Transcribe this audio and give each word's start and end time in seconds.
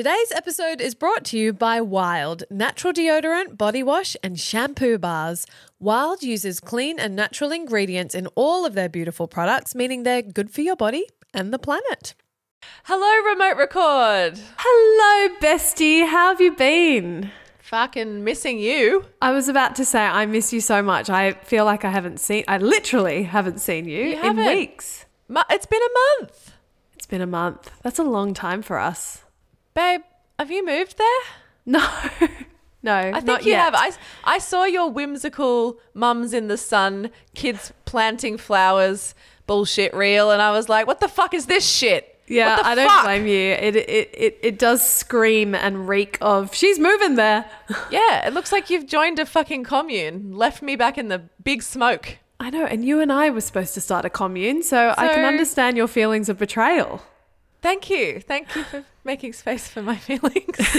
Today's 0.00 0.32
episode 0.34 0.80
is 0.80 0.94
brought 0.94 1.26
to 1.26 1.38
you 1.38 1.52
by 1.52 1.82
Wild, 1.82 2.44
natural 2.48 2.90
deodorant, 2.90 3.58
body 3.58 3.82
wash, 3.82 4.16
and 4.22 4.40
shampoo 4.40 4.96
bars. 4.96 5.44
Wild 5.78 6.22
uses 6.22 6.58
clean 6.58 6.98
and 6.98 7.14
natural 7.14 7.52
ingredients 7.52 8.14
in 8.14 8.26
all 8.28 8.64
of 8.64 8.72
their 8.72 8.88
beautiful 8.88 9.28
products, 9.28 9.74
meaning 9.74 10.02
they're 10.04 10.22
good 10.22 10.50
for 10.50 10.62
your 10.62 10.74
body 10.74 11.06
and 11.34 11.52
the 11.52 11.58
planet. 11.58 12.14
Hello, 12.84 13.30
remote 13.30 13.58
record. 13.58 14.40
Hello, 14.56 15.36
bestie. 15.38 16.06
How 16.08 16.28
have 16.30 16.40
you 16.40 16.56
been? 16.56 17.30
Fucking 17.58 18.24
missing 18.24 18.58
you. 18.58 19.04
I 19.20 19.32
was 19.32 19.50
about 19.50 19.74
to 19.76 19.84
say, 19.84 20.00
I 20.00 20.24
miss 20.24 20.50
you 20.50 20.62
so 20.62 20.82
much. 20.82 21.10
I 21.10 21.32
feel 21.32 21.66
like 21.66 21.84
I 21.84 21.90
haven't 21.90 22.20
seen, 22.20 22.44
I 22.48 22.56
literally 22.56 23.24
haven't 23.24 23.60
seen 23.60 23.84
you, 23.86 24.02
You 24.02 24.12
in 24.14 24.18
haven't. 24.22 24.46
weeks. 24.46 25.04
Mu- 25.28 25.42
It's 25.50 25.66
been 25.66 25.82
a 25.82 26.20
month. 26.22 26.52
It's 26.94 27.06
been 27.06 27.20
a 27.20 27.26
month. 27.26 27.70
That's 27.82 27.98
a 27.98 28.02
long 28.02 28.32
time 28.32 28.62
for 28.62 28.78
us. 28.78 29.24
Babe, 29.74 30.00
have 30.38 30.50
you 30.50 30.64
moved 30.64 30.98
there? 30.98 31.06
No, 31.66 31.78
no, 32.82 32.94
I 33.14 33.20
think 33.20 33.44
you 33.44 33.52
yet. 33.52 33.60
have. 33.60 33.74
I, 33.74 33.92
I 34.24 34.38
saw 34.38 34.64
your 34.64 34.90
whimsical 34.90 35.78
mums 35.94 36.32
in 36.32 36.48
the 36.48 36.56
sun, 36.56 37.10
kids 37.34 37.72
planting 37.84 38.36
flowers 38.38 39.14
bullshit 39.46 39.92
reel, 39.94 40.30
and 40.30 40.40
I 40.40 40.52
was 40.52 40.68
like, 40.68 40.86
what 40.86 41.00
the 41.00 41.08
fuck 41.08 41.34
is 41.34 41.46
this 41.46 41.68
shit? 41.68 42.06
Yeah, 42.26 42.56
What 42.56 42.62
the 42.62 42.68
I 42.68 42.74
don't 42.76 42.88
fuck? 42.88 43.04
blame 43.04 43.26
you. 43.26 43.50
It, 43.52 43.74
it 43.76 43.88
it 44.14 44.38
it 44.42 44.58
does 44.58 44.88
scream 44.88 45.52
and 45.54 45.88
reek 45.88 46.16
of 46.20 46.54
she's 46.54 46.78
moving 46.78 47.16
there. 47.16 47.44
Yeah, 47.90 48.26
it 48.26 48.32
looks 48.34 48.52
like 48.52 48.70
you've 48.70 48.86
joined 48.86 49.18
a 49.18 49.26
fucking 49.26 49.64
commune, 49.64 50.32
left 50.36 50.62
me 50.62 50.76
back 50.76 50.96
in 50.96 51.08
the 51.08 51.22
big 51.42 51.62
smoke. 51.62 52.18
I 52.38 52.50
know, 52.50 52.64
and 52.64 52.84
you 52.84 53.00
and 53.00 53.12
I 53.12 53.30
were 53.30 53.40
supposed 53.40 53.74
to 53.74 53.80
start 53.80 54.04
a 54.04 54.10
commune, 54.10 54.62
so, 54.62 54.94
I 54.96 55.08
can 55.08 55.24
understand 55.24 55.76
your 55.76 55.88
feelings 55.88 56.28
of 56.28 56.38
betrayal. 56.38 57.02
Thank 57.62 57.90
you. 57.90 58.20
Thank 58.20 58.54
you 58.56 58.64
for 58.64 58.84
making 59.04 59.32
space 59.34 59.68
for 59.68 59.82
my 59.82 59.96
feelings. 59.96 60.56
Do 60.56 60.72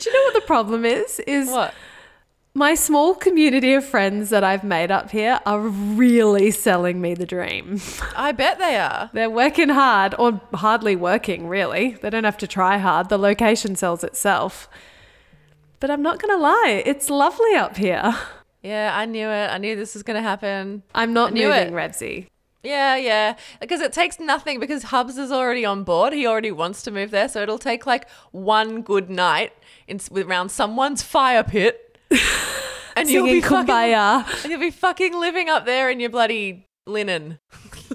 you 0.00 0.12
know 0.12 0.24
what 0.24 0.34
the 0.34 0.44
problem 0.46 0.84
is? 0.84 1.20
Is 1.20 1.48
what? 1.48 1.74
my 2.56 2.74
small 2.76 3.16
community 3.16 3.74
of 3.74 3.84
friends 3.84 4.30
that 4.30 4.44
I've 4.44 4.62
made 4.62 4.92
up 4.92 5.10
here 5.10 5.40
are 5.44 5.60
really 5.60 6.52
selling 6.52 7.00
me 7.00 7.14
the 7.14 7.26
dream. 7.26 7.80
I 8.14 8.30
bet 8.30 8.58
they 8.58 8.76
are. 8.76 9.10
They're 9.12 9.30
working 9.30 9.70
hard, 9.70 10.14
or 10.18 10.40
hardly 10.54 10.94
working, 10.94 11.48
really. 11.48 11.96
They 12.00 12.10
don't 12.10 12.24
have 12.24 12.38
to 12.38 12.46
try 12.46 12.78
hard. 12.78 13.08
The 13.08 13.18
location 13.18 13.74
sells 13.74 14.04
itself. 14.04 14.68
But 15.80 15.90
I'm 15.90 16.02
not 16.02 16.22
going 16.22 16.32
to 16.34 16.40
lie, 16.40 16.82
it's 16.86 17.10
lovely 17.10 17.54
up 17.54 17.76
here. 17.76 18.16
Yeah, 18.62 18.92
I 18.96 19.04
knew 19.04 19.28
it. 19.28 19.48
I 19.48 19.58
knew 19.58 19.74
this 19.74 19.94
was 19.94 20.02
going 20.04 20.16
to 20.16 20.22
happen. 20.22 20.84
I'm 20.94 21.12
not 21.12 21.34
moving, 21.34 21.50
it. 21.50 21.72
Revsy. 21.72 22.28
Yeah, 22.64 22.96
yeah. 22.96 23.36
Because 23.60 23.80
it 23.80 23.92
takes 23.92 24.18
nothing 24.18 24.58
because 24.58 24.84
Hubs 24.84 25.18
is 25.18 25.30
already 25.30 25.64
on 25.64 25.84
board. 25.84 26.12
He 26.12 26.26
already 26.26 26.50
wants 26.50 26.82
to 26.82 26.90
move 26.90 27.10
there. 27.10 27.28
So 27.28 27.42
it'll 27.42 27.58
take 27.58 27.86
like 27.86 28.08
one 28.32 28.82
good 28.82 29.10
night 29.10 29.52
in, 29.86 30.00
around 30.16 30.50
someone's 30.50 31.02
fire 31.02 31.44
pit. 31.44 31.98
And 32.96 33.10
you'll 33.10 33.26
be 33.26 33.40
fucking, 33.40 33.74
and 33.74 34.24
you'll 34.44 34.60
be 34.60 34.70
fucking 34.70 35.18
living 35.18 35.48
up 35.48 35.66
there 35.66 35.90
in 35.90 35.98
your 35.98 36.10
bloody 36.10 36.68
linen. 36.86 37.40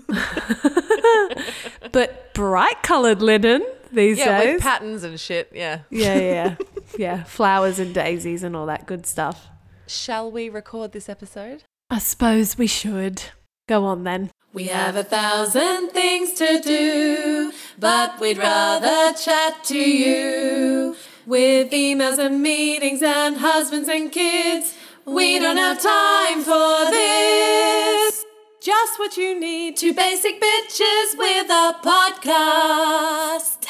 but 1.92 2.34
bright 2.34 2.84
colored 2.84 3.22
linen 3.22 3.66
these 3.92 4.18
Yeah, 4.18 4.40
days. 4.40 4.54
with 4.56 4.62
patterns 4.62 5.04
and 5.04 5.20
shit. 5.20 5.52
Yeah, 5.54 5.80
yeah, 5.90 6.18
yeah. 6.20 6.56
yeah, 6.98 7.24
flowers 7.24 7.80
and 7.80 7.94
daisies 7.94 8.44
and 8.44 8.56
all 8.56 8.66
that 8.66 8.86
good 8.86 9.06
stuff. 9.06 9.48
Shall 9.88 10.30
we 10.32 10.50
record 10.50 10.92
this 10.92 11.10
episode? 11.10 11.64
I 11.90 12.00
suppose 12.00 12.58
we 12.58 12.68
should. 12.68 13.24
Go 13.70 13.86
on 13.86 14.04
then. 14.04 14.32
We 14.52 14.64
have 14.64 14.96
a 14.96 15.04
thousand 15.04 15.90
things 15.90 16.34
to 16.34 16.60
do, 16.60 17.54
but 17.78 18.20
we'd 18.20 18.40
rather 18.40 19.16
chat 19.16 19.64
to 19.66 19.78
you. 19.78 20.96
With 21.28 21.70
emails 21.70 22.18
and 22.18 22.42
meetings 22.42 23.04
and 23.04 23.38
husbands 23.38 23.88
and 23.88 24.12
kids, 24.12 24.76
we 25.06 25.38
don't 25.38 25.58
have 25.58 25.80
time 25.80 26.42
for 26.42 26.90
this. 26.90 28.26
Just 28.60 28.98
what 28.98 29.18
you 29.18 29.40
need, 29.40 29.78
two 29.78 29.94
basic 29.94 30.42
bitches 30.42 31.16
with 31.16 31.52
a 31.52 31.76
podcast. 31.84 33.68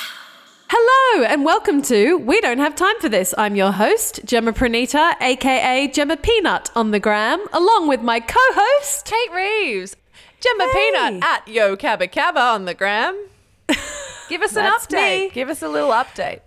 Hello 0.72 1.24
and 1.24 1.44
welcome 1.44 1.82
to 1.84 2.18
We 2.18 2.40
Don't 2.42 2.60
Have 2.60 2.76
Time 2.76 3.00
for 3.00 3.10
This. 3.10 3.34
I'm 3.38 3.56
your 3.56 3.72
host, 3.72 4.20
Gemma 4.24 4.54
Pranita, 4.54 5.14
aka 5.20 5.88
Gemma 5.88 6.16
Peanut 6.18 6.70
on 6.76 6.92
the 6.92 7.00
gram, 7.00 7.44
along 7.54 7.88
with 7.88 8.02
my 8.02 8.20
co 8.20 8.40
host. 8.40 9.06
Kate 9.06 9.32
Reeves, 9.34 9.96
Gemma 10.40 10.66
Hey. 10.72 10.92
Peanut 10.92 11.24
at 11.24 11.48
Yo 11.48 11.76
Cabba 11.76 12.08
Cabba 12.08 12.40
on 12.40 12.66
the 12.66 12.74
gram. 12.76 13.18
Give 14.30 14.42
us 14.44 14.56
an 14.56 14.72
update. 14.72 15.20
me. 15.20 15.30
Give 15.32 15.50
us 15.50 15.62
a 15.64 15.68
little 15.68 15.90
update. 15.90 16.42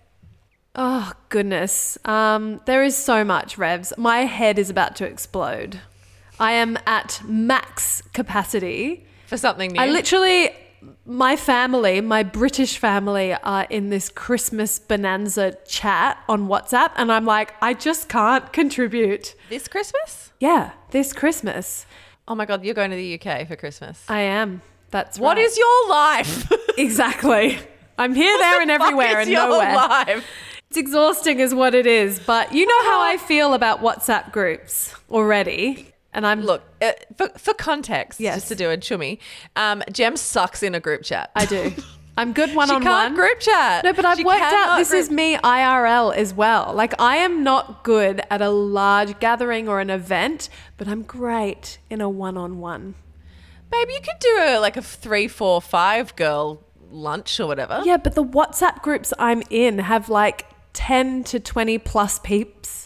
Oh, 0.77 1.12
goodness. 1.28 1.99
Um, 2.05 2.61
there 2.66 2.82
is 2.84 2.97
so 2.97 3.25
much, 3.25 3.59
Revs. 3.59 3.93
My 3.99 4.21
head 4.21 4.59
is 4.59 4.71
about 4.71 4.94
to 4.97 5.05
explode. 5.05 5.81
I 6.38 6.53
am 6.53 6.78
at 6.87 7.21
max 7.27 8.03
capacity. 8.12 9.05
For 9.27 9.37
something 9.37 9.72
new. 9.72 9.81
I 9.81 9.87
literally, 9.88 10.50
my 11.05 11.37
family, 11.37 12.01
my 12.01 12.23
British 12.23 12.79
family, 12.79 13.35
are 13.35 13.67
in 13.71 13.91
this 13.91 14.09
Christmas 14.09 14.79
bonanza 14.79 15.57
chat 15.67 16.19
on 16.29 16.47
WhatsApp, 16.49 16.93
and 16.97 17.11
I'm 17.11 17.25
like, 17.25 17.55
I 17.61 17.75
just 17.75 18.09
can't 18.09 18.53
contribute. 18.53 19.35
this 19.51 19.69
Christmas? 19.69 20.33
Yeah, 20.41 20.73
this 20.91 21.12
Christmas, 21.12 21.87
Oh 22.29 22.37
my 22.37 22.47
god, 22.47 22.65
you're 22.65 22.75
going 22.75 22.91
to 22.93 22.97
the 22.97 23.21
UK 23.21 23.49
for 23.49 23.57
Christmas. 23.57 24.05
I 24.09 24.21
am. 24.21 24.62
That's 24.93 25.19
What 25.19 25.37
right. 25.39 25.45
is 25.45 25.59
your 25.59 25.89
life? 25.91 26.53
exactly? 26.79 27.59
I'm 27.99 28.15
here, 28.15 28.39
there, 28.39 28.61
and 28.62 28.71
everywhere, 28.79 29.19
is 29.21 29.27
and 29.27 29.31
your 29.33 29.49
nowhere. 29.49 29.75
life? 29.75 30.25
It's 30.71 30.79
exhausting, 30.79 31.41
is 31.41 31.53
what 31.53 31.75
it 31.75 31.87
is. 31.87 32.21
But 32.21 32.53
you 32.55 32.65
know 32.65 32.83
how 32.85 33.01
I 33.01 33.17
feel 33.17 33.55
about 33.55 33.81
WhatsApp 33.81 34.31
groups 34.33 34.95
already, 35.11 35.92
and 36.12 36.27
I'm 36.27 36.43
Look, 36.43 36.62
uh, 36.81 36.93
for, 37.17 37.28
for 37.39 37.55
context, 37.55 38.21
Yes. 38.21 38.37
just 38.37 38.49
to 38.49 38.55
do 38.55 38.71
a 38.71 38.77
chummy, 38.77 39.19
um, 39.56 39.83
Jem 39.93 40.17
sucks 40.17 40.62
in 40.62 40.75
a 40.75 40.81
group 40.81 41.03
chat. 41.03 41.31
I 41.34 41.45
do. 41.47 41.73
I'm 42.17 42.34
good 42.34 42.55
one 42.55 42.69
on 42.71 42.75
one. 42.75 42.83
she 42.83 42.89
on 42.89 42.93
can't 42.93 43.12
one. 43.12 43.15
group 43.15 43.41
chat. 43.41 43.84
No, 43.84 43.93
but 43.95 44.05
I've 44.05 44.19
She 44.19 44.25
worked 44.25 44.41
out 44.43 44.50
cannot 44.50 44.78
this 44.78 44.93
is 44.93 45.09
group- 45.09 45.17
me 45.17 45.37
IRL 45.39 46.15
as 46.15 46.34
well. 46.34 46.75
Like 46.75 46.93
I 47.00 47.17
am 47.17 47.43
not 47.43 47.84
good 47.84 48.21
at 48.31 48.43
a 48.43 48.50
large 48.50 49.19
gathering 49.19 49.67
or 49.67 49.81
an 49.81 49.89
event, 49.89 50.50
but 50.77 50.89
I'm 50.89 51.03
great 51.05 51.78
in 51.89 52.03
a 52.03 52.11
one-on-one. 52.11 52.97
Babe, 53.71 53.89
you 53.89 54.00
could 54.03 54.19
do 54.21 54.37
a 54.41 54.59
like 54.61 54.77
a 54.77 54.83
three, 54.83 55.27
four, 55.27 55.62
five 55.62 56.15
girl 56.15 56.62
lunch 56.91 57.41
or 57.41 57.47
whatever. 57.47 57.81
Yeah, 57.83 57.97
but 57.97 58.15
the 58.15 58.23
WhatsApp 58.25 58.83
groups 58.83 59.15
I'm 59.19 59.43
in 59.49 59.79
have 59.79 60.11
like 60.11 60.44
10 60.75 61.25
to 61.25 61.41
20 61.41 61.79
plus 61.79 62.19
peeps. 62.19 62.81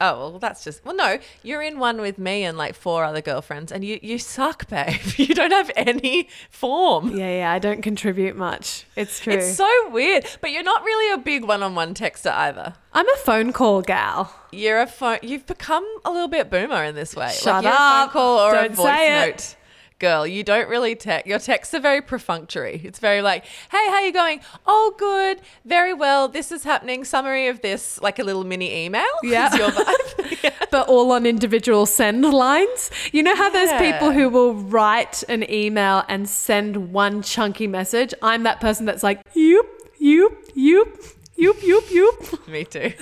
Oh 0.00 0.30
well, 0.30 0.38
that's 0.38 0.62
just 0.62 0.84
well. 0.84 0.94
No, 0.94 1.18
you're 1.42 1.60
in 1.62 1.78
one 1.80 2.00
with 2.00 2.18
me 2.18 2.44
and 2.44 2.56
like 2.56 2.74
four 2.76 3.02
other 3.04 3.20
girlfriends, 3.20 3.72
and 3.72 3.84
you 3.84 3.98
you 4.02 4.18
suck, 4.18 4.68
babe. 4.68 4.94
You 5.18 5.34
don't 5.34 5.50
have 5.50 5.70
any 5.76 6.28
form. 6.50 7.16
Yeah, 7.16 7.30
yeah, 7.38 7.52
I 7.52 7.58
don't 7.58 7.82
contribute 7.82 8.36
much. 8.36 8.84
It's 8.94 9.18
true. 9.18 9.32
It's 9.34 9.56
so 9.56 9.68
weird, 9.90 10.24
but 10.40 10.52
you're 10.52 10.62
not 10.62 10.82
really 10.84 11.12
a 11.12 11.18
big 11.18 11.44
one-on-one 11.44 11.94
texter 11.94 12.32
either. 12.32 12.74
I'm 12.92 13.08
a 13.08 13.16
phone 13.18 13.52
call 13.52 13.82
gal. 13.82 14.32
You're 14.52 14.80
a 14.80 14.86
phone. 14.86 15.18
You've 15.22 15.46
become 15.46 15.84
a 16.04 16.10
little 16.10 16.28
bit 16.28 16.48
boomer 16.50 16.84
in 16.84 16.94
this 16.94 17.14
way. 17.16 17.30
Shut 17.32 17.64
like 17.64 17.74
A 17.74 17.76
phone 17.76 17.86
up. 18.06 18.10
call 18.12 18.38
or 18.38 18.52
Don't 18.52 18.74
voice 18.74 18.86
say 18.86 19.22
it. 19.22 19.26
note. 19.30 19.56
Girl, 19.98 20.24
you 20.24 20.44
don't 20.44 20.68
really 20.68 20.94
text. 20.94 21.26
Your 21.26 21.40
texts 21.40 21.74
are 21.74 21.80
very 21.80 22.00
perfunctory. 22.00 22.80
It's 22.84 23.00
very 23.00 23.20
like, 23.20 23.44
"Hey, 23.44 23.84
how 23.90 23.98
you 24.00 24.12
going? 24.12 24.40
Oh, 24.64 24.94
good, 24.96 25.40
very 25.64 25.92
well. 25.92 26.28
This 26.28 26.52
is 26.52 26.62
happening. 26.62 27.04
Summary 27.04 27.48
of 27.48 27.62
this, 27.62 28.00
like 28.00 28.20
a 28.20 28.22
little 28.22 28.44
mini 28.44 28.84
email. 28.84 29.04
Yeah. 29.24 29.54
Your 29.56 29.70
vibe. 29.70 30.38
Yeah. 30.44 30.50
but 30.70 30.88
all 30.88 31.10
on 31.10 31.26
individual 31.26 31.84
send 31.84 32.24
lines. 32.24 32.92
You 33.10 33.24
know 33.24 33.34
how 33.34 33.50
there's 33.50 33.72
people 33.80 34.12
who 34.12 34.28
will 34.28 34.54
write 34.54 35.24
an 35.28 35.50
email 35.50 36.04
and 36.08 36.28
send 36.28 36.92
one 36.92 37.22
chunky 37.22 37.66
message? 37.66 38.14
I'm 38.22 38.44
that 38.44 38.60
person 38.60 38.86
that's 38.86 39.02
like, 39.02 39.20
yoop, 39.34 39.66
yoop, 40.00 40.32
yoop, 40.56 41.14
yoop, 41.36 41.54
yoop, 41.54 41.86
yoop. 41.88 42.48
Me 42.52 42.64
too. 42.64 42.92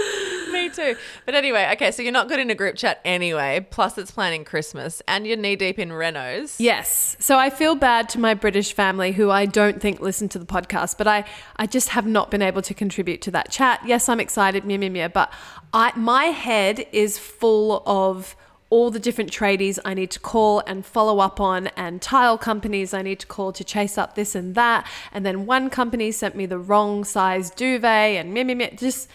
Me 0.52 0.68
too. 0.68 0.96
But 1.26 1.34
anyway, 1.34 1.68
okay, 1.74 1.90
so 1.90 2.02
you're 2.02 2.12
not 2.12 2.28
good 2.28 2.38
in 2.38 2.50
a 2.50 2.54
group 2.54 2.76
chat 2.76 3.00
anyway. 3.04 3.66
Plus, 3.70 3.96
it's 3.98 4.10
planning 4.10 4.44
Christmas, 4.44 5.00
and 5.06 5.26
you're 5.26 5.36
knee 5.36 5.56
deep 5.56 5.78
in 5.78 5.90
Renos. 5.90 6.56
Yes. 6.58 7.16
So 7.20 7.38
I 7.38 7.50
feel 7.50 7.74
bad 7.74 8.08
to 8.10 8.18
my 8.18 8.34
British 8.34 8.72
family 8.72 9.12
who 9.12 9.30
I 9.30 9.46
don't 9.46 9.80
think 9.80 10.00
listen 10.00 10.28
to 10.30 10.38
the 10.38 10.46
podcast, 10.46 10.98
but 10.98 11.06
I, 11.06 11.24
I 11.56 11.66
just 11.66 11.90
have 11.90 12.06
not 12.06 12.30
been 12.30 12.42
able 12.42 12.62
to 12.62 12.74
contribute 12.74 13.22
to 13.22 13.30
that 13.32 13.50
chat. 13.50 13.80
Yes, 13.86 14.08
I'm 14.08 14.20
excited, 14.20 14.64
meow, 14.64 14.78
meow, 14.78 14.90
meow, 14.90 15.08
but 15.08 15.32
I, 15.72 15.92
my 15.96 16.24
head 16.26 16.86
is 16.92 17.18
full 17.18 17.82
of 17.86 18.36
all 18.70 18.90
the 18.92 19.00
different 19.00 19.32
tradies 19.32 19.80
I 19.84 19.94
need 19.94 20.12
to 20.12 20.20
call 20.20 20.60
and 20.60 20.86
follow 20.86 21.18
up 21.18 21.40
on, 21.40 21.68
and 21.68 22.00
tile 22.00 22.38
companies 22.38 22.94
I 22.94 23.02
need 23.02 23.18
to 23.20 23.26
call 23.26 23.52
to 23.52 23.64
chase 23.64 23.98
up 23.98 24.14
this 24.14 24.34
and 24.34 24.54
that. 24.54 24.86
And 25.12 25.26
then 25.26 25.44
one 25.44 25.70
company 25.70 26.12
sent 26.12 26.36
me 26.36 26.46
the 26.46 26.58
wrong 26.58 27.04
size 27.04 27.50
duvet, 27.50 28.16
and 28.16 28.32
meow, 28.32 28.44
meow, 28.44 28.54
meow. 28.54 28.70
Just, 28.76 29.08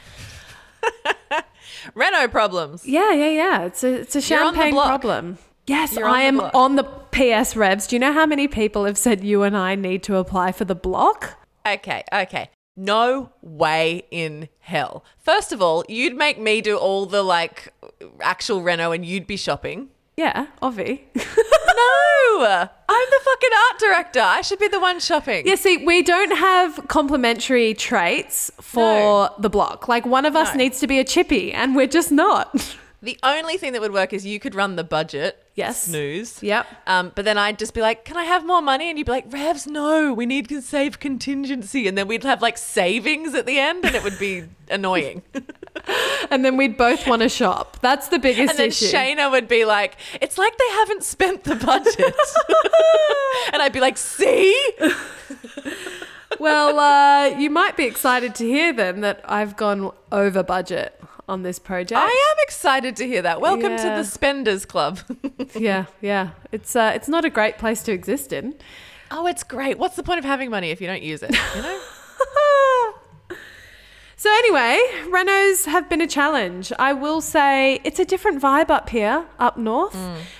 reno 1.95 2.27
problems. 2.27 2.85
yeah, 2.85 3.11
yeah, 3.13 3.29
yeah. 3.29 3.61
It's 3.63 3.83
a, 3.83 4.01
it's 4.01 4.15
a 4.15 4.21
You're 4.21 4.43
on 4.43 4.53
the 4.53 4.59
champagne 4.59 4.73
problem. 4.73 5.37
Yes, 5.67 5.97
I 5.97 6.21
am 6.21 6.37
block. 6.37 6.53
on 6.53 6.75
the 6.75 6.83
PS 6.83 7.55
Revs. 7.55 7.87
Do 7.87 7.95
you 7.95 7.99
know 7.99 8.13
how 8.13 8.25
many 8.25 8.47
people 8.47 8.85
have 8.85 8.97
said 8.97 9.23
you 9.23 9.41
and 9.43 9.57
I 9.57 9.73
need 9.75 10.03
to 10.03 10.17
apply 10.17 10.51
for 10.51 10.65
the 10.65 10.75
block? 10.75 11.39
Okay, 11.65 12.03
okay. 12.13 12.49
No 12.77 13.31
way 13.41 14.03
in 14.11 14.49
hell. 14.59 15.03
First 15.17 15.51
of 15.51 15.61
all, 15.61 15.83
you'd 15.87 16.15
make 16.15 16.37
me 16.39 16.61
do 16.61 16.77
all 16.77 17.05
the 17.05 17.23
like 17.23 17.73
actual 18.21 18.61
reno 18.61 18.91
and 18.91 19.05
you'd 19.05 19.25
be 19.25 19.37
shopping. 19.37 19.89
Yeah, 20.17 20.47
Ovi. 20.61 21.01
No, 21.75 22.45
I'm 22.89 23.05
the 23.09 23.19
fucking 23.23 23.49
art 23.71 23.79
director. 23.79 24.21
I 24.21 24.41
should 24.41 24.59
be 24.59 24.67
the 24.69 24.79
one 24.79 24.99
shopping. 25.01 25.45
yeah, 25.45 25.55
see, 25.55 25.77
we 25.85 26.01
don't 26.01 26.37
have 26.37 26.87
complementary 26.87 27.73
traits 27.73 28.49
for 28.61 29.29
the 29.39 29.49
block. 29.49 29.87
Like 29.89 30.05
one 30.05 30.25
of 30.25 30.35
us 30.37 30.53
No. 30.53 30.57
needs 30.57 30.79
to 30.79 30.87
be 30.87 30.99
a 30.99 31.03
chippy, 31.03 31.51
and 31.51 31.75
we're 31.75 31.87
just 31.87 32.11
not. 32.11 32.77
The 33.05 33.19
only 33.21 33.57
thing 33.57 33.73
that 33.73 33.81
would 33.81 33.93
work 33.93 34.13
is 34.13 34.25
you 34.25 34.39
could 34.39 34.55
run 34.55 34.77
the 34.77 34.83
budget. 34.83 35.45
Yes. 35.53 35.83
Snooze. 35.83 36.41
Yep. 36.41 36.65
Um, 36.87 37.11
but 37.13 37.23
then 37.23 37.37
I'd 37.37 37.59
just 37.59 37.75
be 37.75 37.81
like, 37.81 38.03
"Can 38.03 38.17
I 38.17 38.23
have 38.23 38.43
more 38.43 38.63
money?" 38.63 38.89
And 38.89 38.97
you'd 38.97 39.05
be 39.05 39.11
like, 39.11 39.31
"Revs, 39.31 39.67
no, 39.67 40.11
we 40.11 40.25
need 40.25 40.49
to 40.49 40.59
save 40.59 40.99
contingency." 40.99 41.87
And 41.87 41.95
then 41.95 42.07
we'd 42.07 42.23
have 42.23 42.41
like 42.41 42.57
savings 42.57 43.35
at 43.35 43.45
the 43.45 43.59
end, 43.59 43.85
and 43.85 43.93
it 43.93 44.03
would 44.03 44.17
be 44.17 44.45
annoying. 44.71 45.21
and 46.31 46.43
then 46.43 46.57
we'd 46.57 46.77
both 46.77 47.05
want 47.05 47.21
to 47.21 47.29
shop. 47.29 47.77
That's 47.79 48.07
the 48.07 48.17
biggest 48.17 48.39
issue. 48.39 48.49
And 48.49 48.57
then 48.57 48.67
issue. 48.69 49.21
Shayna 49.21 49.29
would 49.29 49.47
be 49.47 49.65
like, 49.65 49.97
"It's 50.19 50.39
like 50.39 50.57
they 50.57 50.69
haven't 50.71 51.03
spent 51.03 51.43
the 51.43 51.57
budget," 51.57 51.99
and 53.53 53.61
I'd 53.61 53.71
be 53.71 53.81
like, 53.81 53.99
"See." 53.99 54.51
well, 56.39 56.79
uh, 56.79 57.37
you 57.37 57.51
might 57.51 57.77
be 57.77 57.85
excited 57.85 58.33
to 58.33 58.45
hear 58.47 58.73
then 58.73 59.01
that 59.01 59.21
I've 59.25 59.55
gone 59.55 59.91
over 60.11 60.41
budget 60.41 60.99
on 61.27 61.43
this 61.43 61.59
project. 61.59 61.99
I 61.99 62.05
am 62.05 62.37
excited 62.43 62.95
to 62.97 63.07
hear 63.07 63.21
that. 63.21 63.41
Welcome 63.41 63.71
Yeah. 63.71 63.77
to 63.77 63.89
the 63.97 64.03
Spenders 64.03 64.65
Club. 64.65 64.99
yeah, 65.55 65.85
yeah. 66.01 66.31
It's 66.51 66.75
uh, 66.75 66.91
it's 66.95 67.07
not 67.07 67.25
a 67.25 67.29
great 67.29 67.57
place 67.57 67.81
to 67.83 67.91
exist 67.91 68.31
in. 68.33 68.55
oh, 69.11 69.27
it's 69.27 69.43
great. 69.43 69.77
What's 69.77 69.95
the 69.95 70.03
point 70.03 70.19
of 70.19 70.25
having 70.25 70.49
money 70.49 70.71
if 70.71 70.81
you 70.81 70.87
don't 70.87 71.03
use 71.03 71.21
it? 71.23 71.35
You 71.55 71.61
know. 71.61 71.81
So 74.17 74.29
anyway, 74.31 74.79
renos 75.09 75.65
have 75.65 75.87
been 75.89 75.99
a 76.01 76.07
challenge. 76.07 76.71
I 76.79 76.93
will 76.93 77.19
say 77.21 77.79
it's 77.83 77.99
a 77.99 78.05
different 78.05 78.41
vibe 78.41 78.69
up 78.71 78.89
here, 78.89 79.25
up 79.37 79.57
north. 79.57 79.95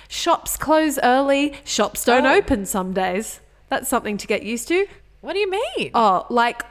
Shops 0.08 0.56
close 0.56 0.98
early. 1.02 1.54
Shops 1.62 2.04
don't 2.04 2.24
Mm. 2.24 2.32
Oh. 2.34 2.38
open 2.38 2.66
some 2.66 2.92
days. 2.94 3.40
That's 3.68 3.86
something 3.88 4.16
to 4.16 4.26
get 4.26 4.42
used 4.42 4.66
to. 4.68 4.86
what 5.20 5.34
do 5.34 5.38
you 5.40 5.50
mean? 5.50 5.90
Oh, 5.94 6.26
like 6.30 6.62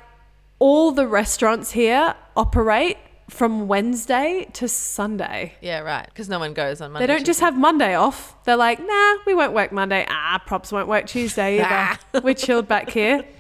all 0.60 0.92
the 0.92 1.08
restaurants 1.08 1.72
here 1.72 2.16
operate 2.36 2.98
from 3.30 3.68
Wednesday 3.68 4.48
to 4.54 4.68
Sunday. 4.68 5.54
Yeah, 5.62 5.80
right. 5.80 6.06
Because 6.06 6.30
no 6.30 6.40
one 6.40 6.54
goes 6.54 6.82
on 6.82 6.92
Monday. 6.92 7.08
They 7.08 7.14
don't 7.14 7.26
just 7.26 7.40
have 7.40 7.58
Monday 7.58 7.96
off. 7.96 8.36
They're 8.46 8.56
like, 8.56 8.80
nah, 8.80 9.16
we 9.26 9.34
won't 9.34 9.54
work 9.54 9.72
Monday. 9.72 10.06
Ah, 10.10 10.42
props 10.46 10.72
won't 10.72 10.88
work 10.88 11.08
Tuesday 11.08 11.60
either. 11.64 12.22
We're 12.22 12.34
chilled 12.34 12.68
back 12.68 12.90
here. 12.90 13.26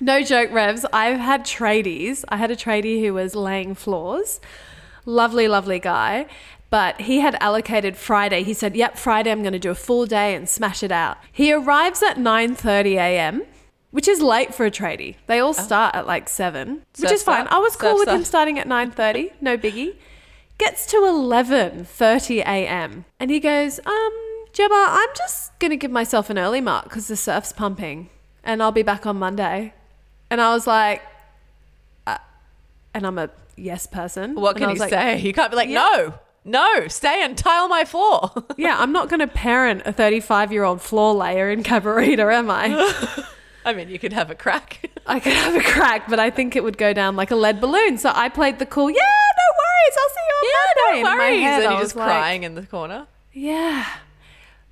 No 0.00 0.24
joke, 0.24 0.50
Revs. 0.50 0.84
I've 0.92 1.20
had 1.20 1.44
tradies. 1.44 2.24
I 2.28 2.36
had 2.36 2.50
a 2.50 2.56
tradie 2.56 3.00
who 3.00 3.14
was 3.14 3.36
laying 3.36 3.76
floors. 3.76 4.40
Lovely, 5.06 5.46
lovely 5.46 5.78
guy. 5.78 6.26
But 6.68 7.02
he 7.02 7.20
had 7.20 7.36
allocated 7.40 7.96
Friday. 7.96 8.42
He 8.42 8.54
said, 8.54 8.74
yep, 8.74 8.98
Friday 8.98 9.30
I'm 9.30 9.42
going 9.42 9.52
to 9.52 9.58
do 9.60 9.70
a 9.70 9.76
full 9.76 10.04
day 10.06 10.34
and 10.34 10.48
smash 10.48 10.82
it 10.82 10.90
out. 10.90 11.18
He 11.30 11.52
arrives 11.52 12.02
at 12.02 12.16
9.30 12.16 12.94
a.m., 12.96 13.42
which 13.94 14.08
is 14.08 14.20
late 14.20 14.52
for 14.52 14.66
a 14.66 14.72
tradie. 14.72 15.14
They 15.28 15.38
all 15.38 15.54
start 15.54 15.94
at 15.94 16.04
like 16.04 16.28
7, 16.28 16.82
which 16.98 17.12
is 17.12 17.22
fine. 17.22 17.46
I 17.48 17.58
was 17.58 17.76
cool 17.76 17.94
with 17.94 18.08
him 18.08 18.24
start. 18.24 18.26
starting 18.26 18.58
at 18.58 18.66
9.30. 18.66 19.30
No 19.40 19.56
biggie 19.56 19.94
gets 20.58 20.84
to 20.86 20.96
11:30 20.96 22.38
a.m. 22.40 23.04
and 23.20 23.30
he 23.30 23.38
goes, 23.38 23.78
"Um, 23.86 24.12
Gemma, 24.52 24.86
I'm 24.88 25.08
just 25.16 25.56
going 25.60 25.70
to 25.70 25.76
give 25.76 25.92
myself 25.92 26.28
an 26.28 26.38
early 26.40 26.60
mark 26.60 26.88
cuz 26.90 27.06
the 27.06 27.14
surf's 27.16 27.52
pumping 27.52 28.10
and 28.42 28.60
I'll 28.62 28.72
be 28.72 28.82
back 28.82 29.06
on 29.06 29.16
Monday." 29.16 29.74
And 30.28 30.40
I 30.40 30.52
was 30.54 30.66
like 30.66 31.00
uh, 32.08 32.18
and 32.94 33.06
I'm 33.06 33.18
a 33.18 33.30
yes 33.56 33.86
person. 33.86 34.34
What 34.34 34.56
And 34.56 34.58
can 34.58 34.68
I 34.70 34.72
you 34.72 34.78
like, 34.80 34.90
say? 34.90 35.18
You 35.20 35.32
can't 35.32 35.50
be 35.52 35.56
like, 35.56 35.68
no, 35.68 36.14
no, 36.44 36.88
stay 36.88 37.22
and 37.22 37.38
tile 37.38 37.68
my 37.68 37.84
floor. 37.84 38.32
Yeah, 38.56 38.76
I'm 38.78 38.90
not 38.92 39.08
going 39.08 39.20
to 39.20 39.28
parent 39.28 39.82
a 39.86 39.92
35-year-old 39.92 40.80
floor 40.82 41.14
layer 41.14 41.48
in 41.50 41.62
Cabarita, 41.62 42.32
am 42.34 42.50
I? 42.50 42.66
I 43.64 43.72
mean, 43.72 43.88
you 43.88 43.98
could 43.98 44.12
have 44.12 44.30
a 44.30 44.34
crack. 44.34 44.90
I 45.06 45.20
could 45.20 45.32
have 45.32 45.54
a 45.54 45.62
crack, 45.62 46.08
but 46.08 46.18
I 46.18 46.30
think 46.30 46.56
it 46.56 46.62
would 46.62 46.78
go 46.78 46.92
down 46.92 47.16
like 47.16 47.30
a 47.30 47.36
lead 47.36 47.60
balloon. 47.60 47.98
So 47.98 48.12
I 48.14 48.28
played 48.28 48.58
the 48.58 48.66
cool, 48.66 48.90
yeah, 48.90 48.96
no 48.96 49.48
worries, 49.62 49.96
I'll 50.00 50.08
see 50.08 50.20
you 50.28 50.34
on 50.36 50.54
Monday. 50.54 51.02
no 51.02 51.16
worries. 51.16 51.42
head, 51.42 51.62
and 51.62 51.72
you're 51.72 51.82
just 51.82 51.96
like, 51.96 52.06
crying 52.06 52.42
in 52.42 52.54
the 52.54 52.62
corner. 52.62 53.06
Yeah. 53.32 53.86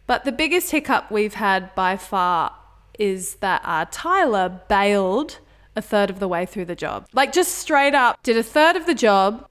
But 0.07 0.25
the 0.25 0.33
biggest 0.33 0.71
hiccup 0.71 1.11
we've 1.11 1.35
had 1.35 1.75
by 1.75 1.97
far 1.97 2.55
is 2.99 3.37
that 3.37 3.63
uh, 3.65 3.87
tiler 3.91 4.61
bailed 4.69 5.39
a 5.75 5.83
third 5.83 6.11
of 6.11 6.19
the 6.19 6.29
way 6.29 6.45
through 6.45 6.67
the 6.67 6.75
job. 6.75 7.07
Like, 7.13 7.33
just 7.33 7.55
straight 7.55 7.95
up 7.95 8.23
did 8.23 8.37
a 8.37 8.43
third 8.43 8.77
of 8.77 8.87
the 8.87 8.95
job, 8.95 9.49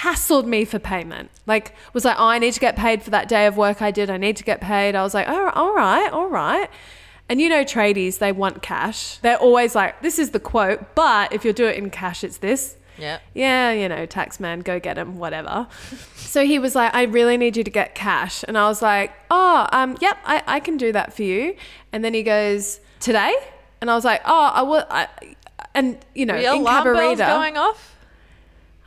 hassled 0.00 0.46
me 0.46 0.64
for 0.64 0.78
payment. 0.78 1.30
Like, 1.46 1.74
was 1.92 2.04
like, 2.04 2.16
oh, 2.18 2.26
I 2.26 2.38
need 2.38 2.54
to 2.54 2.60
get 2.60 2.76
paid 2.76 3.02
for 3.02 3.10
that 3.10 3.28
day 3.28 3.46
of 3.46 3.56
work 3.56 3.82
I 3.82 3.90
did. 3.90 4.10
I 4.10 4.16
need 4.16 4.36
to 4.36 4.44
get 4.44 4.60
paid. 4.60 4.94
I 4.94 5.02
was 5.02 5.14
like, 5.14 5.28
oh, 5.28 5.50
all 5.54 5.74
right, 5.74 6.10
all 6.12 6.28
right. 6.28 6.70
And 7.28 7.40
you 7.40 7.48
know, 7.48 7.64
tradies, 7.64 8.18
they 8.18 8.32
want 8.32 8.62
cash. 8.62 9.18
They're 9.18 9.38
always 9.38 9.74
like, 9.74 10.00
this 10.02 10.18
is 10.18 10.30
the 10.30 10.40
quote, 10.40 10.94
but 10.94 11.32
if 11.32 11.44
you 11.44 11.52
do 11.52 11.66
it 11.66 11.76
in 11.76 11.90
cash, 11.90 12.22
it's 12.22 12.38
this 12.38 12.76
Yeah. 12.98 13.18
yeah, 13.34 13.72
you 13.72 13.88
know, 13.88 14.06
tax 14.06 14.38
man, 14.38 14.60
go 14.60 14.78
get 14.78 14.96
him, 14.96 15.18
whatever. 15.18 15.66
so 16.14 16.46
he 16.46 16.58
was 16.58 16.74
like, 16.74 16.94
I 16.94 17.02
really 17.02 17.36
need 17.36 17.56
you 17.56 17.64
to 17.64 17.70
get 17.70 17.94
cash. 17.94 18.44
And 18.46 18.56
I 18.56 18.68
was 18.68 18.80
like, 18.80 19.12
oh, 19.30 19.66
um, 19.72 19.96
yep, 20.00 20.18
I, 20.24 20.42
I 20.46 20.60
can 20.60 20.76
do 20.76 20.92
that 20.92 21.12
for 21.14 21.22
you. 21.22 21.56
And 21.92 22.04
then 22.04 22.14
he 22.14 22.22
goes, 22.22 22.80
today? 23.00 23.34
And 23.80 23.90
I 23.90 23.94
was 23.94 24.04
like, 24.04 24.22
oh, 24.24 24.50
I 24.54 24.62
will. 24.62 24.84
I, 24.88 25.08
and, 25.74 25.98
you 26.14 26.26
know, 26.26 26.34
Were 26.34 26.40
in 26.40 26.46
alarm 26.46 26.84
bells 26.84 27.18
Cabarita, 27.18 27.26
going 27.26 27.56
off? 27.58 27.96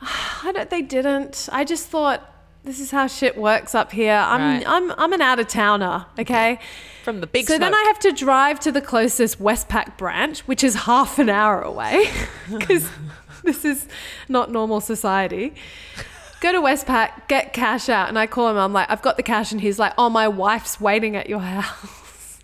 I 0.00 0.52
don't, 0.52 0.70
they 0.70 0.82
didn't. 0.82 1.48
I 1.52 1.64
just 1.64 1.88
thought, 1.88 2.26
this 2.64 2.78
is 2.80 2.90
how 2.90 3.06
shit 3.06 3.36
works 3.36 3.74
up 3.74 3.92
here. 3.92 4.14
I'm, 4.14 4.40
Right. 4.40 4.64
I'm, 4.66 4.92
I'm 4.92 5.12
an 5.12 5.20
out 5.22 5.38
of 5.40 5.48
towner, 5.48 6.06
okay? 6.18 6.58
From 7.02 7.20
the 7.20 7.26
big 7.26 7.46
so 7.46 7.54
smoke. 7.56 7.60
then 7.60 7.74
I 7.74 7.82
have 7.86 7.98
to 8.00 8.12
drive 8.12 8.60
to 8.60 8.72
the 8.72 8.80
closest 8.82 9.40
Westpac 9.40 9.96
branch, 9.96 10.40
which 10.40 10.62
is 10.62 10.74
half 10.74 11.18
an 11.18 11.28
hour 11.30 11.62
away, 11.62 12.10
because 12.52 12.88
this 13.42 13.64
is 13.64 13.88
not 14.28 14.50
normal 14.50 14.80
society. 14.80 15.54
Go 16.40 16.52
to 16.52 16.58
Westpac, 16.60 17.28
get 17.28 17.52
cash 17.52 17.88
out, 17.88 18.08
and 18.08 18.18
I 18.18 18.26
call 18.26 18.48
him. 18.50 18.56
I'm 18.56 18.72
like, 18.72 18.90
I've 18.90 19.02
got 19.02 19.16
the 19.16 19.22
cash, 19.22 19.52
and 19.52 19.60
he's 19.60 19.78
like, 19.78 19.92
Oh, 19.98 20.08
my 20.10 20.28
wife's 20.28 20.80
waiting 20.80 21.16
at 21.16 21.28
your 21.28 21.40
house. 21.40 22.38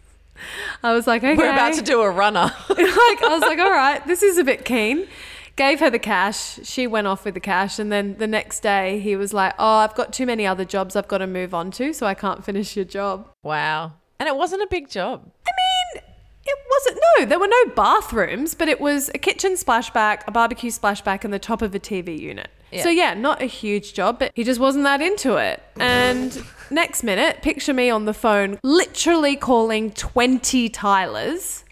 I 0.82 0.92
was 0.92 1.06
like, 1.06 1.22
Okay. 1.22 1.34
We're 1.36 1.50
about 1.52 1.74
to 1.74 1.82
do 1.82 2.00
a 2.02 2.10
runner. 2.10 2.40
like 2.68 2.78
I 2.78 3.28
was 3.30 3.42
like, 3.42 3.58
all 3.58 3.70
right, 3.70 4.06
this 4.06 4.22
is 4.22 4.38
a 4.38 4.44
bit 4.44 4.64
keen. 4.64 5.06
Gave 5.56 5.80
her 5.80 5.90
the 5.90 5.98
cash. 5.98 6.60
She 6.64 6.86
went 6.86 7.06
off 7.06 7.24
with 7.24 7.34
the 7.34 7.40
cash, 7.40 7.78
and 7.78 7.90
then 7.90 8.16
the 8.18 8.26
next 8.26 8.60
day 8.60 9.00
he 9.00 9.16
was 9.16 9.32
like, 9.32 9.54
"Oh, 9.58 9.76
I've 9.78 9.94
got 9.94 10.12
too 10.12 10.26
many 10.26 10.46
other 10.46 10.64
jobs 10.64 10.94
I've 10.96 11.08
got 11.08 11.18
to 11.18 11.26
move 11.26 11.54
on 11.54 11.70
to, 11.72 11.92
so 11.92 12.06
I 12.06 12.14
can't 12.14 12.44
finish 12.44 12.76
your 12.76 12.84
job." 12.84 13.30
wow. 13.42 13.92
And 14.18 14.26
it 14.28 14.36
wasn't 14.36 14.62
a 14.62 14.66
big 14.66 14.88
job. 14.88 15.30
I 15.46 15.50
mean, 15.50 16.02
it 16.46 16.58
wasn't. 16.70 17.02
No, 17.18 17.26
there 17.26 17.38
were 17.38 17.48
no 17.48 17.64
bathrooms, 17.74 18.54
but 18.54 18.68
it 18.68 18.80
was 18.80 19.10
a 19.14 19.18
kitchen 19.18 19.52
splashback, 19.52 20.22
a 20.26 20.30
barbecue 20.30 20.70
splashback, 20.70 21.24
and 21.24 21.32
the 21.32 21.38
top 21.38 21.60
of 21.60 21.74
a 21.74 21.78
TV 21.78 22.18
unit. 22.18 22.48
Yeah. 22.72 22.82
So 22.82 22.88
yeah, 22.88 23.14
not 23.14 23.42
a 23.42 23.46
huge 23.46 23.94
job, 23.94 24.18
but 24.18 24.32
he 24.34 24.44
just 24.44 24.60
wasn't 24.60 24.84
that 24.84 25.00
into 25.00 25.36
it. 25.36 25.62
And 25.78 26.42
next 26.70 27.02
minute, 27.02 27.42
picture 27.42 27.72
me 27.74 27.90
on 27.90 28.04
the 28.06 28.14
phone, 28.14 28.58
literally 28.62 29.36
calling 29.36 29.90
twenty 29.92 30.68
tilers. 30.68 31.64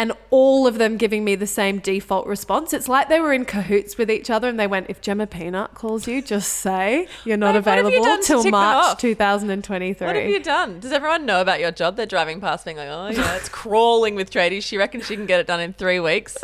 And 0.00 0.12
all 0.30 0.66
of 0.66 0.78
them 0.78 0.96
giving 0.96 1.24
me 1.24 1.34
the 1.34 1.46
same 1.46 1.78
default 1.78 2.26
response. 2.26 2.72
It's 2.72 2.88
like 2.88 3.10
they 3.10 3.20
were 3.20 3.34
in 3.34 3.44
cahoots 3.44 3.98
with 3.98 4.10
each 4.10 4.30
other 4.30 4.48
and 4.48 4.58
they 4.58 4.66
went, 4.66 4.86
if 4.88 5.02
Gemma 5.02 5.26
Peanut 5.26 5.74
calls 5.74 6.08
you, 6.08 6.22
just 6.22 6.54
say 6.54 7.06
you're 7.26 7.36
not 7.36 7.52
Babe, 7.52 7.66
what 7.66 7.76
have 7.76 7.92
you 7.92 7.98
available 7.98 8.22
to 8.22 8.26
till 8.26 8.50
March 8.50 8.98
2023. 8.98 10.06
What 10.06 10.16
have 10.16 10.24
you 10.24 10.42
done? 10.42 10.80
Does 10.80 10.92
everyone 10.92 11.26
know 11.26 11.42
about 11.42 11.60
your 11.60 11.70
job? 11.70 11.96
They're 11.96 12.06
driving 12.06 12.40
past 12.40 12.64
being 12.64 12.78
like, 12.78 12.88
oh, 12.88 13.08
yeah, 13.08 13.36
it's 13.36 13.48
crawling 13.60 14.14
with 14.14 14.30
tradies. 14.30 14.62
She 14.62 14.78
reckons 14.78 15.04
she 15.04 15.16
can 15.16 15.26
get 15.26 15.38
it 15.38 15.46
done 15.46 15.60
in 15.60 15.74
three 15.74 16.00
weeks. 16.00 16.38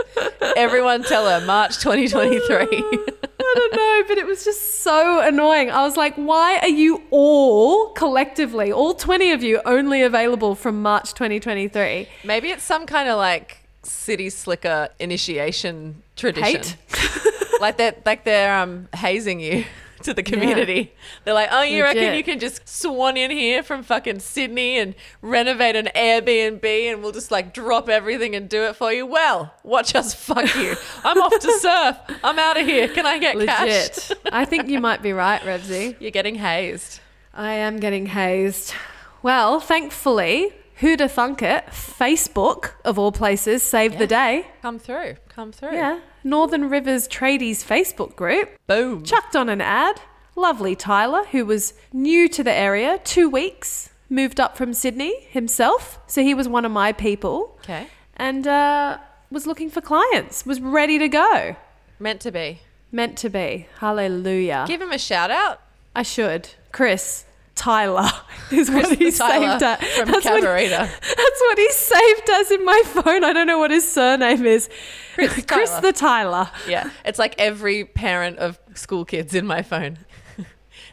Everyone 0.55 1.03
tell 1.03 1.27
her 1.27 1.45
March 1.47 1.79
2023. 1.83 2.67
I 3.47 3.55
don't 3.55 3.75
know, 3.75 4.09
but 4.09 4.19
it 4.19 4.27
was 4.27 4.45
just 4.45 4.83
so 4.83 5.21
annoying. 5.21 5.71
I 5.71 5.83
was 5.83 5.97
like, 5.97 6.15
why 6.17 6.59
are 6.59 6.69
you 6.69 7.03
all 7.11 7.91
collectively, 7.91 8.73
all 8.73 8.93
20 8.93 9.33
of 9.33 9.43
you, 9.43 9.61
only 9.65 10.03
available 10.03 10.55
from 10.55 10.83
March 10.83 11.15
2023? 11.15 12.09
Maybe 12.25 12.51
it's 12.51 12.65
some 12.65 12.87
kind 12.87 13.09
of 13.09 13.19
like 13.19 13.46
city 13.87 14.31
slicker 14.31 14.89
initiation 14.99 16.03
tradition. 16.17 16.63
Hate? 16.63 16.77
like 17.61 17.77
they're 17.77 17.95
like 18.05 18.25
they're 18.25 18.57
um 18.57 18.89
hazing 18.95 19.41
you 19.41 19.65
to 20.03 20.15
the 20.15 20.23
community. 20.23 20.93
They're 21.25 21.35
like, 21.35 21.49
oh, 21.53 21.63
you 21.63 21.83
reckon 21.83 22.15
you 22.15 22.25
can 22.25 22.39
just 22.39 22.69
swan 22.69 23.17
in 23.17 23.31
here 23.31 23.63
from 23.63 23.83
fucking 23.83 24.21
Sydney 24.21 24.79
and 24.79 24.95
renovate 25.23 25.77
an 25.77 25.89
Airbnb 25.95 26.65
and 26.65 27.03
we'll 27.03 27.13
just 27.13 27.31
like 27.31 27.55
drop 27.55 27.89
everything 27.89 28.35
and 28.35 28.49
do 28.49 28.65
it 28.65 28.77
for 28.77 28.93
you? 28.93 29.07
Well, 29.07 29.55
watch 29.63 29.95
us 29.95 30.15
fuck 30.15 30.55
you. 30.57 30.77
I'm 31.05 31.21
off 31.21 31.39
to 31.39 31.59
surf. 31.59 31.97
I'm 32.23 32.39
out 32.39 32.61
of 32.61 32.67
here. 32.67 32.89
Can 32.89 33.07
I 33.07 33.19
get 33.19 33.39
cash? 33.39 34.11
Legit. 34.11 34.21
I 34.33 34.45
think 34.45 34.69
you 34.69 34.81
might 34.81 35.03
be 35.03 35.13
right, 35.13 35.41
Revsy. 35.43 35.97
You're 36.01 36.11
getting 36.11 36.37
hazed. 36.37 37.01
I 37.35 37.55
am 37.55 37.79
getting 37.79 38.07
hazed. 38.07 38.75
Well, 39.23 39.61
thankfully, 39.61 40.53
who'da 40.77 41.09
thunk 41.09 41.43
it? 41.43 41.67
Facebook, 41.67 42.73
of 42.85 42.99
all 42.99 43.13
places, 43.13 43.63
saved 43.63 43.99
the 43.99 44.07
day. 44.07 44.47
Come 44.63 44.79
through. 44.79 45.17
Come 45.29 45.53
through. 45.53 45.73
Yeah. 45.75 46.01
Northern 46.25 46.69
Rivers 46.69 47.07
Tradies 47.09 47.65
Facebook 47.65 48.17
group 48.17 48.51
Boom. 48.67 49.03
chucked 49.05 49.37
on 49.37 49.49
an 49.49 49.61
ad. 49.61 50.01
Lovely 50.35 50.75
tiler, 50.77 51.25
who 51.27 51.45
was 51.47 51.73
new 51.93 52.29
to 52.29 52.45
the 52.45 52.53
area, 52.53 52.99
two 53.05 53.29
weeks, 53.31 53.91
moved 54.11 54.39
up 54.39 54.57
from 54.57 54.75
Sydney 54.75 55.21
himself. 55.31 55.99
So 56.07 56.23
he 56.23 56.35
was 56.35 56.47
one 56.49 56.65
of 56.65 56.73
my 56.73 56.93
people 56.93 57.57
Okay. 57.61 57.87
and 58.17 58.47
uh, 58.47 58.99
was 59.31 59.47
looking 59.47 59.71
for 59.71 59.81
clients, 59.81 60.45
was 60.45 60.61
ready 60.61 60.99
to 60.99 61.09
go. 61.09 61.57
Meant 61.99 62.21
to 62.23 62.31
be. 62.31 62.61
Meant 62.93 63.17
to 63.19 63.31
be. 63.31 63.67
Hallelujah. 63.81 64.65
Give 64.69 64.81
him 64.83 64.93
a 64.93 64.99
shout 64.99 65.31
out. 65.31 65.61
I 65.95 66.03
should. 66.03 66.51
Chris. 66.73 67.25
Tiler 67.57 68.09
is 68.53 68.71
what 68.71 68.97
he 68.97 69.11
Tiler 69.11 69.59
saved 69.59 69.63
at. 69.65 69.83
from 69.83 70.11
That's 70.13 70.25
what, 70.25 70.43
Cabarita. 70.45 70.71
that's 70.79 71.41
what 71.41 71.59
he 71.59 71.71
saved 71.73 72.31
as 72.31 72.51
in 72.53 72.65
my 72.65 72.81
phone. 72.87 73.25
I 73.25 73.33
don't 73.33 73.47
know 73.49 73.59
what 73.59 73.71
his 73.73 73.91
surname 73.91 74.47
is. 74.47 74.69
Chris 75.15 75.33
Chris 75.49 75.71
Tiler. 75.71 75.81
the 75.83 75.93
tiler. 75.93 76.51
Yeah. 76.69 76.91
It's 77.05 77.19
like 77.19 77.35
every 77.39 77.85
parent 77.85 78.39
of 78.39 78.59
school 78.75 79.05
kids 79.05 79.35
in 79.35 79.47
my 79.47 79.63
phone. 79.63 79.99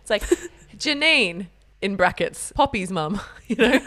it's 0.02 0.10
like 0.10 0.24
Janine 0.78 1.48
in 1.82 1.96
brackets, 1.98 2.52
Poppy's 2.56 2.90
mum. 2.90 3.20
You 3.48 3.58
know? 3.58 3.80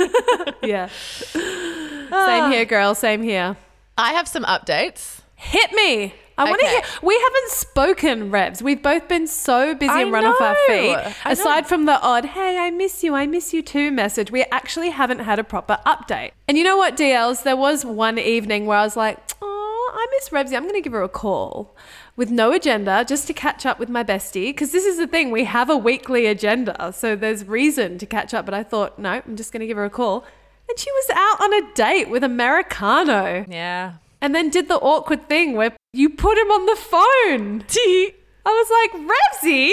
Yeah. 0.62 0.90
Ah. 1.34 2.26
Same 2.26 2.52
here, 2.52 2.64
girl. 2.66 2.94
Same 2.94 3.22
here. 3.22 3.56
I 3.96 4.12
have 4.12 4.28
some 4.28 4.44
updates. 4.44 5.20
Hit 5.34 5.72
me. 5.72 6.14
I 6.38 6.44
want 6.44 6.60
to 6.60 6.66
Okay. 6.66 6.74
hear. 6.74 6.82
We 7.02 7.14
haven't 7.14 7.50
spoken, 7.50 8.30
Revs. 8.30 8.62
We've 8.62 8.82
both 8.82 9.08
been 9.08 9.26
so 9.26 9.74
busy 9.74 9.90
I 9.90 10.02
and 10.02 10.12
run 10.12 10.24
off 10.26 10.40
our 10.40 10.54
feet. 10.66 10.94
I 10.94 11.04
know. 11.04 11.30
Aside 11.32 11.66
from 11.66 11.86
the 11.86 12.00
odd, 12.00 12.26
hey, 12.26 12.58
I 12.58 12.70
miss 12.70 13.02
you, 13.02 13.14
I 13.14 13.26
miss 13.26 13.54
you 13.54 13.62
too 13.62 13.90
message, 13.90 14.30
we 14.30 14.42
actually 14.52 14.90
haven't 14.90 15.20
had 15.20 15.38
a 15.38 15.44
proper 15.44 15.78
update. 15.86 16.32
And 16.46 16.58
you 16.58 16.64
know 16.64 16.76
what, 16.76 16.96
DLs? 16.96 17.42
There 17.42 17.56
was 17.56 17.84
one 17.84 18.18
evening 18.18 18.66
where 18.66 18.78
I 18.78 18.84
was 18.84 18.96
like, 18.96 19.18
oh, 19.40 19.92
I 19.94 20.06
miss 20.18 20.28
Revsy. 20.28 20.54
I'm 20.56 20.64
going 20.64 20.74
to 20.74 20.80
give 20.82 20.92
her 20.92 21.02
a 21.02 21.08
call 21.08 21.74
with 22.16 22.30
no 22.30 22.52
agenda 22.52 23.04
just 23.08 23.26
to 23.28 23.32
catch 23.32 23.64
up 23.64 23.78
with 23.78 23.88
my 23.88 24.04
bestie. 24.04 24.48
Because 24.50 24.72
this 24.72 24.84
is 24.84 24.98
the 24.98 25.06
thing, 25.06 25.30
we 25.30 25.44
have 25.44 25.70
a 25.70 25.76
weekly 25.76 26.26
agenda. 26.26 26.92
So 26.94 27.16
there's 27.16 27.46
reason 27.46 27.96
to 27.98 28.04
catch 28.06 28.34
up. 28.34 28.44
But 28.44 28.54
I 28.54 28.62
thought, 28.62 28.98
no, 28.98 29.22
I'm 29.26 29.36
just 29.36 29.52
going 29.52 29.60
to 29.60 29.66
give 29.66 29.76
her 29.78 29.84
a 29.86 29.90
call. 29.90 30.24
And 30.68 30.78
she 30.78 30.90
was 30.90 31.10
out 31.14 31.40
on 31.40 31.54
a 31.54 31.74
date 31.74 32.10
with 32.10 32.22
Americano 32.24 33.44
Yeah. 33.48 33.94
And 34.26 34.34
then 34.34 34.50
did 34.50 34.66
the 34.68 34.74
awkward 34.80 35.28
thing 35.28 35.54
where 35.54 35.76
you 35.92 36.10
put 36.10 36.36
him 36.36 36.50
on 36.50 36.66
the 36.66 36.74
phone. 36.74 37.64
I 37.78 38.12
was 38.44 38.70
like, 38.70 39.08
Revsy. 39.42 39.72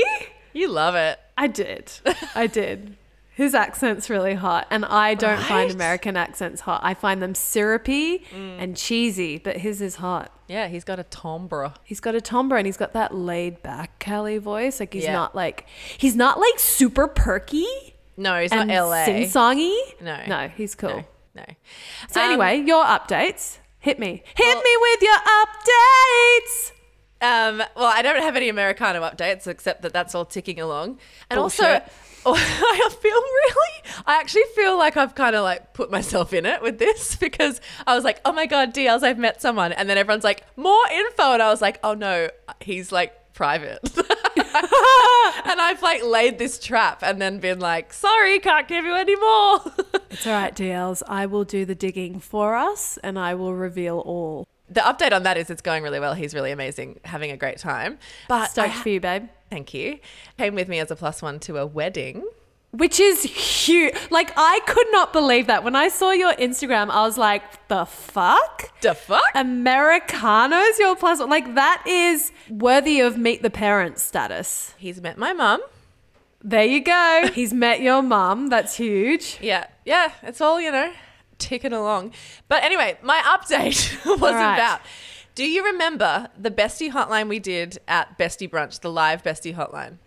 You 0.53 0.67
love 0.69 0.93
it. 0.93 1.19
I 1.35 1.47
did. 1.47 1.91
I 2.35 2.45
did. 2.45 2.95
His 3.35 3.55
accent's 3.55 4.11
really 4.11 4.35
hot, 4.35 4.67
and 4.69 4.85
I 4.85 5.15
don't 5.15 5.41
find 5.41 5.71
American 5.71 6.15
accents 6.15 6.61
hot. 6.61 6.81
I 6.83 6.93
find 6.93 7.19
them 7.19 7.33
syrupy 7.33 8.23
and 8.31 8.77
cheesy, 8.77 9.39
but 9.39 9.57
his 9.57 9.81
is 9.81 9.95
hot. 9.95 10.31
Yeah, 10.47 10.67
he's 10.67 10.83
got 10.83 10.99
a 10.99 11.03
timbre. 11.03 11.73
He's 11.83 11.99
got 11.99 12.13
a 12.13 12.21
timbre 12.21 12.57
and 12.57 12.67
he's 12.67 12.77
got 12.77 12.93
that 12.93 13.15
laid 13.15 13.63
back 13.63 13.97
Cali 13.97 14.37
voice. 14.37 14.79
Like 14.79 14.93
he's 14.93 15.05
Yeah. 15.05 15.13
not 15.13 15.33
like 15.33 15.65
he's 15.97 16.15
not 16.15 16.39
like 16.39 16.59
super 16.59 17.07
perky 17.07 17.65
No, 18.17 18.39
he's 18.39 18.51
not 18.51 18.67
LA. 18.67 19.05
sing 19.05 19.23
songy. 19.23 19.75
No. 19.99 20.19
no, 20.27 20.47
he's 20.49 20.75
cool. 20.75 20.89
No, 20.97 21.03
no. 21.37 21.45
So 22.11 22.21
Um, 22.21 22.27
anyway, 22.29 22.57
your 22.57 22.85
updates. 22.85 23.57
Hit 23.83 23.99
me. 23.99 24.23
Hit 24.35 24.45
well- 24.55 24.63
me 24.63 24.77
with 24.79 25.01
your 25.01 25.17
updates. 25.17 26.71
Um, 27.21 27.57
well, 27.75 27.85
I 27.93 28.01
don't 28.01 28.21
have 28.21 28.37
any 28.37 28.47
Americano 28.47 29.01
updates 29.01 29.45
except 29.45 29.81
that 29.81 29.91
that's 29.91 30.15
all 30.15 30.23
ticking 30.25 30.59
along. 30.61 30.99
And 31.29 31.37
Bullshit. 31.37 31.65
also, 31.65 31.83
I 32.25 32.89
feel 33.01 33.11
really, 33.11 34.03
I 34.05 34.19
actually 34.19 34.43
feel 34.55 34.77
like 34.77 34.95
I've 34.95 35.15
kind 35.15 35.35
of 35.35 35.43
like 35.43 35.73
put 35.73 35.91
myself 35.91 36.31
in 36.31 36.45
it 36.45 36.61
with 36.61 36.79
this 36.79 37.15
because 37.27 37.59
I 37.85 37.93
was 37.95 38.05
like, 38.05 38.21
oh 38.23 38.31
my 38.31 38.45
God, 38.45 38.73
DLs, 38.73 39.03
I've 39.03 39.17
met 39.19 39.41
someone. 39.41 39.73
And 39.73 39.89
then 39.89 39.97
everyone's 39.97 40.23
like, 40.23 40.43
more 40.57 40.83
info. 40.93 41.33
And 41.33 41.41
I 41.41 41.49
was 41.49 41.61
like, 41.61 41.79
oh 41.83 41.93
no, 41.93 42.29
he's 42.61 42.91
like 42.93 43.33
private. 43.33 43.79
and 45.45 45.61
I've 45.61 45.81
like 45.81 46.03
laid 46.03 46.37
this 46.39 46.59
trap 46.59 46.99
and 47.03 47.21
then 47.21 47.39
been 47.39 47.59
like, 47.59 47.93
sorry, 47.93 48.39
can't 48.39 48.67
give 48.67 48.85
you 48.85 48.93
any 48.95 49.15
more. 49.15 49.61
It's 50.13 50.27
all 50.27 50.33
right, 50.33 50.55
DLs. 50.55 51.01
I 51.07 51.25
will 51.25 51.43
do 51.43 51.65
the 51.65 51.73
digging 51.73 52.19
for 52.19 52.55
us 52.55 52.99
and 53.03 53.17
I 53.17 53.33
will 53.33 53.55
reveal 53.55 53.97
all. 53.97 54.47
the 54.69 54.81
update 54.81 55.11
on 55.11 55.23
that 55.23 55.37
is 55.37 55.49
it's 55.49 55.63
going 55.63 55.81
really 55.81 55.99
well. 55.99 56.13
He's 56.13 56.35
really 56.35 56.51
amazing, 56.51 56.99
having 57.03 57.31
a 57.31 57.35
great 57.37 57.57
time. 57.57 57.97
But 58.27 58.51
Stoked 58.51 58.69
I- 58.75 58.81
for 58.83 58.89
you, 58.89 58.99
babe. 58.99 59.29
Thank 59.49 59.73
you. 59.73 59.97
Came 60.37 60.53
with 60.53 60.67
me 60.67 60.77
as 60.79 60.91
a 60.91 60.95
plus 60.95 61.23
one 61.23 61.39
to 61.41 61.57
a 61.57 61.65
wedding. 61.65 62.23
Which 62.73 62.99
is 62.99 63.21
huge. 63.21 63.93
Like, 64.09 64.33
I 64.35 64.59
could 64.65 64.87
not 64.91 65.13
believe 65.13 65.45
that. 65.45 65.63
When 65.63 65.75
I 65.75 65.89
saw 65.89 66.09
your 66.09 66.33
Instagram, 66.33 66.89
I 66.89 67.05
was 67.05 67.19
like, 67.19 67.67
the 67.67 67.85
fuck? 67.85 68.71
The 68.81 68.95
fuck? 68.95 69.21
Americanos, 69.35 70.79
your 70.79 70.95
plus 70.95 71.19
one. 71.19 71.29
Like, 71.29 71.53
that 71.53 71.83
is 71.87 72.31
worthy 72.49 72.99
of 72.99 73.15
meet 73.15 73.43
the 73.43 73.51
parents 73.51 74.01
status. 74.01 74.73
He's 74.77 74.99
met 75.01 75.19
my 75.19 75.33
mum. 75.33 75.61
There 76.41 76.65
you 76.65 76.81
go. 76.81 77.29
He's 77.33 77.53
met 77.53 77.81
your 77.81 78.01
mum. 78.01 78.47
That's 78.49 78.75
huge. 78.75 79.37
Yeah, 79.39 79.67
yeah, 79.85 80.11
it's 80.23 80.41
all, 80.41 80.59
you 80.59 80.71
know, 80.71 80.91
ticking 81.37 81.73
along. 81.73 82.13
But 82.47 82.63
anyway, 82.63 82.97
my 83.03 83.19
update 83.19 84.03
was 84.19 84.33
right. 84.33 84.55
about 84.55 84.81
do 85.35 85.45
you 85.49 85.65
remember 85.65 86.27
the 86.37 86.51
bestie 86.51 86.91
hotline 86.91 87.27
we 87.27 87.39
did 87.39 87.79
at 87.87 88.19
Bestie 88.19 88.49
Brunch, 88.49 88.81
the 88.81 88.91
live 88.91 89.23
bestie 89.23 89.55
hotline? 89.55 89.97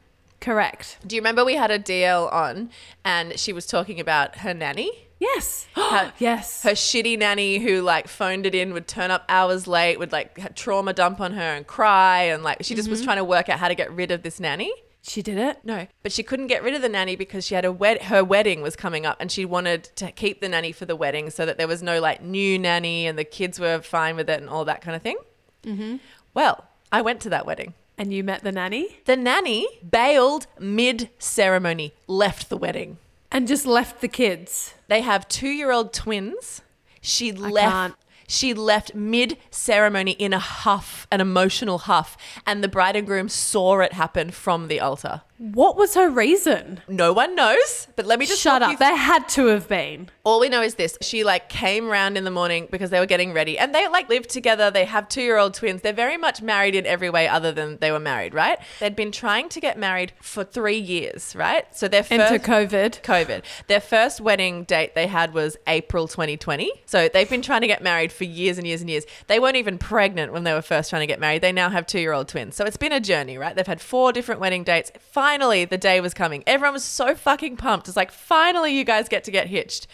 Correct. 0.47 0.99
Do 1.05 1.17
you 1.17 1.21
remember 1.23 1.45
we 1.45 1.57
had 1.57 1.73
a 1.73 1.79
DL 1.81 2.33
on 2.33 2.71
and 3.05 3.37
she 3.37 3.53
was 3.53 3.67
talking 3.67 3.99
about 3.99 4.37
her 4.39 4.55
nanny? 4.55 4.93
Yes. 5.19 5.67
Her- 5.75 6.13
yes. 6.21 6.63
Her 6.63 6.71
shitty 6.71 7.19
nanny 7.19 7.59
who 7.59 7.83
like 7.83 8.07
phoned 8.07 8.47
it 8.47 8.55
in, 8.55 8.73
would 8.73 8.87
turn 8.87 9.11
up 9.11 9.25
hours 9.29 9.67
late, 9.67 9.99
would 9.99 10.13
like 10.13 10.55
trauma 10.55 10.93
dump 10.93 11.21
on 11.21 11.33
her 11.33 11.43
and 11.43 11.67
cry. 11.67 12.23
And 12.23 12.45
like 12.45 12.59
she 12.63 12.77
just 12.77 12.89
was 12.89 13.03
trying 13.03 13.17
to 13.17 13.25
work 13.25 13.49
out 13.49 13.59
how 13.59 13.67
to 13.67 13.75
get 13.75 13.91
rid 13.93 14.13
of 14.13 14.23
this 14.23 14.39
nanny. 14.39 14.73
she 15.03 15.21
did 15.21 15.37
it. 15.37 15.59
No, 15.65 15.89
but 16.05 16.13
she 16.13 16.23
couldn't 16.23 16.47
get 16.47 16.63
rid 16.63 16.75
of 16.75 16.81
the 16.83 16.89
nanny 16.89 17.17
because 17.17 17.45
she 17.45 17.57
had 17.57 17.65
a 17.65 17.73
wed- 17.73 18.03
her 18.05 18.23
wedding 18.23 18.63
was 18.63 18.77
coming 18.77 19.05
up 19.05 19.17
and 19.19 19.33
she 19.33 19.45
wanted 19.45 19.83
to 19.97 20.13
keep 20.13 20.41
the 20.41 20.49
nanny 20.49 20.71
for 20.71 20.87
the 20.87 20.95
wedding 20.95 21.29
so 21.31 21.45
that 21.45 21.59
there 21.59 21.67
was 21.67 21.83
no 21.83 22.01
like 22.01 22.23
new 22.23 22.57
nanny 22.57 23.09
and 23.09 23.19
the 23.19 23.25
kids 23.25 23.59
were 23.59 23.81
fine 23.83 24.15
with 24.15 24.31
it 24.31 24.41
and 24.41 24.49
all 24.49 24.65
that 24.65 24.81
kind 24.81 24.95
of 24.95 25.03
thing. 25.03 25.17
Mm-hmm. 25.65 25.97
Well, 26.35 26.67
I 26.93 27.03
went 27.03 27.21
to 27.23 27.31
that 27.31 27.47
wedding. 27.47 27.75
And 27.99 28.13
you 28.13 28.23
met 28.23 28.43
the 28.43 28.53
nanny 28.53 28.99
The 29.07 29.17
nanny 29.17 29.67
bailed 29.89 30.47
mid 30.59 31.11
ceremony, 31.19 31.95
left 32.07 32.49
the 32.51 32.57
wedding. 32.57 32.99
and 33.33 33.49
just 33.49 33.67
left 33.67 34.01
the 34.01 34.09
kids. 34.09 34.75
They 34.89 35.01
have 35.01 35.27
two 35.29 35.49
year 35.49 35.71
old 35.73 35.93
twins. 35.93 36.63
She 37.01 37.33
can't. 37.33 37.53
left. 37.53 37.95
She 38.29 38.55
left 38.55 38.95
mid 38.95 39.39
ceremony 39.51 40.11
in 40.13 40.33
a 40.33 40.39
huff, 40.41 41.07
an 41.13 41.21
emotional 41.21 41.79
huff, 41.79 42.17
and 42.45 42.63
the 42.63 42.69
bride 42.69 42.97
and 42.97 43.07
groom 43.07 43.29
saw 43.29 43.79
it 43.81 43.93
happen 43.93 44.31
from 44.33 44.67
the 44.69 44.81
altar. 44.81 45.23
What 45.39 45.77
was 45.77 45.95
her 45.95 46.09
reason? 46.09 46.81
No 46.89 47.13
one 47.13 47.35
knows, 47.35 47.89
but 47.95 48.07
let 48.07 48.19
me 48.19 48.27
just 48.27 48.41
Shut 48.41 48.63
up. 48.63 48.71
you 48.71 48.77
There 48.79 48.97
had 48.97 49.29
to 49.31 49.47
have 49.47 49.69
been. 49.69 50.09
all 50.25 50.41
we 50.41 50.49
know 50.49 50.63
is 50.63 50.75
this 50.77 50.97
she 51.03 51.25
like 51.25 51.49
came 51.49 51.89
round 51.89 52.17
in 52.17 52.25
the 52.25 52.31
morning 52.31 52.69
because 52.71 52.91
they 52.91 52.99
were 52.99 53.07
getting 53.07 53.33
ready 53.33 53.59
and 53.59 53.75
they 53.75 53.87
like 53.89 54.09
live 54.09 54.27
together 54.27 54.71
they 54.71 54.85
have 54.85 55.09
two-year-old 55.09 55.55
twins 55.55 55.83
they're 55.83 55.93
very 55.93 56.17
much 56.17 56.43
married 56.43 56.75
in 56.75 56.85
every 56.87 57.09
way 57.11 57.29
other 57.29 57.53
than 57.53 57.77
they 57.79 57.93
were 57.93 58.01
married 58.01 58.35
right 58.35 58.59
they'd 58.81 58.97
been 58.97 59.13
trying 59.13 59.49
to 59.49 59.61
get 59.61 59.79
married 59.79 60.13
for 60.21 60.43
three 60.43 60.79
years 60.79 61.37
right 61.37 61.65
so 61.77 61.87
their 61.87 62.05
Enter 62.11 62.39
COVID. 62.39 63.03
COVID. 63.03 63.43
Their 63.67 63.81
first 63.81 64.21
wedding 64.21 64.65
date 64.65 64.95
they 64.95 65.07
had 65.07 65.35
was 65.35 65.57
April 65.67 66.09
2020. 66.09 66.71
So 66.87 67.09
they've 67.09 67.29
been 67.29 67.43
trying 67.43 67.61
to 67.61 67.67
get 67.67 67.83
married 67.83 68.11
for 68.13 68.25
years 68.25 68.59
and 68.59 68.67
years 68.67 68.81
and 68.81 68.89
years. 68.89 69.05
They 69.27 69.39
weren't 69.39 69.57
even 69.57 69.77
pregnant 69.79 70.33
when 70.33 70.45
they 70.45 70.53
were 70.53 70.63
first 70.63 70.91
trying 70.91 71.01
to 71.03 71.07
get 71.07 71.21
married. 71.21 71.43
They 71.43 71.53
now 71.53 71.69
have 71.71 71.87
two 71.87 72.01
year 72.01 72.13
old 72.13 72.29
twins. 72.29 72.55
So 72.57 72.65
it's 72.65 72.77
been 72.77 72.93
a 72.93 73.01
journey, 73.01 73.37
right? 73.39 73.55
They've 73.55 73.67
had 73.67 73.81
four 73.81 74.13
different 74.13 74.41
wedding 74.41 74.65
dates. 74.65 74.91
Finally, 75.27 75.65
the 75.65 75.77
day 75.77 76.01
was 76.01 76.15
coming. 76.15 76.45
Everyone 76.47 76.75
was 76.75 76.85
so 76.85 77.17
fucking 77.17 77.57
pumped. 77.57 77.89
It's 77.89 77.97
like, 77.97 78.13
finally, 78.13 78.79
you 78.79 78.85
guys 78.85 79.09
get 79.09 79.25
to 79.25 79.33
get 79.33 79.49
hitched. 79.49 79.89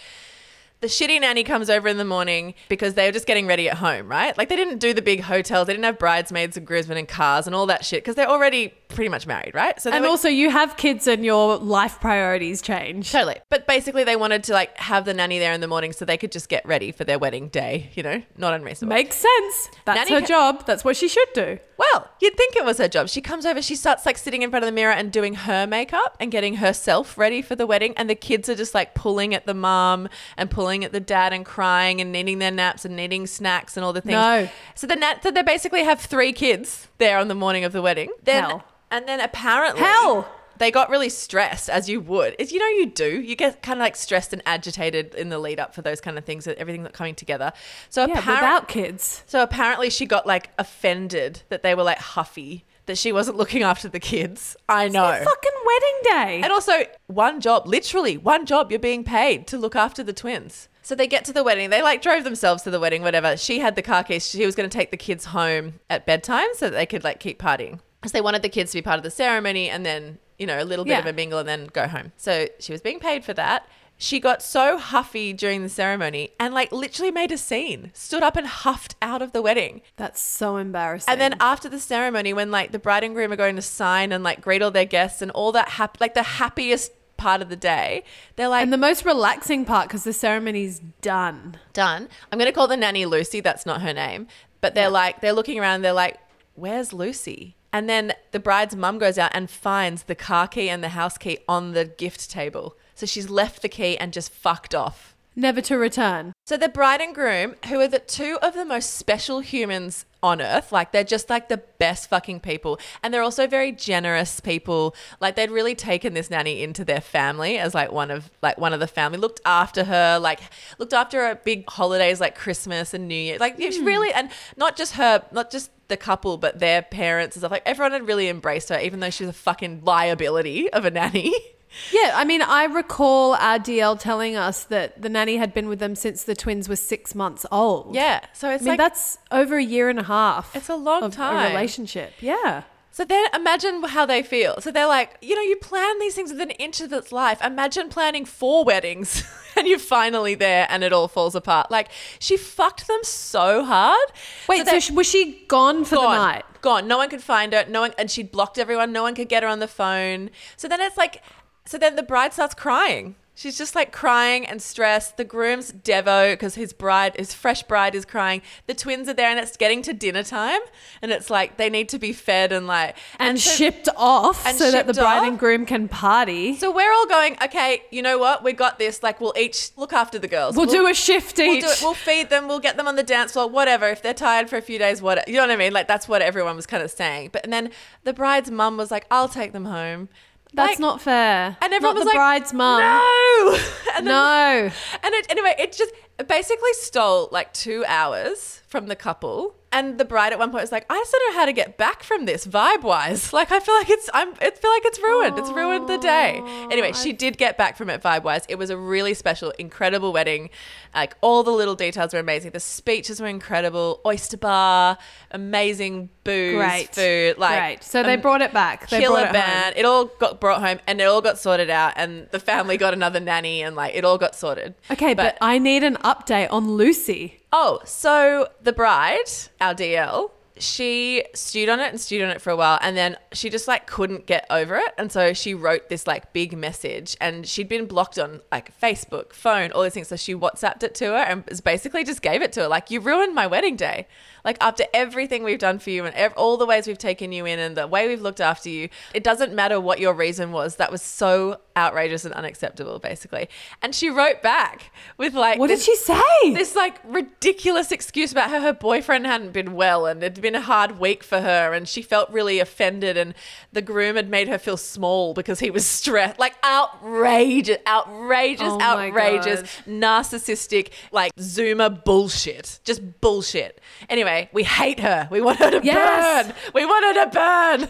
The 0.82 0.88
shitty 0.88 1.20
nanny 1.20 1.44
comes 1.44 1.70
over 1.70 1.86
in 1.86 1.96
the 1.96 2.04
morning 2.04 2.54
because 2.68 2.94
they 2.94 3.06
were 3.06 3.12
just 3.12 3.26
getting 3.26 3.46
ready 3.46 3.70
at 3.70 3.76
home, 3.76 4.08
right? 4.08 4.36
Like 4.36 4.48
they 4.48 4.56
didn't 4.56 4.78
do 4.78 4.92
the 4.92 5.00
big 5.00 5.20
hotels. 5.20 5.68
They 5.68 5.72
didn't 5.74 5.84
have 5.84 5.96
bridesmaids 5.96 6.56
and 6.56 6.66
groomsmen 6.66 6.98
and 6.98 7.06
cars 7.06 7.46
and 7.46 7.54
all 7.54 7.66
that 7.66 7.84
shit 7.84 8.02
because 8.02 8.16
they're 8.16 8.28
already 8.28 8.74
pretty 8.88 9.08
much 9.08 9.24
married, 9.26 9.54
right? 9.54 9.80
So 9.80 9.92
And 9.92 10.02
were- 10.02 10.08
also, 10.08 10.28
you 10.28 10.50
have 10.50 10.76
kids 10.76 11.06
and 11.06 11.24
your 11.24 11.56
life 11.56 12.00
priorities 12.00 12.60
change. 12.60 13.12
Totally. 13.12 13.36
But 13.48 13.68
basically, 13.68 14.02
they 14.02 14.16
wanted 14.16 14.42
to 14.44 14.54
like 14.54 14.76
have 14.76 15.04
the 15.04 15.14
nanny 15.14 15.38
there 15.38 15.52
in 15.52 15.60
the 15.60 15.68
morning 15.68 15.92
so 15.92 16.04
they 16.04 16.16
could 16.18 16.32
just 16.32 16.48
get 16.48 16.66
ready 16.66 16.90
for 16.90 17.04
their 17.04 17.18
wedding 17.18 17.46
day. 17.48 17.90
You 17.94 18.02
know, 18.02 18.22
not 18.36 18.52
unreasonable. 18.52 18.94
Makes 18.96 19.16
sense. 19.18 19.68
That's 19.84 19.96
Nanny 20.10 20.10
her 20.14 20.20
ca- 20.20 20.26
job. 20.26 20.66
That's 20.66 20.84
what 20.84 20.96
she 20.96 21.06
should 21.06 21.28
do. 21.32 21.58
well, 21.78 22.08
you'd 22.20 22.36
think 22.36 22.56
it 22.56 22.64
was 22.64 22.78
her 22.78 22.88
job. 22.88 23.08
She 23.08 23.20
comes 23.20 23.46
over, 23.46 23.62
she 23.62 23.76
starts 23.76 24.04
like 24.04 24.18
sitting 24.18 24.42
in 24.42 24.50
front 24.50 24.64
of 24.64 24.66
the 24.66 24.72
mirror 24.72 24.92
and 24.92 25.12
doing 25.12 25.34
her 25.34 25.64
makeup 25.66 26.16
and 26.18 26.30
getting 26.32 26.56
herself 26.56 27.16
ready 27.16 27.40
for 27.40 27.54
the 27.54 27.66
wedding. 27.68 27.94
And 27.96 28.10
the 28.10 28.14
kids 28.16 28.48
are 28.48 28.54
just 28.56 28.74
like 28.74 28.94
pulling 28.94 29.32
at 29.32 29.46
the 29.46 29.54
mom 29.54 30.08
and 30.36 30.50
pulling 30.50 30.71
at 30.84 30.92
the 30.92 31.00
dad 31.00 31.32
and 31.32 31.44
crying 31.44 32.00
and 32.00 32.10
needing 32.10 32.38
their 32.38 32.50
naps 32.50 32.84
and 32.86 32.96
needing 32.96 33.26
snacks 33.26 33.76
and 33.76 33.84
all 33.84 33.92
the 33.92 34.00
things. 34.00 34.12
No. 34.12 34.48
So 34.74 34.86
the 34.86 34.96
nat- 34.96 35.22
so 35.22 35.30
they 35.30 35.42
basically 35.42 35.84
have 35.84 36.00
three 36.00 36.32
kids 36.32 36.88
there 36.98 37.18
on 37.18 37.28
the 37.28 37.34
morning 37.34 37.64
of 37.64 37.72
the 37.72 37.82
wedding. 37.82 38.10
Then 38.24 38.44
Hell. 38.44 38.64
and 38.90 39.06
then 39.06 39.20
apparently 39.20 39.82
Hell. 39.82 40.26
they 40.56 40.70
got 40.70 40.88
really 40.90 41.08
stressed, 41.08 41.68
as 41.68 41.88
you 41.88 42.00
would. 42.00 42.34
As 42.40 42.50
you 42.52 42.58
know 42.58 42.66
you 42.68 42.86
do. 42.86 43.20
You 43.20 43.36
get 43.36 43.62
kind 43.62 43.78
of 43.78 43.82
like 43.84 43.96
stressed 43.96 44.32
and 44.32 44.40
agitated 44.46 45.14
in 45.14 45.28
the 45.28 45.38
lead 45.38 45.60
up 45.60 45.74
for 45.74 45.82
those 45.82 46.00
kind 46.00 46.16
of 46.18 46.24
things, 46.24 46.46
everything 46.48 46.82
that's 46.82 46.96
coming 46.96 47.14
together. 47.14 47.52
So 47.90 48.06
Yeah, 48.06 48.18
apparent- 48.18 48.40
without 48.40 48.68
kids. 48.68 49.22
so 49.26 49.42
apparently 49.42 49.90
she 49.90 50.06
got 50.06 50.26
like 50.26 50.50
offended 50.58 51.42
that 51.50 51.62
they 51.62 51.74
were 51.74 51.82
like 51.82 51.98
huffy, 51.98 52.64
that 52.86 52.98
she 52.98 53.12
wasn't 53.12 53.36
looking 53.36 53.62
after 53.62 53.88
the 53.88 54.00
kids. 54.00 54.56
I 54.68 54.88
know. 54.88 55.02
Fucking 55.02 55.52
wedding 55.66 55.98
day. 56.02 56.40
And 56.42 56.52
also, 56.52 56.72
one 57.06 57.40
job, 57.40 57.66
literally 57.66 58.16
one 58.16 58.44
job, 58.46 58.70
you're 58.70 58.80
being 58.80 59.04
paid 59.04 59.46
to 59.48 59.58
look 59.58 59.76
after 59.76 60.02
the 60.02 60.12
twins. 60.12 60.68
So 60.84 60.94
they 60.96 61.06
get 61.06 61.24
to 61.26 61.32
the 61.32 61.44
wedding. 61.44 61.70
They 61.70 61.80
like 61.80 62.02
drove 62.02 62.24
themselves 62.24 62.64
to 62.64 62.70
the 62.70 62.80
wedding, 62.80 63.02
whatever. 63.02 63.36
She 63.36 63.60
had 63.60 63.76
the 63.76 63.82
car 63.82 64.02
keys. 64.02 64.28
She 64.28 64.44
was 64.44 64.56
going 64.56 64.68
to 64.68 64.76
take 64.76 64.90
the 64.90 64.96
kids 64.96 65.26
home 65.26 65.74
at 65.88 66.06
bedtime 66.06 66.48
so 66.54 66.68
that 66.70 66.76
they 66.76 66.86
could 66.86 67.04
like 67.04 67.20
keep 67.20 67.40
partying. 67.40 67.78
Because 68.00 68.10
they 68.12 68.20
wanted 68.20 68.42
the 68.42 68.48
kids 68.48 68.72
to 68.72 68.78
be 68.78 68.82
part 68.82 68.96
of 68.96 69.04
the 69.04 69.10
ceremony 69.10 69.70
and 69.70 69.86
then, 69.86 70.18
you 70.38 70.46
know, 70.46 70.60
a 70.60 70.64
little 70.64 70.84
bit 70.84 70.90
Yeah. 70.90 70.98
of 70.98 71.06
a 71.06 71.12
mingle 71.12 71.38
and 71.38 71.48
then 71.48 71.66
go 71.72 71.86
home. 71.86 72.10
So 72.16 72.48
she 72.58 72.72
was 72.72 72.80
being 72.80 72.98
paid 72.98 73.24
for 73.24 73.32
that. 73.34 73.68
She 74.02 74.18
got 74.18 74.42
so 74.42 74.78
huffy 74.78 75.32
during 75.32 75.62
the 75.62 75.68
ceremony 75.68 76.32
and 76.40 76.52
like 76.52 76.73
literally 76.73 77.12
made 77.12 77.30
a 77.30 77.38
scene, 77.38 77.92
stood 77.94 78.25
up 78.25 78.35
and 78.35 78.49
huffed 78.49 78.97
out 79.00 79.23
of 79.23 79.30
the 79.30 79.40
wedding. 79.40 79.80
That's 79.94 80.21
so 80.21 80.56
embarrassing. 80.56 81.09
And 81.12 81.21
then 81.21 81.37
after 81.38 81.68
the 81.68 81.78
ceremony, 81.78 82.32
when 82.32 82.50
like 82.50 82.73
the 82.73 82.80
bride 82.80 83.04
and 83.04 83.14
groom 83.14 83.30
are 83.30 83.37
going 83.37 83.54
to 83.54 83.62
sign 83.62 84.11
and 84.11 84.25
like 84.25 84.40
greet 84.40 84.61
all 84.61 84.73
their 84.73 84.85
guests 84.85 85.23
and 85.23 85.30
all 85.30 85.52
that, 85.52 85.68
hap- 85.68 86.00
like 86.00 86.14
the 86.14 86.25
happiest 86.25 86.90
part 87.16 87.42
of 87.42 87.49
the 87.49 87.54
day, 87.54 88.02
they're 88.35 88.49
like, 88.49 88.64
and 88.64 88.73
the 88.73 88.76
most 88.76 89.04
relaxing 89.04 89.64
part 89.64 89.87
because 89.87 90.02
the 90.02 90.12
ceremony's 90.12 90.80
done. 91.00 91.59
done. 91.73 92.09
I'm 92.32 92.40
going 92.40 92.50
to 92.50 92.52
call 92.52 92.66
the 92.66 92.76
nanny 92.76 93.06
Lucy. 93.06 93.38
That's 93.38 93.64
not 93.64 93.82
her 93.82 93.92
name. 93.92 94.26
But 94.61 94.75
they're 94.75 94.90
like, 94.90 95.21
they're 95.21 95.32
looking 95.32 95.61
around, 95.61 95.82
they're 95.82 95.92
like, 95.92 96.18
where's 96.56 96.92
Lucy? 96.92 97.54
And 97.73 97.88
then 97.88 98.14
the 98.32 98.40
bride's 98.40 98.75
mum 98.75 98.99
goes 98.99 99.16
out 99.16 99.30
and 99.32 99.49
finds 99.49 100.02
the 100.02 100.16
car 100.16 100.49
key 100.49 100.68
and 100.68 100.82
the 100.82 100.88
house 100.88 101.16
key 101.16 101.38
on 101.49 101.71
the 101.71 101.85
gift 101.85 102.28
table. 102.28 102.76
So 103.02 103.06
she's 103.06 103.28
left 103.28 103.62
the 103.62 103.68
key 103.68 103.99
and 103.99 104.12
just 104.12 104.30
fucked 104.30 104.76
off. 104.76 105.16
Never 105.35 105.61
to 105.62 105.76
return. 105.76 106.32
So 106.47 106.56
the 106.56 106.68
bride 106.68 107.00
and 107.00 107.12
groom, 107.12 107.56
who 107.66 107.80
are 107.80 107.88
the 107.88 107.99
two 107.99 108.38
of 108.40 108.54
the 108.54 108.64
most 108.64 108.94
special 108.94 109.40
humans 109.40 110.04
on 110.23 110.40
earth, 110.40 110.71
like 110.71 110.92
they're 110.92 111.02
just 111.02 111.28
like 111.28 111.49
the 111.49 111.56
best 111.56 112.09
fucking 112.09 112.38
people. 112.38 112.78
And 113.02 113.12
they're 113.12 113.25
also 113.25 113.49
very 113.49 113.73
generous 113.73 114.38
people. 114.38 114.94
Like 115.21 115.35
they'd 115.35 115.50
really 115.50 115.75
taken 115.75 116.14
this 116.14 116.30
nanny 116.30 116.62
into 116.62 116.85
their 116.85 117.00
family 117.00 117.59
as 117.59 117.75
like 117.75 117.90
one 117.90 118.12
of 118.12 118.30
like 118.40 118.56
one 118.56 118.73
of 118.73 118.78
the 118.78 118.87
family, 118.87 119.18
looked 119.18 119.40
after 119.44 119.82
her, 119.82 120.21
like 120.21 120.38
looked 120.78 120.92
after 120.92 121.26
her 121.26 121.35
big 121.35 121.68
holidays 121.68 122.21
like 122.21 122.37
Christmas 122.37 122.94
and 122.94 123.09
New 123.09 123.16
Year. 123.16 123.38
Like 123.40 123.56
it's 123.59 123.78
hmm. 123.78 123.85
really 123.85 124.12
and 124.12 124.30
not 124.56 124.76
just 124.76 124.92
her, 124.92 125.25
not 125.32 125.50
just 125.50 125.73
the 125.88 125.97
couple, 125.97 126.37
but 126.37 126.61
their 126.61 126.82
parents 126.82 127.35
and 127.35 127.40
stuff. 127.40 127.50
Like 127.50 127.66
everyone 127.66 127.90
had 127.90 128.06
really 128.06 128.28
embraced 128.28 128.68
her, 128.68 128.78
even 128.78 129.00
though 129.00 129.11
she 129.11 129.25
was 129.25 129.30
a 129.30 129.40
fucking 129.40 129.82
liability 129.82 130.73
of 130.73 130.85
a 130.85 130.90
nanny. 130.92 131.35
Yeah, 131.92 132.12
I 132.14 132.24
mean, 132.24 132.42
I 132.42 132.64
recall 132.64 133.34
our 133.34 133.58
DL 133.58 133.98
telling 133.98 134.36
us 134.36 134.64
that 134.64 135.00
the 135.00 135.08
nanny 135.08 135.36
had 135.36 135.54
been 135.54 135.68
with 135.68 135.78
them 135.78 135.94
since 135.94 136.24
the 136.24 136.34
twins 136.34 136.68
were 136.68 136.76
six 136.76 137.14
months 137.14 137.46
old. 137.50 137.94
yeah. 137.94 138.20
So 138.32 138.48
I 138.48 138.54
it's 138.54 138.62
mean, 138.62 138.72
like 138.72 138.78
that's 138.78 139.18
over 139.30 139.56
a 139.56 139.62
year 139.64 139.88
and 139.88 139.98
a 139.98 140.04
half. 140.04 140.54
It's 140.54 140.68
a 140.68 140.76
long 140.76 141.10
time. 141.10 141.46
A 141.46 141.54
relationship. 141.54 142.12
Yeah. 142.20 142.64
So 142.94 143.06
then 143.06 143.24
imagine 143.34 143.82
how 143.84 144.04
they 144.04 144.22
feel. 144.22 144.60
So 144.60 144.70
they're 144.70 144.86
like, 144.86 145.16
you 145.22 145.34
know, 145.34 145.40
you 145.40 145.56
plan 145.56 145.98
these 145.98 146.14
things 146.14 146.30
within 146.30 146.50
an 146.50 146.56
inch 146.56 146.82
of 146.82 146.92
its 146.92 147.10
life. 147.10 147.42
Imagine 147.42 147.88
planning 147.88 148.26
four 148.26 148.64
weddings 148.64 149.24
and 149.56 149.66
you're 149.66 149.78
finally 149.78 150.34
there 150.34 150.66
and 150.68 150.84
it 150.84 150.92
all 150.92 151.08
falls 151.08 151.34
apart. 151.34 151.70
Like 151.70 151.88
she 152.18 152.36
fucked 152.36 152.86
them 152.88 153.00
so 153.02 153.64
hard. 153.64 154.08
Wait, 154.46 154.66
so, 154.66 154.78
sh 154.78 154.90
was 154.90 155.06
she 155.08 155.42
gone 155.48 155.86
for 155.86 155.96
gone, 155.96 156.04
the 156.04 156.18
night? 156.18 156.44
Gone. 156.60 156.86
No 156.86 156.98
one 156.98 157.08
could 157.08 157.22
find 157.22 157.54
her. 157.54 157.64
No 157.66 157.80
one, 157.80 157.94
and 157.96 158.10
she'd 158.10 158.30
blocked 158.30 158.58
everyone. 158.58 158.92
No 158.92 159.02
one 159.02 159.14
could 159.14 159.30
get 159.30 159.42
her 159.42 159.48
on 159.48 159.58
the 159.58 159.68
phone. 159.68 160.28
So 160.58 160.68
then 160.68 160.82
it's 160.82 160.98
like, 160.98 161.22
so 161.64 161.78
then 161.78 161.97
the 161.97 162.02
bride 162.02 162.33
starts 162.33 162.54
crying. 162.54 163.16
She's 163.35 163.57
just 163.57 163.75
like 163.75 163.92
crying 163.92 164.45
and 164.47 164.61
stressed. 164.61 165.16
The 165.16 165.25
groom's 165.25 165.73
Devo 165.73 166.35
because 166.35 166.54
his 166.54 166.75
bride, 166.75 167.16
his 167.16 167.33
fresh 167.33 167.62
bride, 167.62 167.95
is 167.95 168.04
crying. 168.04 168.42
The 168.66 168.75
twins 168.75 169.09
are 169.09 169.14
there, 169.14 169.31
and 169.31 169.38
it's 169.40 169.57
getting 169.57 169.81
to 169.83 169.95
dinner 169.95 170.23
time, 170.23 170.61
and 171.00 171.11
it's 171.11 171.31
like 171.31 171.57
they 171.57 171.71
need 171.71 171.88
to 171.88 171.99
be 171.99 172.12
fed 172.12 172.52
and 172.52 172.66
like 172.66 172.95
And, 173.19 173.40
so- 173.40 173.50
shipped 173.50 173.88
off 173.97 174.47
and 174.47 174.57
so 174.59 174.71
that 174.71 174.87
the 174.87 174.92
bride 174.92 175.21
off? 175.21 175.26
and 175.28 175.38
groom 175.38 175.64
can 175.64 175.88
party. 175.88 176.57
So 176.57 176.70
we're 176.70 176.92
all 176.92 177.07
going, 177.07 177.38
okay, 177.42 177.83
you 177.90 178.03
know 178.03 178.18
what? 178.18 178.44
We 178.44 178.53
got 178.53 178.79
this. 178.79 179.03
Like, 179.03 179.18
we'll 179.18 179.35
each 179.35 179.70
look 179.79 179.94
after 179.94 180.18
the 180.18 180.29
girls. 180.29 180.55
we'll, 180.55 180.66
do 180.66 180.87
a 180.87 180.92
shift 180.92 181.38
We'll, 181.38 181.55
each. 181.55 181.62
do 181.64 181.70
it. 181.70 181.79
we'll 181.81 181.94
feed 181.94 182.29
them. 182.29 182.48
We'll 182.48 182.61
get 182.61 182.77
them 182.77 182.87
on 182.87 182.96
the 182.96 183.03
dance 183.03 183.33
floor. 183.33 183.48
Whatever. 183.48 183.88
If 183.88 184.03
they're 184.03 184.12
tired 184.12 184.51
for 184.51 184.59
a 184.59 184.62
few 184.62 184.79
days, 184.79 185.01
what 185.01 185.27
you 185.27 185.35
know 185.37 185.40
what 185.40 185.51
I 185.51 185.57
mean? 185.57 185.72
Like 185.72 185.88
that's 185.88 186.07
what 186.07 186.20
everyone 186.20 186.55
was 186.55 186.66
kind 186.66 186.83
of 186.83 186.90
saying. 186.90 187.31
But 187.33 187.44
and 187.44 187.53
then 187.53 187.70
the 188.05 188.12
bride's 188.12 188.51
mum 188.51 188.77
was 188.77 188.90
like, 188.90 189.07
"I'll 189.11 189.29
take 189.31 189.53
them 189.53 189.64
home." 189.64 190.11
That's 190.54 190.72
Like- 190.72 190.78
not 190.80 191.00
fair. 191.00 191.56
And 191.62 191.72
everyone 191.72 191.94
not 191.96 192.00
was 192.00 192.04
the 192.04 192.08
like, 192.08 192.14
bride's 192.16 192.52
mum. 192.52 192.80
No. 192.80 193.58
And 193.96 194.06
then- 194.06 194.14
No. 194.14 194.70
And 195.02 195.14
it, 195.14 195.26
anyway, 195.30 195.54
it 195.58 195.72
just 195.72 195.92
basically 196.29 196.72
stole 196.75 197.29
like 197.33 197.53
two 197.53 197.85
hours 197.87 198.62
from 198.68 198.87
the 198.87 198.96
couple. 198.96 199.57
And 199.75 199.96
the 199.96 200.05
bride 200.05 200.35
at 200.35 200.38
one 200.38 200.51
point 200.51 200.62
was 200.62 200.72
like, 200.72 200.85
I 200.90 200.98
just 200.98 201.12
don't 201.12 201.33
know 201.33 201.40
how 201.40 201.46
to 201.46 201.53
get 201.53 201.79
back 201.79 202.03
from 202.03 202.27
this 202.27 202.46
vibe 202.46 202.83
wise. 202.83 203.33
Like 203.42 203.51
I 203.51 203.61
feel 203.61 203.75
like 203.75 203.88
it's 203.88 204.11
I'm 204.12 204.29
I 204.40 204.51
feel 204.51 204.70
like 204.70 204.85
it's 204.85 205.01
ruined. 205.01 205.38
It's 205.38 205.51
ruined 205.51 205.88
the 205.88 205.96
day. 205.96 206.42
Anyway, 206.70 206.92
she 206.92 207.12
did 207.14 207.38
get 207.38 207.57
back 207.57 207.79
from 207.79 207.88
it 207.88 208.03
vibe 208.03 208.25
wise. 208.25 208.44
It 208.48 208.57
was 208.57 208.68
a 208.68 208.77
really 208.77 209.14
special, 209.14 209.51
incredible 209.53 210.12
wedding. 210.12 210.51
Like 210.94 211.16
all 211.22 211.42
the 211.42 211.51
little 211.51 211.75
details 211.75 212.12
were 212.12 212.20
amazing. 212.20 212.51
The 212.51 212.61
speeches 212.61 213.20
were 213.20 213.27
incredible. 213.27 214.01
Oyster 214.05 214.37
bar, 214.37 214.98
amazing 215.31 216.11
booze, 216.25 216.57
Great. 216.57 216.94
food. 216.94 217.38
Like 217.38 217.59
Great. 217.59 217.85
So 217.85 218.03
they 218.03 218.14
um, 218.14 218.20
brought 218.20 218.42
it 218.42 218.53
back. 218.53 218.88
They 218.88 219.01
killer 219.01 219.22
brought 219.22 219.35
it 219.35 219.40
home. 219.40 219.51
band. 219.51 219.77
It 219.79 219.85
all 219.87 220.05
got 220.05 220.40
brought 220.40 220.61
home 220.61 220.79
and 220.87 221.01
it 221.01 221.05
all 221.05 221.22
got 221.22 221.38
sorted 221.38 221.70
out 221.70 221.94
and 221.96 222.29
the 222.31 222.38
family 222.40 222.77
got 222.77 222.92
another 222.92 223.18
nanny 223.18 223.62
and 223.62 223.75
like 223.75 223.94
it 223.94 224.05
all 224.05 224.18
got 224.18 224.35
sorted. 224.35 224.75
Okay, 224.90 225.14
but, 225.14 225.38
I 225.40 225.59
need 225.59 225.83
an 225.83 225.96
update 226.02 226.48
on 226.50 226.72
Lucy. 226.72 227.40
oh, 227.52 227.80
so 227.84 228.48
the 228.62 228.72
bride, 228.72 229.30
our 229.60 229.74
DL, 229.74 230.30
she 230.58 231.24
stewed 231.34 231.68
on 231.68 231.80
it 231.80 231.88
and 231.88 232.00
stewed 232.00 232.22
on 232.22 232.30
it 232.30 232.40
for 232.40 232.50
a 232.50 232.56
while 232.56 232.78
and 232.82 232.96
then 232.96 233.16
she 233.32 233.50
just 233.50 233.66
like 233.66 233.86
couldn't 233.86 234.26
get 234.26 234.46
over 234.50 234.76
it 234.76 234.92
and 234.98 235.10
so 235.10 235.32
she 235.32 235.54
wrote 235.54 235.88
this 235.88 236.06
like 236.06 236.32
big 236.32 236.56
message 236.56 237.16
and 237.20 237.46
she'd 237.46 237.68
been 237.68 237.86
blocked 237.86 238.18
on 238.18 238.40
like 238.50 238.78
Facebook, 238.78 239.32
phone, 239.32 239.72
all 239.72 239.82
these 239.82 239.94
things 239.94 240.08
so 240.08 240.16
she 240.16 240.34
WhatsApped 240.34 240.82
it 240.82 240.94
to 240.96 241.06
her 241.06 241.16
and 241.16 241.44
basically 241.64 242.04
just 242.04 242.22
gave 242.22 242.42
it 242.42 242.52
to 242.52 242.60
her 242.60 242.68
like 242.68 242.90
you 242.90 243.00
ruined 243.00 243.34
my 243.34 243.46
wedding 243.46 243.76
day. 243.76 244.06
Like 244.44 244.57
after 244.61 244.85
everything 244.92 245.44
we've 245.44 245.59
done 245.59 245.78
for 245.78 245.90
you 245.90 246.05
and 246.05 246.14
ev- 246.14 246.35
all 246.37 246.57
the 246.57 246.66
ways 246.66 246.87
we've 246.87 246.98
taken 246.98 247.33
you 247.33 247.46
in 247.46 247.59
and 247.59 247.76
the 247.76 247.87
way 247.87 248.09
we've 248.09 248.20
looked 248.22 248.40
after 248.40 248.68
you, 248.68 248.88
it 249.14 249.22
doesn't 249.22 249.55
matter 249.55 249.81
what 249.81 250.00
your 250.00 250.14
reason 250.14 250.52
was. 250.52 250.76
That 250.76 250.90
was 250.90 251.02
so 251.02 251.61
outrageous 251.76 252.24
and 252.24 252.35
unacceptable, 252.35 252.98
basically. 252.98 253.48
And 253.83 253.94
she 253.94 254.11
wrote 254.11 254.42
back 254.42 254.92
with 255.16 255.35
like, 255.35 255.59
What 255.59 255.68
did 255.68 255.81
she 255.81 255.94
say? 255.96 256.20
This 256.52 256.74
like 256.74 256.98
ridiculous 257.05 257.92
excuse 257.92 258.33
about 258.33 258.50
how 258.50 258.61
her 258.61 258.72
boyfriend 258.72 259.26
hadn't 259.26 259.52
been 259.52 259.74
well 259.74 260.07
and 260.07 260.22
it'd 260.22 260.42
been 260.42 260.55
a 260.55 260.61
hard 260.61 260.98
week 260.98 261.22
for 261.22 261.40
her 261.40 261.72
and 261.72 261.88
she 261.88 262.02
felt 262.02 262.28
really 262.31 262.59
offended 262.59 263.16
and 263.16 263.35
the 263.72 263.83
groom 263.83 264.16
had 264.16 264.28
made 264.28 264.48
her 264.48 264.59
feel 264.59 264.76
small 264.76 265.35
because 265.35 265.61
he 265.61 265.70
was 265.70 265.87
stressed. 265.98 266.38
Like 266.38 266.55
outrageous, 266.64 267.78
outrageous, 267.87 268.68
Oh 268.68 268.81
outrageous, 268.81 269.62
narcissistic, 269.87 270.90
like 271.11 271.35
Zoomer 271.37 272.02
bullshit. 272.05 272.81
Just 272.85 273.20
bullshit. 273.20 273.81
Anyway, 274.09 274.32
we 274.53 274.62
hate 274.64 275.01
her. 275.01 275.29
We 275.31 275.40
want 275.40 275.59
her 275.59 275.71
to 275.71 275.81
Yes. 275.83 276.47
burn. 276.47 276.55
We 276.75 276.85
want 276.85 277.05
her 277.16 277.25
to 277.25 277.31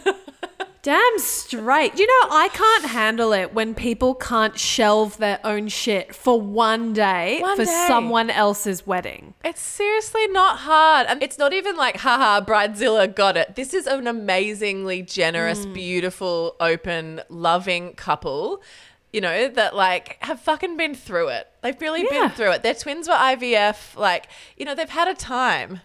burn. 0.01 0.15
Damn 0.81 1.17
straight. 1.17 1.97
You 1.97 2.05
know, 2.05 2.27
I 2.35 2.49
can't 2.51 2.85
handle 2.85 3.31
it 3.31 3.53
when 3.53 3.73
people 3.73 4.13
can't 4.15 4.59
shelve 4.59 5.17
their 5.17 5.39
own 5.45 5.69
shit 5.69 6.13
for 6.13 6.41
one 6.41 6.91
day 6.91 7.39
One 7.39 7.55
for 7.55 7.63
day. 7.63 7.85
someone 7.87 8.29
else's 8.29 8.85
wedding. 8.85 9.33
It's 9.45 9.61
seriously 9.61 10.27
not 10.27 10.59
hard. 10.59 11.07
And 11.07 11.23
it's 11.23 11.37
not 11.37 11.53
even 11.53 11.77
like, 11.77 11.97
haha, 11.97 12.41
Bridezilla 12.45 13.15
got 13.15 13.37
it. 13.37 13.55
This 13.55 13.73
is 13.73 13.87
an 13.87 14.07
amazingly 14.07 15.01
generous, 15.03 15.65
Mm. 15.65 15.73
beautiful, 15.73 16.57
open, 16.59 17.21
loving 17.29 17.93
couple, 17.93 18.61
you 19.13 19.21
know, 19.21 19.47
that 19.47 19.73
like 19.77 20.17
have 20.19 20.41
fucking 20.41 20.75
been 20.75 20.95
through 20.95 21.29
it. 21.29 21.47
They've 21.61 21.79
really 21.79 22.03
Yeah. 22.03 22.09
been 22.27 22.29
through 22.31 22.51
it. 22.51 22.63
Their 22.63 22.73
twins 22.75 23.07
were 23.07 23.15
IVF. 23.15 23.95
Like, 23.95 24.25
you 24.57 24.65
know, 24.65 24.75
they've 24.75 24.89
had 24.89 25.07
a 25.07 25.13
time. 25.13 25.79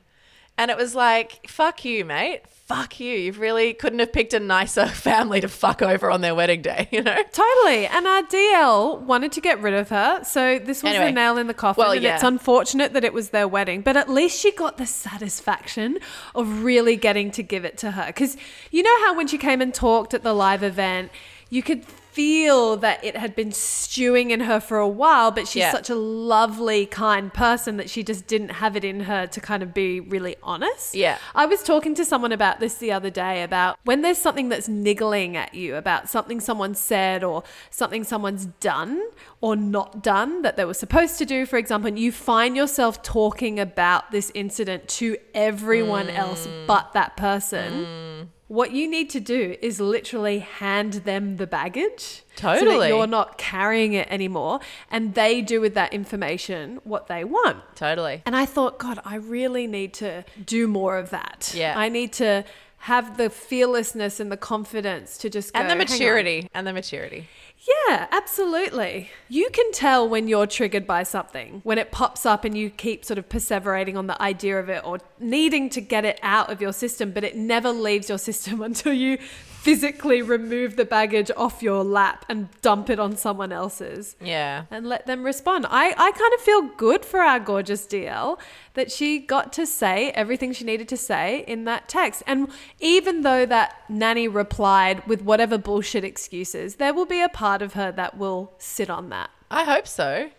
And 0.59 0.73
it 0.73 0.77
was 0.77 0.94
like, 0.94 1.49
fuck 1.49 1.85
you, 1.85 2.05
mate. 2.05 2.42
Fuck 2.66 2.99
you. 3.01 3.14
You 3.14 3.33
really 3.33 3.73
couldn't 3.73 4.01
have 4.01 4.12
picked 4.12 4.35
a 4.35 4.40
nicer 4.40 4.87
family 4.88 5.40
to 5.40 5.49
fuck 5.49 5.81
over 5.81 6.11
on 6.11 6.21
their 6.21 6.35
wedding 6.35 6.61
day, 6.61 6.88
you 6.92 7.01
know? 7.01 7.16
Totally. 7.33 7.87
And 7.87 8.07
our 8.07 8.23
DL 8.25 9.01
wanted 9.03 9.33
to 9.33 9.40
get 9.40 9.62
rid 9.62 9.73
of 9.73 9.88
her. 9.88 10.23
So 10.25 10.59
this 10.59 10.83
was 10.83 10.94
Anyway. 10.94 11.07
the 11.07 11.12
nail 11.12 11.38
in 11.38 11.47
the 11.47 11.55
coffin. 11.55 11.83
Well, 11.83 11.92
and 11.92 12.03
yeah. 12.03 12.16
it's 12.16 12.25
unfortunate 12.25 12.92
that 12.92 13.05
it 13.05 13.12
was 13.14 13.31
their 13.31 13.47
wedding. 13.47 13.81
But 13.83 13.97
at 13.97 14.11
least 14.11 14.38
she 14.38 14.51
got 14.53 14.77
the 14.79 14.87
satisfaction 14.87 15.99
of 16.35 16.64
really 16.64 16.97
getting 16.97 17.31
to 17.31 17.42
give 17.42 17.64
it 17.64 17.79
to 17.79 17.92
her. 17.92 18.07
Because 18.09 18.37
you 18.73 18.83
know 18.83 19.07
how 19.07 19.16
when 19.16 19.29
she 19.29 19.38
came 19.38 19.61
and 19.61 19.73
talked 19.73 20.12
at 20.12 20.25
the 20.25 20.35
live 20.35 20.62
event, 20.64 21.12
you 21.51 21.62
could 21.62 21.85
feel 22.18 22.76
that 22.76 22.98
it 23.04 23.16
had 23.16 23.37
been 23.37 23.52
stewing 23.52 24.33
in 24.33 24.40
her 24.40 24.59
for 24.59 24.78
a 24.78 24.88
while, 24.88 25.31
but 25.31 25.46
she's 25.46 25.61
Yeah. 25.61 25.70
such 25.70 25.88
a 25.88 25.94
lovely, 25.94 26.85
kind 26.85 27.33
person 27.33 27.76
that 27.76 27.88
she 27.88 28.02
just 28.02 28.26
didn't 28.26 28.48
have 28.48 28.74
it 28.74 28.85
in 28.85 29.02
her 29.02 29.28
to 29.28 29.40
kind 29.40 29.62
of 29.62 29.72
be 29.72 30.00
really 30.00 30.35
honest. 30.42 30.96
Yeah. 30.96 31.18
I 31.33 31.46
was 31.46 31.62
talking 31.62 31.94
to 31.94 32.04
someone 32.04 32.33
about 32.33 32.59
this 32.59 32.74
the 32.74 32.90
other 32.90 33.09
day 33.09 33.44
about 33.44 33.78
when 33.85 34.02
there's 34.02 34.18
something 34.18 34.48
that's 34.48 34.68
niggling 34.68 35.37
at 35.37 35.54
you 35.54 35.76
about 35.76 36.09
something 36.09 36.40
someone 36.40 36.74
said 36.74 37.22
or 37.22 37.44
something 37.70 38.02
someone's 38.02 38.46
done 38.59 39.00
or 39.40 39.54
not 39.54 40.02
done 40.02 40.42
that 40.42 40.57
they 40.57 40.64
were 40.64 40.74
supposed 40.74 41.18
to 41.18 41.24
do, 41.24 41.46
for 41.46 41.57
example, 41.57 41.87
and 41.87 42.00
you 42.00 42.11
find 42.11 42.57
yourself 42.57 43.00
talking 43.00 43.61
about 43.61 44.11
this 44.11 44.33
incident 44.35 44.88
to 44.88 45.16
everyone 45.35 46.11
else 46.11 46.48
mm. 46.48 46.66
but 46.66 46.92
that 46.94 47.16
person. 47.16 47.85
Mm. 47.85 48.38
What 48.48 48.72
you 48.72 48.88
need 48.88 49.11
to 49.11 49.20
do 49.20 49.56
is 49.61 49.78
literally 49.78 50.38
hand 50.38 50.94
them 50.94 51.37
the 51.37 51.46
baggage. 51.46 52.22
So 52.37 52.78
that 52.80 52.88
you're 52.88 53.06
not 53.06 53.37
carrying 53.37 53.94
it 53.94 54.08
anymore 54.11 54.61
and 54.90 55.14
they 55.14 55.42
do 55.42 55.61
with 55.61 55.74
that 55.74 55.92
information 55.92 56.80
what 56.84 57.08
they 57.08 57.24
want. 57.24 57.58
Totally. 57.74 58.22
And 58.24 58.37
I 58.37 58.46
thought, 58.46 58.78
God, 58.78 59.00
I 59.04 59.16
really 59.16 59.66
need 59.66 59.92
to 59.94 60.24
do 60.44 60.68
more 60.68 60.98
of 60.98 61.11
that. 61.11 61.52
Yeah. 61.54 61.76
I 61.76 61.88
need 61.88 62.12
to 62.14 62.44
have 62.78 63.16
the 63.16 63.28
fearlessness 63.28 64.20
and 64.20 64.30
the 64.30 64.37
confidence 64.37 65.18
to 65.18 65.28
just 65.28 65.52
go, 65.52 65.61
And 65.61 65.68
the 65.68 65.76
maturity. 65.76 66.48
And 66.54 66.66
the 66.66 66.72
maturity. 66.72 67.28
Yeah, 67.61 68.07
absolutely. 68.12 69.11
You 69.29 69.51
can 69.53 69.73
tell 69.73 70.09
when 70.09 70.29
you're 70.29 70.47
triggered 70.47 70.87
by 70.87 71.03
something, 71.03 71.61
when 71.64 71.77
it 71.77 71.90
pops 71.90 72.25
up 72.25 72.44
and 72.44 72.57
you 72.57 72.71
keep 72.71 73.05
sort 73.05 73.18
of 73.18 73.29
perseverating 73.29 73.97
on 73.97 74.07
the 74.07 74.21
idea 74.23 74.59
of 74.61 74.68
it 74.68 74.85
or 74.85 74.99
needing 75.18 75.68
to 75.71 75.81
get 75.81 76.05
it 76.05 76.21
out 76.23 76.51
of 76.51 76.61
your 76.61 76.73
system, 76.73 77.11
but 77.11 77.25
it 77.25 77.37
never 77.37 77.71
leaves 77.71 78.09
your 78.09 78.18
system 78.29 78.62
until 78.62 78.92
you 78.92 79.18
physically 79.62 80.23
remove 80.23 80.77
the 80.77 80.85
baggage 80.85 81.31
off 81.37 81.62
your 81.62 81.83
lap 81.85 82.25
and 82.29 82.49
dump 82.62 82.88
it 82.88 82.99
on 82.99 83.16
someone 83.16 83.53
else's 83.53 84.16
Yeah. 84.21 84.64
and 84.71 84.87
let 84.87 85.07
them 85.07 85.25
respond. 85.25 85.66
I, 85.68 85.88
I 85.90 86.11
kind 86.12 86.35
of 86.35 86.40
feel 86.40 86.62
good 86.77 87.05
for 87.05 87.21
our 87.21 87.40
gorgeous 87.40 87.87
DL 87.87 88.38
that 88.75 88.90
she 88.92 89.18
got 89.18 89.53
to 89.55 89.66
say 89.66 90.11
everything 90.12 90.53
she 90.53 90.64
needed 90.64 90.88
to 90.90 90.97
say 90.97 91.44
in 91.47 91.64
that 91.64 91.88
text. 91.88 92.23
And 92.27 92.49
even 92.81 93.23
though 93.23 93.44
that 93.47 93.75
nanny 93.88 94.29
replied 94.29 95.07
with 95.07 95.23
whatever 95.23 95.59
bullshit 95.59 96.05
excuses, 96.05 96.77
there 96.77 96.94
will 96.94 97.07
be 97.07 97.21
a 97.21 97.29
part 97.29 97.61
of 97.61 97.73
her 97.75 97.90
that 97.92 98.16
will 98.16 98.53
sit 98.59 98.88
on 98.88 99.09
that. 99.11 99.31
I 99.51 99.64
hope 99.64 99.87
so. 99.88 100.31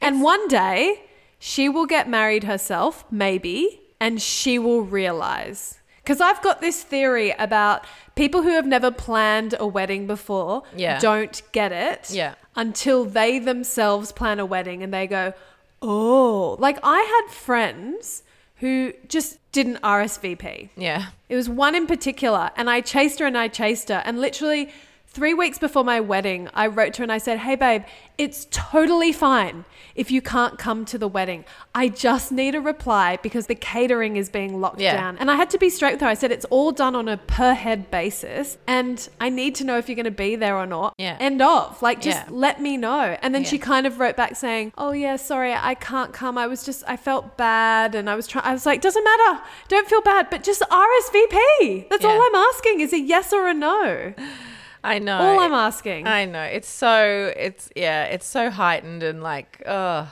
And 0.00 0.22
one 0.22 0.46
day 0.48 1.02
she 1.38 1.68
will 1.68 1.86
get 1.86 2.08
married 2.08 2.44
herself, 2.44 3.04
maybe, 3.10 3.80
and 3.98 4.20
she 4.20 4.58
will 4.58 4.82
realize. 4.82 5.78
Because 6.06 6.20
I've 6.20 6.40
got 6.40 6.60
this 6.60 6.84
theory 6.84 7.32
about 7.32 7.84
people 8.14 8.42
who 8.42 8.50
have 8.50 8.64
never 8.64 8.92
planned 8.92 9.56
a 9.58 9.66
wedding 9.66 10.06
before 10.06 10.62
Yeah. 10.76 11.00
don't 11.00 11.42
get 11.50 11.72
it 11.72 12.10
Yeah. 12.12 12.34
until 12.54 13.04
they 13.04 13.40
themselves 13.40 14.12
plan 14.12 14.38
a 14.38 14.46
wedding 14.46 14.84
and 14.84 14.94
they 14.94 15.08
go, 15.08 15.32
oh, 15.82 16.54
like 16.60 16.78
I 16.84 17.00
had 17.00 17.34
friends 17.34 18.22
who 18.58 18.92
just 19.08 19.38
didn't 19.50 19.78
RSVP. 19.82 20.68
Yeah. 20.76 21.06
It 21.28 21.34
was 21.34 21.48
one 21.48 21.74
in 21.74 21.88
particular, 21.88 22.52
and 22.56 22.70
I 22.70 22.80
chased 22.82 23.18
her 23.18 23.26
and 23.26 23.36
I 23.36 23.48
chased 23.48 23.88
her. 23.88 24.00
And 24.04 24.20
literally 24.20 24.72
three 25.16 25.32
weeks 25.32 25.58
before 25.58 25.82
my 25.82 25.98
wedding, 25.98 26.46
I 26.52 26.66
wrote 26.66 26.92
to 26.94 26.98
her 26.98 27.02
and 27.04 27.10
I 27.12 27.16
said, 27.16 27.38
Hey, 27.38 27.54
babe, 27.56 27.84
it's 28.18 28.46
totally 28.50 29.12
fine 29.12 29.64
if 29.94 30.10
you 30.10 30.20
can't 30.20 30.58
come 30.58 30.84
to 30.84 30.98
the 30.98 31.08
wedding. 31.08 31.44
I 31.74 31.88
just 31.88 32.30
need 32.30 32.54
a 32.54 32.60
reply 32.60 33.18
because 33.22 33.46
the 33.46 33.54
catering 33.54 34.16
is 34.18 34.28
being 34.28 34.60
locked 34.60 34.78
Yeah. 34.78 34.94
down. 34.94 35.16
And 35.16 35.30
I 35.30 35.36
had 35.36 35.48
to 35.50 35.58
be 35.58 35.70
straight 35.70 35.92
with 35.92 36.02
her. 36.02 36.06
I 36.06 36.12
said, 36.14 36.32
It's 36.32 36.44
all 36.46 36.70
done 36.70 36.94
on 36.94 37.08
a 37.08 37.16
per 37.16 37.54
head 37.54 37.90
basis, 37.90 38.58
and 38.66 39.08
I 39.18 39.30
need 39.30 39.54
to 39.56 39.64
know 39.64 39.78
if 39.78 39.88
you're 39.88 39.96
going 39.96 40.04
to 40.04 40.10
be 40.10 40.36
there 40.36 40.54
or 40.56 40.66
not. 40.66 40.94
Yeah. 40.98 41.16
End 41.18 41.40
of. 41.40 41.80
Like, 41.80 42.02
just 42.02 42.18
Yeah. 42.18 42.28
let 42.30 42.60
me 42.60 42.76
know. 42.76 43.16
And 43.22 43.34
then 43.34 43.44
she 43.44 43.58
kind 43.58 43.86
of 43.86 43.98
wrote 43.98 44.16
back 44.16 44.36
saying, 44.36 44.72
Oh, 44.76 44.92
yeah, 44.92 45.16
sorry, 45.16 45.54
I 45.54 45.74
can't 45.74 46.12
come. 46.12 46.36
I 46.36 46.46
was 46.46 46.62
just, 46.62 46.84
I 46.86 46.96
felt 46.98 47.38
bad. 47.38 47.94
And 47.94 48.10
I 48.10 48.16
was 48.16 48.26
trying, 48.26 48.44
I 48.44 48.52
was 48.52 48.66
like, 48.66 48.82
Doesn't 48.82 49.02
matter. 49.04 49.40
Don't 49.68 49.88
feel 49.88 50.02
bad, 50.02 50.28
but 50.30 50.42
just 50.44 50.60
RSVP. 50.70 51.88
That's 51.88 52.04
all 52.04 52.20
I'm 52.22 52.34
asking 52.34 52.80
is 52.80 52.92
a 52.92 53.00
yes 53.00 53.32
or 53.32 53.48
a 53.48 53.54
no. 53.54 54.12
I 54.86 54.98
know. 54.98 55.18
All 55.18 55.40
I'm 55.40 55.52
asking. 55.52 56.06
I 56.06 56.24
know. 56.24 56.42
It's 56.42 56.68
so 56.68 57.32
it's 57.36 57.70
yeah, 57.76 58.04
it's 58.04 58.26
so 58.26 58.50
heightened 58.50 59.02
and 59.02 59.22
like 59.22 59.62
ugh. 59.66 60.06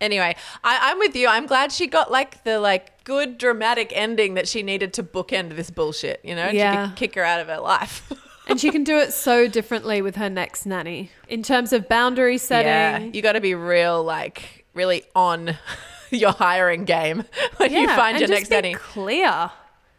Anyway, 0.00 0.36
I, 0.62 0.78
I'm 0.92 0.98
with 1.00 1.16
you. 1.16 1.26
I'm 1.26 1.46
glad 1.46 1.72
she 1.72 1.88
got 1.88 2.10
like 2.10 2.44
the 2.44 2.60
like 2.60 3.02
good 3.04 3.36
dramatic 3.38 3.92
ending 3.94 4.34
that 4.34 4.46
she 4.46 4.62
needed 4.62 4.92
to 4.94 5.02
bookend 5.02 5.56
this 5.56 5.70
bullshit, 5.70 6.20
you 6.22 6.36
know? 6.36 6.50
She 6.50 6.58
Yeah. 6.58 6.88
could 6.88 6.96
kick 6.96 7.14
her 7.16 7.24
out 7.24 7.40
of 7.40 7.48
her 7.48 7.58
life. 7.58 8.12
and 8.46 8.60
she 8.60 8.70
can 8.70 8.84
do 8.84 8.96
it 8.98 9.12
so 9.12 9.48
differently 9.48 10.00
with 10.00 10.14
her 10.16 10.30
next 10.30 10.66
nanny 10.66 11.10
in 11.28 11.42
terms 11.42 11.72
of 11.72 11.88
boundary 11.88 12.38
setting. 12.38 12.68
yeah. 12.68 12.98
You 13.12 13.22
gotta 13.22 13.40
be 13.40 13.54
real 13.56 14.04
like 14.04 14.64
really 14.72 15.02
on 15.16 15.56
your 16.10 16.30
hiring 16.32 16.84
game 16.84 17.24
when 17.56 17.72
you 17.72 17.80
Yeah, 17.80 17.96
find 17.96 18.16
and 18.16 18.20
your 18.20 18.28
just 18.28 18.40
next 18.42 18.48
be 18.50 18.54
nanny. 18.68 18.74
clear 18.74 19.50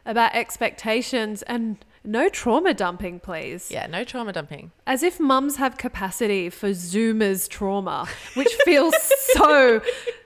about 0.06 0.34
expectations 0.34 1.42
and 1.44 1.76
no 2.04 2.30
trauma 2.30 2.74
dumping, 2.74 3.20
please. 3.20 3.70
Yeah, 3.70 3.88
no 3.88 4.04
trauma 4.04 4.34
dumping. 4.34 4.72
As 4.88 5.04
if 5.04 5.20
mums 5.20 5.58
have 5.58 5.78
capacity 5.78 6.50
for 6.50 6.70
Zoomers 6.70 7.48
trauma, 7.50 8.08
which 8.36 8.52
feels 8.66 8.96
so, 9.34 9.82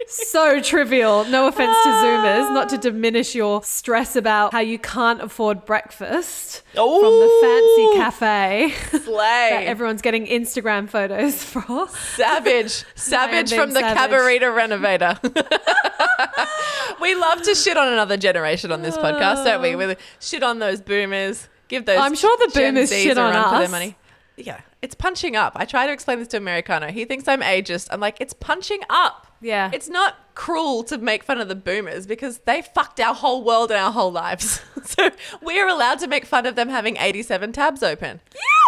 so 0.08 0.62
trivial. 0.62 1.26
No 1.26 1.48
offense 1.48 1.76
to 1.84 1.90
Zoomers, 1.90 2.54
not 2.54 2.70
to 2.70 2.78
diminish 2.78 3.36
your 3.36 3.64
stress 3.64 4.16
about 4.16 4.54
how 4.54 4.60
you 4.60 4.78
can't 4.80 5.22
afford 5.22 5.66
breakfast 5.66 6.62
from 6.74 7.02
the 7.02 7.40
fancy 7.42 7.98
cafe 7.98 8.74
that 9.06 9.64
everyone's 9.66 10.02
getting 10.02 10.26
Instagram 10.28 10.88
photos 10.90 11.44
for. 11.44 11.88
Savage. 12.16 12.84
Savage 12.96 13.54
from 13.54 13.72
the 13.72 13.80
savage. 13.80 14.12
Cabarita 14.12 14.56
Renovator. 14.56 15.20
we 17.02 17.16
love 17.16 17.42
to 17.44 17.56
shit 17.56 17.78
on 17.78 17.92
another 17.92 18.18
generation 18.18 18.72
on 18.72 18.82
this 18.82 18.98
podcast, 18.98 19.44
don't 19.46 19.62
we? 19.62 19.76
We 19.76 19.96
shit 20.20 20.44
on 20.44 20.60
those 20.60 20.80
boomers. 20.82 21.50
Give 21.74 21.86
those 21.86 21.98
I'm 22.00 22.14
sure 22.14 22.38
the 22.38 22.52
Gen 22.54 22.76
boomers 22.76 22.92
Zs 22.92 23.02
shit 23.02 23.18
on 23.18 23.34
run 23.34 23.44
for 23.46 23.56
their 23.56 23.64
us. 23.64 23.72
money. 23.72 23.96
Yeah, 24.38 24.62
it's 24.84 24.94
punching 24.94 25.36
up. 25.36 25.54
I 25.56 25.66
try 25.66 25.88
to 25.88 25.92
explain 25.92 26.20
this 26.20 26.28
to 26.30 26.38
Americano. 26.38 26.92
He 26.92 27.04
thinks 27.06 27.28
I'm 27.28 27.42
ageist. 27.42 27.88
I'm 27.90 28.00
like, 28.00 28.18
it's 28.20 28.34
punching 28.34 28.82
up. 28.92 29.26
Yeah. 29.42 29.72
It's 29.74 29.90
not 29.90 30.16
cruel 30.36 30.84
to 30.84 31.00
make 31.00 31.24
fun 31.24 31.42
of 31.42 31.48
the 31.48 31.56
boomers 31.56 32.06
because 32.06 32.38
they 32.46 32.62
fucked 32.62 33.00
our 33.00 33.16
whole 33.16 33.44
world 33.44 33.72
and 33.72 33.80
our 33.80 33.92
whole 33.92 34.12
lives. 34.12 34.62
so 34.84 35.10
we're 35.42 35.68
allowed 35.68 35.98
to 36.00 36.08
make 36.08 36.26
fun 36.28 36.46
of 36.46 36.56
them 36.56 36.70
having 36.70 36.98
87 36.98 37.54
tabs 37.54 37.82
open. 37.82 38.22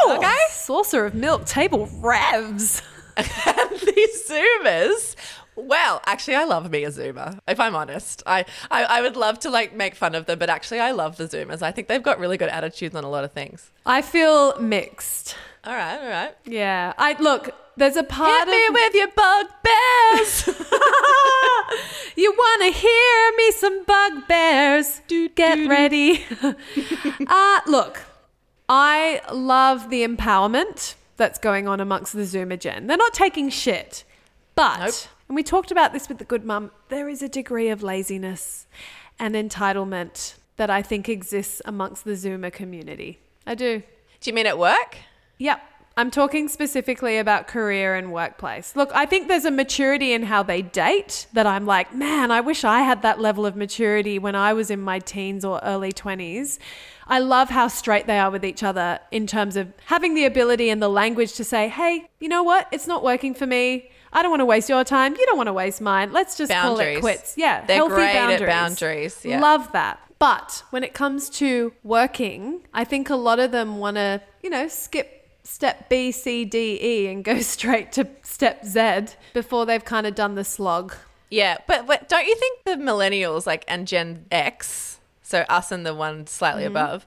Yeah, 0.08 0.18
okay? 0.18 0.36
Saucer 0.50 1.06
of 1.06 1.13
milk, 1.13 1.46
table 1.46 1.88
revs. 2.00 2.82
and 3.18 3.80
these 3.96 4.28
Zoomers. 4.28 5.15
Well, 5.56 6.02
actually, 6.06 6.36
I 6.36 6.44
love 6.44 6.70
me 6.70 6.84
a 6.84 6.89
Zoomer. 6.89 7.39
If 7.48 7.60
I'm 7.60 7.76
honest, 7.76 8.22
I, 8.26 8.46
I 8.70 8.84
I 8.84 9.02
would 9.02 9.15
love 9.15 9.39
to 9.39 9.50
like 9.50 9.74
make 9.74 9.96
fun 9.96 10.13
of 10.15 10.26
them, 10.26 10.38
but 10.39 10.50
actually, 10.50 10.80
I 10.80 10.91
love 10.91 11.18
the 11.18 11.26
Zoomers. 11.26 11.62
I 11.62 11.72
think 11.72 11.88
they've 11.88 12.04
got 12.04 12.20
really 12.20 12.38
good 12.38 12.50
attitudes 12.50 12.96
on 12.96 13.04
a 13.04 13.10
lot 13.10 13.24
of 13.24 13.32
things. 13.32 13.72
I 13.86 14.02
feel 14.02 14.60
mixed. 14.60 15.36
All 15.63 15.74
right, 15.74 15.98
all 16.00 16.10
right. 16.10 16.36
Yeah. 16.46 16.94
I 16.98 17.15
look, 17.20 17.50
there's 17.78 17.96
a 17.96 18.04
part 18.04 18.48
Hit 18.48 18.50
me 18.50 18.68
of 18.68 18.74
with 18.74 18.94
your 18.94 19.08
bugbears. 19.08 20.65
You 22.18 22.32
want 22.32 22.74
to 22.74 22.80
hear 22.80 23.32
me 23.36 23.52
some 23.52 23.84
bugbears? 23.84 25.02
Do 25.08 25.28
get 25.28 25.68
ready. 25.68 26.24
uh, 27.28 27.60
look, 27.68 28.04
I 28.70 29.22
love 29.34 29.89
the 29.89 30.08
empowerment 30.08 30.96
that's 31.18 31.38
going 31.39 31.68
on 31.68 31.82
amongst 31.82 32.13
the 32.13 32.22
Zoomer 32.22 32.58
gen. 32.58 32.88
They're 32.88 32.96
not 32.96 33.13
taking 33.13 33.50
shit, 33.50 34.06
but, 34.56 34.80
Nope. 34.80 34.94
And 35.28 35.36
we 35.36 35.44
talked 35.44 35.72
about 35.72 35.94
this 35.94 36.08
with 36.08 36.18
the 36.18 36.26
good 36.26 36.46
mum, 36.46 36.72
there 36.90 37.10
is 37.10 37.22
a 37.22 37.30
degree 37.30 37.70
of 37.70 37.82
laziness 37.82 38.68
and 39.20 39.36
entitlement 39.36 40.36
that 40.58 40.70
I 40.70 40.82
think 40.82 41.10
exists 41.10 41.62
amongst 41.66 42.06
the 42.06 42.12
Zoomer 42.12 42.52
community. 42.52 43.20
I 43.46 43.56
do. 43.56 43.84
Do 44.22 44.30
you 44.30 44.34
mean 44.34 44.46
at 44.46 44.58
work? 44.58 44.98
Yep. 45.38 45.62
I'm 45.98 46.12
talking 46.12 46.50
specifically 46.50 47.18
about 47.18 47.48
career 47.48 47.96
and 47.96 48.12
workplace. 48.12 48.76
Look, 48.76 48.92
I 48.94 49.06
think 49.06 49.30
there's 49.30 49.46
a 49.46 49.52
maturity 49.52 50.12
in 50.12 50.24
how 50.24 50.44
they 50.44 50.62
date 50.62 51.28
that 51.32 51.48
I'm 51.48 51.66
like, 51.66 51.96
man, 51.96 52.32
I 52.32 52.42
wish 52.42 52.66
I 52.66 52.82
had 52.82 53.02
that 53.04 53.22
level 53.22 53.46
of 53.46 53.56
maturity 53.56 54.20
when 54.20 54.36
I 54.36 54.52
was 54.52 54.70
in 54.70 54.82
my 54.82 55.00
teens 55.00 55.46
or 55.46 55.62
early 55.64 55.94
20s. 55.94 56.60
I 57.08 57.20
love 57.20 57.50
how 57.50 57.70
straight 57.70 58.08
they 58.08 58.20
are 58.20 58.30
with 58.30 58.44
each 58.44 58.62
other 58.62 59.00
in 59.10 59.26
terms 59.26 59.56
of 59.56 59.72
having 59.86 60.16
the 60.16 60.26
ability 60.26 60.70
and 60.70 60.82
the 60.82 60.90
language 60.90 61.34
to 61.34 61.46
say, 61.46 61.70
hey, 61.70 62.10
you 62.20 62.28
know 62.28 62.44
what? 62.44 62.68
It's 62.74 62.88
not 62.88 63.02
working 63.02 63.34
for 63.34 63.48
me. 63.48 63.90
I 64.15 64.21
don't 64.21 64.32
want 64.32 64.39
to 64.39 64.45
waste 64.45 64.69
your 64.69 64.86
time. 64.86 65.13
You 65.15 65.25
don't 65.25 65.36
want 65.36 65.47
to 65.47 65.54
waste 65.54 65.82
mine. 65.82 66.13
Let's 66.13 66.38
just 66.38 66.51
call 66.51 66.80
it 66.80 67.01
quits. 67.01 67.34
Yeah. 67.36 67.65
They're 67.65 67.75
healthy 67.75 67.95
boundaries. 67.95 68.47
boundaries. 68.47 69.25
Yeah. 69.25 69.41
Love 69.41 69.71
that. 69.73 69.99
But 70.19 70.63
when 70.69 70.86
it 70.86 70.93
comes 70.93 71.30
to 71.32 71.73
working, 71.84 72.65
I 72.73 72.86
think 72.86 73.10
a 73.10 73.17
lot 73.17 73.39
of 73.39 73.51
them 73.51 73.78
want 73.78 73.97
to, 73.97 74.21
you 74.41 74.49
know, 74.49 74.69
skip 74.69 75.28
step 75.43 75.89
B, 75.89 76.12
C, 76.12 76.45
D, 76.45 76.80
E 76.82 77.08
and 77.08 77.23
go 77.25 77.39
straight 77.41 77.91
to 77.93 78.08
step 78.23 78.65
Z 78.65 79.15
before 79.34 79.65
they've 79.65 79.84
kind 79.84 80.08
of 80.08 80.15
done 80.15 80.36
the 80.36 80.45
slog. 80.45 80.95
Yeah, 81.30 81.58
but 81.67 81.86
but 81.86 82.08
don't 82.08 82.25
you 82.25 82.36
think 82.36 82.63
the 82.63 82.75
millennials 82.75 83.45
like 83.45 83.65
and 83.67 83.86
Gen 83.86 84.25
X, 84.32 84.99
so 85.23 85.41
us 85.49 85.71
and 85.71 85.86
the 85.86 85.93
one 85.93 86.25
slightly 86.25 86.63
mm-hmm. 86.63 86.78
above, 86.78 87.06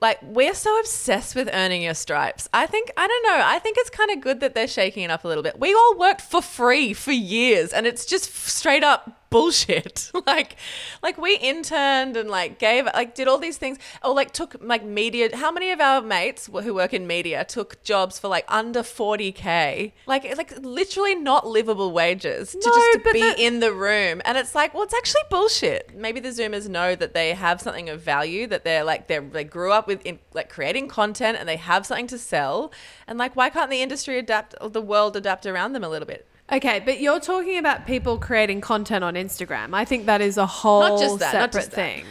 Like 0.00 0.18
we're 0.22 0.54
so 0.54 0.78
obsessed 0.78 1.34
with 1.34 1.48
earning 1.52 1.82
your 1.82 1.94
stripes. 1.94 2.48
I 2.52 2.66
think 2.66 2.90
I 2.96 3.06
don't 3.06 3.22
know. 3.24 3.42
I 3.44 3.58
think 3.58 3.78
it's 3.78 3.90
kind 3.90 4.10
of 4.10 4.20
good 4.20 4.40
that 4.40 4.54
they're 4.54 4.68
shaking 4.68 5.04
it 5.04 5.10
up 5.10 5.24
a 5.24 5.28
little 5.28 5.42
bit. 5.42 5.58
We 5.58 5.72
all 5.72 5.98
worked 5.98 6.20
for 6.20 6.42
free 6.42 6.92
for 6.92 7.12
years, 7.12 7.72
and 7.72 7.86
it's 7.86 8.04
just 8.04 8.34
straight 8.34 8.84
up 8.84 9.25
bullshit. 9.36 10.10
like, 10.26 10.56
like 11.02 11.18
we 11.18 11.36
interned 11.36 12.16
and 12.16 12.28
like 12.30 12.58
gave 12.58 12.86
like 12.86 13.14
did 13.14 13.28
all 13.28 13.38
these 13.38 13.58
things, 13.58 13.78
or 14.02 14.14
like 14.14 14.32
took 14.32 14.56
like 14.60 14.84
media. 14.84 15.24
How 15.36 15.50
many 15.50 15.70
of 15.70 15.80
our 15.80 16.00
mates 16.00 16.46
who 16.46 16.74
work 16.74 16.94
in 16.94 17.06
media 17.06 17.44
took 17.44 17.82
jobs 17.82 18.18
for 18.18 18.28
like 18.28 18.44
under 18.48 18.82
forty 18.82 19.32
k? 19.32 19.92
Like, 20.06 20.24
like 20.36 20.52
literally 20.62 21.14
not 21.14 21.46
livable 21.46 21.92
wages 21.92 22.52
to 22.52 22.58
No, 22.64 22.74
just 22.76 22.92
to 22.94 23.12
be 23.12 23.20
the- 23.20 23.40
in 23.46 23.60
the 23.60 23.72
room. 23.72 24.22
And 24.24 24.38
it's 24.38 24.54
like, 24.54 24.72
well, 24.74 24.84
it's 24.84 24.94
actually 24.94 25.22
bullshit. 25.30 25.94
Maybe 25.94 26.20
the 26.20 26.30
Zoomers 26.30 26.68
know 26.68 26.94
that 26.94 27.12
they 27.14 27.34
have 27.34 27.60
something 27.60 27.88
of 27.88 28.00
value, 28.00 28.46
that 28.48 28.64
they're 28.64 28.84
like 28.84 29.06
they 29.08 29.18
they 29.18 29.44
grew 29.44 29.72
up 29.72 29.86
with 29.86 30.04
in, 30.06 30.18
like 30.34 30.48
creating 30.48 30.88
content 30.88 31.36
and 31.38 31.48
they 31.48 31.56
have 31.56 31.84
something 31.86 32.06
to 32.08 32.18
sell. 32.18 32.72
And 33.06 33.18
like, 33.18 33.36
why 33.36 33.50
can't 33.50 33.70
the 33.70 33.82
industry 33.82 34.18
adapt, 34.18 34.54
or 34.60 34.70
the 34.70 34.80
world 34.82 35.16
adapt 35.16 35.46
around 35.46 35.72
them 35.72 35.84
a 35.84 35.88
little 35.88 36.06
bit? 36.06 36.26
Okay, 36.50 36.80
but 36.84 37.00
you're 37.00 37.20
talking 37.20 37.58
about 37.58 37.86
people 37.86 38.18
creating 38.18 38.60
content 38.60 39.02
on 39.02 39.14
Instagram. 39.14 39.74
I 39.74 39.84
think 39.84 40.06
that 40.06 40.20
is 40.20 40.38
a 40.38 40.46
whole 40.46 40.98
just 40.98 41.18
that, 41.18 41.34
not 41.34 41.52
separate 41.52 41.60
just 41.60 41.70
that. 41.72 41.76
thing. 41.76 42.04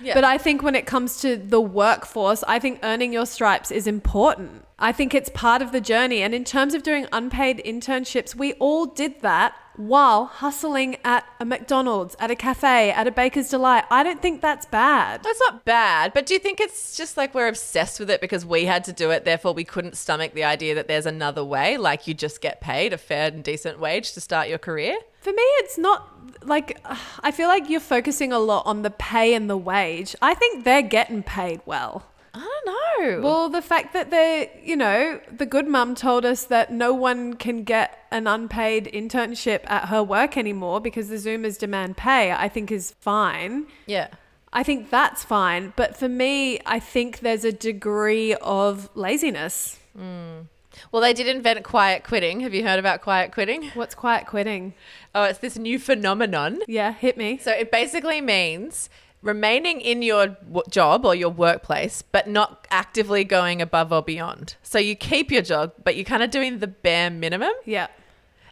Yeah. 0.00 0.14
But 0.14 0.24
I 0.24 0.38
think 0.38 0.62
when 0.62 0.74
it 0.74 0.86
comes 0.86 1.20
to 1.20 1.36
the 1.36 1.60
workforce, 1.60 2.42
I 2.48 2.58
think 2.58 2.80
earning 2.82 3.12
your 3.12 3.26
stripes 3.26 3.70
is 3.70 3.86
important. 3.86 4.64
I 4.78 4.90
think 4.92 5.14
it's 5.14 5.28
part 5.28 5.62
of 5.62 5.70
the 5.70 5.80
journey. 5.80 6.22
And 6.22 6.34
in 6.34 6.42
terms 6.42 6.74
of 6.74 6.82
doing 6.82 7.06
unpaid 7.12 7.62
internships, 7.64 8.34
we 8.34 8.54
all 8.54 8.86
did 8.86 9.20
that 9.22 9.54
while 9.76 10.26
hustling 10.26 10.96
at 11.04 11.24
a 11.40 11.44
McDonald's, 11.44 12.16
at 12.18 12.30
a 12.30 12.36
cafe, 12.36 12.90
at 12.90 13.06
a 13.06 13.10
Baker's 13.10 13.48
Delight. 13.48 13.84
I 13.90 14.02
don't 14.02 14.20
think 14.20 14.40
that's 14.40 14.66
bad. 14.66 15.22
That's 15.22 15.40
not 15.40 15.64
bad, 15.64 16.12
but 16.12 16.26
do 16.26 16.34
you 16.34 16.40
think 16.40 16.60
it's 16.60 16.96
just 16.96 17.16
like 17.16 17.34
we're 17.34 17.48
obsessed 17.48 17.98
with 18.00 18.10
it 18.10 18.20
because 18.20 18.44
we 18.44 18.64
had 18.64 18.84
to 18.84 18.92
do 18.92 19.10
it, 19.10 19.24
therefore 19.24 19.54
we 19.54 19.64
couldn't 19.64 19.96
stomach 19.96 20.34
the 20.34 20.44
idea 20.44 20.74
that 20.74 20.88
there's 20.88 21.06
another 21.06 21.44
way, 21.44 21.76
like 21.76 22.06
you 22.06 22.14
just 22.14 22.40
get 22.40 22.60
paid 22.60 22.92
a 22.92 22.98
fair 22.98 23.28
and 23.28 23.42
decent 23.42 23.78
wage 23.78 24.12
to 24.12 24.20
start 24.20 24.48
your 24.48 24.58
career? 24.58 24.96
For 25.20 25.30
me, 25.30 25.42
it's 25.60 25.78
not 25.78 26.08
like 26.44 26.84
I 27.20 27.30
feel 27.30 27.48
like 27.48 27.70
you're 27.70 27.80
focusing 27.80 28.32
a 28.32 28.38
lot 28.38 28.66
on 28.66 28.82
the 28.82 28.90
pay 28.90 29.34
and 29.34 29.48
the 29.48 29.56
wage. 29.56 30.16
I 30.20 30.34
think 30.34 30.64
they're 30.64 30.82
getting 30.82 31.22
paid 31.22 31.60
well. 31.64 32.06
I 32.34 32.40
don't 32.64 32.66
know. 32.66 33.20
Well, 33.20 33.48
the 33.48 33.60
fact 33.62 33.92
that 33.92 34.10
they, 34.10 34.58
you 34.64 34.76
know, 34.76 35.20
the 35.30 35.44
good 35.46 35.68
mum 35.68 35.94
told 35.94 36.24
us 36.24 36.44
that 36.44 36.72
no 36.72 36.94
one 36.94 37.34
can 37.34 37.62
get 37.62 37.98
an 38.10 38.26
unpaid 38.26 38.90
internship 38.92 39.60
at 39.70 39.88
her 39.88 40.02
work 40.02 40.36
anymore 40.36 40.80
because 40.80 41.08
the 41.08 41.16
Zoomers 41.16 41.58
demand 41.58 41.96
pay, 41.96 42.32
I 42.32 42.48
think 42.48 42.70
is 42.72 42.92
fine. 43.00 43.66
yeah. 43.86 44.08
I 44.54 44.62
think 44.62 44.90
that's 44.90 45.24
fine. 45.24 45.72
But 45.76 45.96
for 45.96 46.10
me, 46.10 46.60
I 46.66 46.78
think 46.78 47.20
there's 47.20 47.42
a 47.42 47.52
degree 47.52 48.34
of 48.34 48.90
laziness. 48.94 49.78
Mm. 49.98 50.48
Well, 50.90 51.00
they 51.00 51.14
did 51.14 51.26
invent 51.26 51.64
quiet 51.64 52.04
quitting. 52.04 52.40
Have 52.40 52.52
you 52.52 52.62
heard 52.62 52.78
about 52.78 53.00
quiet 53.00 53.32
quitting? 53.32 53.70
What's 53.70 53.94
quiet 53.94 54.26
quitting? 54.26 54.74
Oh, 55.14 55.24
it's 55.24 55.38
this 55.38 55.56
new 55.56 55.78
phenomenon. 55.78 56.60
Yeah, 56.68 56.92
hit 56.92 57.16
me. 57.16 57.38
So 57.38 57.50
it 57.50 57.70
basically 57.70 58.20
means 58.20 58.90
remaining 59.22 59.80
in 59.80 60.02
your 60.02 60.26
w- 60.28 60.62
job 60.70 61.04
or 61.06 61.14
your 61.14 61.30
workplace, 61.30 62.02
but 62.02 62.28
not 62.28 62.66
actively 62.70 63.24
going 63.24 63.62
above 63.62 63.92
or 63.92 64.02
beyond. 64.02 64.56
So 64.62 64.78
you 64.78 64.94
keep 64.96 65.30
your 65.30 65.42
job, 65.42 65.72
but 65.84 65.96
you're 65.96 66.04
kind 66.04 66.22
of 66.22 66.30
doing 66.30 66.58
the 66.58 66.66
bare 66.66 67.08
minimum. 67.10 67.52
Yeah. 67.64 67.86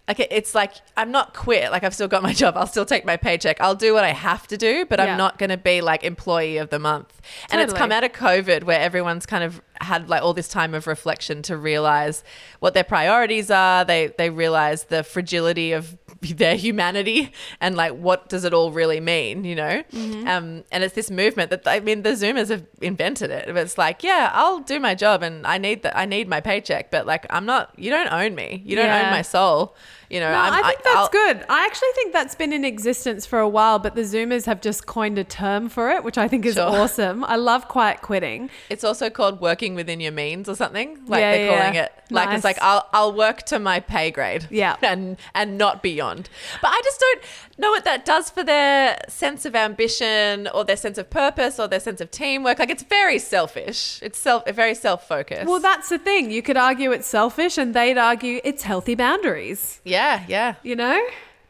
Okay, 0.09 0.27
it's 0.29 0.57
like 0.57 0.73
I'm 0.97 1.13
not 1.13 1.35
quit. 1.35 1.71
Like 1.71 1.85
I've 1.85 1.95
still 1.95 2.09
got 2.09 2.23
my 2.25 2.33
job. 2.43 2.57
I'll 2.57 2.67
still 2.67 2.85
take 2.87 3.05
my 3.05 3.17
paycheck. 3.17 3.61
I'll 3.61 3.77
do 3.77 3.95
what 3.95 4.03
I 4.03 4.13
have 4.13 4.47
to 4.49 4.57
do, 4.57 4.85
but 4.85 4.99
Yeah. 4.99 5.13
I'm 5.13 5.19
not 5.19 5.39
going 5.39 5.51
to 5.51 5.57
be 5.57 5.81
like 5.83 6.03
employee 6.03 6.57
of 6.57 6.71
the 6.71 6.81
month. 6.81 7.21
And 7.53 7.61
it's 7.61 7.73
come 7.73 7.93
out 7.93 8.03
of 8.03 8.11
COVID 8.13 8.65
where 8.65 8.81
everyone's 8.81 9.25
kind 9.25 9.45
of 9.45 9.63
had 9.81 10.09
like 10.09 10.21
all 10.23 10.35
this 10.35 10.49
time 10.49 10.75
of 10.75 10.87
reflection 10.89 11.43
to 11.43 11.57
realize 11.57 12.25
what 12.59 12.75
their 12.75 12.83
priorities 12.85 13.53
are. 13.53 13.85
They 13.85 14.09
they 14.19 14.31
realize 14.31 14.85
the 14.85 15.05
fragility 15.05 15.71
of 15.73 16.00
their 16.37 16.57
humanity 16.57 17.33
and 17.61 17.77
like 17.77 17.93
what 17.93 18.29
does 18.29 18.45
it 18.45 18.53
all 18.53 18.71
really 18.71 19.01
mean, 19.01 19.45
you 19.45 19.55
know? 19.55 19.83
Mm-hmm. 19.93 20.29
Um, 20.29 20.65
and 20.71 20.85
it's 20.85 20.95
this 20.95 21.11
movement 21.11 21.51
that 21.51 21.67
I 21.67 21.81
mean 21.81 22.03
the 22.03 22.11
Zoomers 22.11 22.49
have 22.51 22.65
invented 22.81 23.31
it. 23.31 23.49
It's 23.49 23.79
like, 23.79 24.03
yeah, 24.03 24.31
I'll 24.35 24.61
do 24.61 24.79
my 24.79 24.95
job 24.95 25.23
and 25.23 25.47
I 25.47 25.59
need 25.59 25.83
that 25.83 25.97
I 25.97 26.05
need 26.05 26.29
my 26.29 26.41
paycheck, 26.41 26.91
but 26.91 27.07
like 27.07 27.27
I'm 27.31 27.47
not 27.47 27.73
you 27.79 27.91
don't 27.91 28.13
own 28.13 28.35
me. 28.35 28.63
You 28.65 28.77
don't 28.77 28.87
Yeah. 28.87 29.05
own 29.07 29.11
my 29.11 29.23
soul. 29.23 29.75
You 30.11 30.19
know, 30.19 30.33
No, 30.33 30.39
I'm, 30.39 30.53
I 30.65 30.69
think 30.69 30.83
that's 30.83 30.97
I'll- 30.97 31.09
good. 31.09 31.45
I 31.49 31.65
actually 31.67 31.89
think 31.95 32.13
that's 32.13 32.35
been 32.35 32.53
in 32.53 32.65
existence 32.65 33.27
for 33.27 33.39
a 33.39 33.49
while, 33.49 33.79
but 33.79 33.95
the 33.95 34.01
Zoomers 34.03 34.45
have 34.47 34.61
just 34.61 34.85
coined 34.87 35.19
a 35.19 35.25
term 35.25 35.69
for 35.69 35.89
it, 35.89 36.03
which 36.03 36.19
I 36.19 36.27
think 36.27 36.45
is 36.45 36.55
Sure. 36.55 36.65
awesome. 36.65 37.23
I 37.25 37.37
love 37.37 37.69
quiet 37.69 38.03
quitting. 38.03 38.51
It's 38.69 38.83
also 38.83 39.09
called 39.09 39.41
working 39.41 39.77
within 39.77 40.01
your 40.01 40.11
means 40.11 40.49
or 40.49 40.57
something. 40.57 40.99
Like 41.07 41.21
Yeah, 41.21 41.33
they're 41.33 41.57
calling 41.59 41.75
it. 41.77 41.93
Like 42.11 42.29
Nice. 42.31 42.39
it's 42.39 42.45
like 42.45 42.59
I'll 42.61 42.89
I'll 42.93 43.13
work 43.13 43.45
to 43.45 43.61
my 43.61 43.79
pay 43.79 44.11
grade. 44.11 44.49
Yeah. 44.51 44.75
And 44.83 45.17
and 45.33 45.57
not 45.57 45.81
beyond. 45.81 46.29
But 46.61 46.69
I 46.73 46.81
just 46.83 46.99
don't 46.99 47.23
know 47.61 47.71
what 47.71 47.85
that 47.85 48.05
does 48.05 48.31
for 48.31 48.43
their 48.43 48.99
sense 49.09 49.45
of 49.45 49.55
ambition 49.55 50.49
or 50.55 50.65
their 50.65 50.77
sense 50.77 50.99
of 50.99 51.11
purpose 51.11 51.59
or 51.59 51.69
their 51.69 51.81
sense 51.81 52.01
of 52.01 52.11
teamwork. 52.11 52.59
Like 52.59 52.71
it's 52.71 52.83
very 52.83 53.19
selfish. 53.19 54.01
It's 54.03 54.19
self 54.19 54.49
very 54.49 54.75
self 54.75 55.07
focused. 55.07 55.47
Well, 55.47 55.61
that's 55.61 55.89
the 55.89 55.99
thing. 55.99 56.31
You 56.31 56.43
could 56.43 56.57
argue 56.57 56.93
it's 56.93 57.07
selfish, 57.07 57.59
and 57.59 57.75
they'd 57.75 57.99
argue 57.99 58.41
it's 58.45 58.63
healthy 58.63 58.95
boundaries. 58.95 59.81
yeah, 59.85 60.25
yeah. 60.29 60.55
You 60.63 60.77
know? 60.77 61.01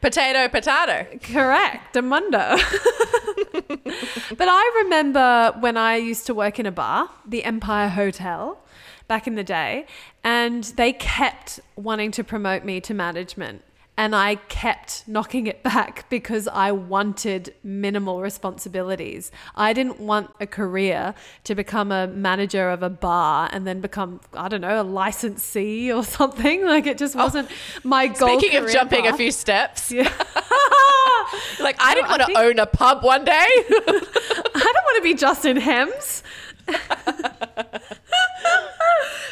Potato, 0.01 0.47
potato. 0.47 1.05
Correct, 1.21 1.95
Amundo. 1.95 2.57
but 4.35 4.47
I 4.49 4.81
remember 4.83 5.53
when 5.59 5.77
I 5.77 5.97
used 5.97 6.25
to 6.25 6.33
work 6.33 6.59
in 6.59 6.65
a 6.65 6.71
bar, 6.71 7.09
the 7.23 7.43
Empire 7.43 7.89
Hotel, 7.89 8.57
back 9.07 9.27
in 9.27 9.35
the 9.35 9.43
day, 9.43 9.85
and 10.23 10.63
they 10.63 10.93
kept 10.93 11.59
wanting 11.75 12.09
to 12.11 12.23
promote 12.23 12.65
me 12.65 12.81
to 12.81 12.95
management. 12.95 13.61
And 14.01 14.15
I 14.15 14.33
kept 14.33 15.07
knocking 15.07 15.45
it 15.45 15.61
back 15.61 16.09
because 16.09 16.47
I 16.47 16.71
wanted 16.71 17.53
minimal 17.61 18.19
responsibilities. 18.19 19.31
I 19.55 19.73
didn't 19.73 19.99
want 19.99 20.31
a 20.39 20.47
career 20.47 21.13
to 21.43 21.53
become 21.53 21.91
a 21.91 22.07
manager 22.07 22.71
of 22.71 22.81
a 22.81 22.89
bar 22.89 23.47
and 23.53 23.67
then 23.67 23.79
become, 23.79 24.19
I 24.33 24.47
don't 24.47 24.61
know, 24.61 24.81
a 24.81 24.83
licensee 24.83 25.91
or 25.95 26.03
something. 26.03 26.65
Like 26.65 26.87
it 26.87 26.97
just 26.97 27.15
oh, 27.15 27.19
wasn't 27.19 27.49
my 27.83 28.07
goal. 28.07 28.31
Oh, 28.31 28.39
Speaking 28.39 28.57
of 28.57 28.71
jumping 28.71 29.05
a 29.05 29.15
few 29.15 29.31
steps, 29.31 29.91
Yeah. 29.91 30.01
like 31.59 31.75
I 31.79 31.93
didn't 31.93 32.09
want 32.09 32.21
to 32.21 32.25
think- 32.25 32.39
own 32.39 32.57
a 32.57 32.65
pub 32.65 33.03
one 33.03 33.23
day. 33.23 33.31
I 33.31 33.71
don't 33.77 34.83
want 34.83 34.97
to 34.97 35.03
be 35.03 35.13
Justin 35.13 35.57
Hemmes. 35.57 36.23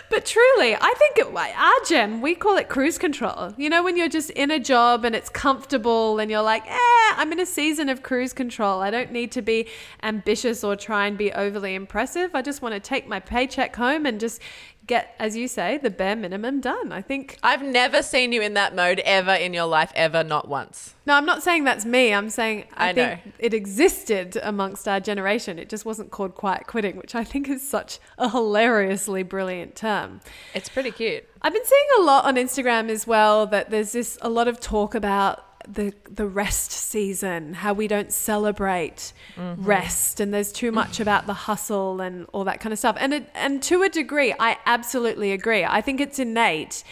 But 0.10 0.26
truly, 0.26 0.76
I 0.76 0.94
think 0.98 1.18
it, 1.18 1.36
our 1.36 1.86
gem, 1.86 2.22
we 2.22 2.36
call 2.36 2.58
it 2.58 2.70
cruise 2.70 2.98
control. 2.98 3.54
You 3.58 3.70
know, 3.70 3.84
when 3.84 3.96
you're 3.98 4.10
just 4.10 4.30
in 4.32 4.52
a 4.52 4.60
job 4.60 5.06
and 5.06 5.16
it's 5.16 5.30
comfortable 5.30 6.20
and 6.20 6.32
you're 6.32 6.42
like, 6.42 6.66
eh, 6.66 7.14
I'm 7.16 7.32
in 7.32 7.40
a 7.40 7.46
season 7.46 7.90
of 7.90 8.02
cruise 8.02 8.34
control. 8.34 8.82
I 8.82 8.92
don't 8.92 9.12
need 9.12 9.32
to 9.34 9.42
be 9.42 9.68
ambitious 10.02 10.64
or 10.64 10.76
try 10.76 11.08
and 11.08 11.18
be 11.18 11.32
overly 11.32 11.76
impressive. 11.76 12.34
I 12.34 12.42
just 12.42 12.62
want 12.62 12.74
to 12.74 12.80
take 12.80 13.08
my 13.08 13.20
paycheck 13.20 13.76
home 13.76 14.06
and 14.06 14.20
just 14.20 14.42
get, 14.90 15.16
as 15.20 15.38
you 15.38 15.48
say, 15.48 15.78
the 15.78 15.92
bare 15.92 16.16
minimum 16.16 16.60
done. 16.60 16.92
I 16.92 17.02
think 17.02 17.38
I've 17.42 17.62
never 17.62 18.02
seen 18.02 18.34
you 18.34 18.42
in 18.42 18.56
that 18.56 18.76
mode 18.76 19.00
ever 19.06 19.34
in 19.34 19.54
your 19.54 19.68
life, 19.68 19.92
ever, 19.96 20.24
not 20.24 20.50
once. 20.50 20.96
No, 21.06 21.14
I'm 21.14 21.26
not 21.26 21.44
saying 21.44 21.64
that's 21.64 21.86
me. 21.86 22.14
I'm 22.14 22.30
saying 22.30 22.66
I, 22.76 22.90
I 22.90 22.94
think 22.94 23.26
know. 23.26 23.32
it 23.40 23.54
existed 23.54 24.38
amongst 24.44 24.88
our 24.88 25.00
generation. 25.00 25.60
It 25.60 25.70
just 25.70 25.86
wasn't 25.86 26.12
called 26.12 26.36
quiet 26.36 26.68
quitting, 26.68 26.98
which 26.98 27.16
I 27.16 27.24
think 27.24 27.48
is 27.48 27.68
such 27.68 28.00
a 28.18 28.30
hilariously 28.30 29.24
brilliant 29.24 29.76
term. 29.76 30.22
It's 30.54 30.70
pretty 30.70 30.92
cute. 30.92 31.24
I've 31.42 31.54
been 31.54 31.66
seeing 31.66 31.88
a 32.00 32.02
lot 32.02 32.26
on 32.26 32.36
Instagram 32.36 32.90
as 32.90 33.08
well 33.08 33.46
that 33.48 33.70
there's 33.70 33.94
this 33.94 34.18
a 34.22 34.30
lot 34.30 34.48
of 34.48 34.60
talk 34.60 34.94
about 34.96 35.46
the 35.72 35.94
the 36.10 36.28
rest 36.28 36.72
season, 36.72 37.54
how 37.54 37.74
we 37.74 37.88
don't 37.88 38.12
celebrate 38.12 39.14
mm-hmm. 39.36 39.64
rest, 39.64 40.20
and 40.20 40.34
there's 40.34 40.52
too 40.52 40.72
much 40.72 41.00
about 41.06 41.28
the 41.28 41.34
hustle 41.34 42.02
and 42.02 42.26
all 42.34 42.44
that 42.46 42.60
kind 42.60 42.74
of 42.74 42.80
stuff. 42.80 42.98
And 43.00 43.14
it, 43.14 43.30
and 43.34 43.62
to 43.64 43.84
a 43.84 43.90
degree, 43.90 44.34
I 44.40 44.58
absolutely 44.66 45.32
agree. 45.32 45.64
I 45.64 45.82
think 45.82 46.02
it's 46.02 46.20
innate 46.20 46.84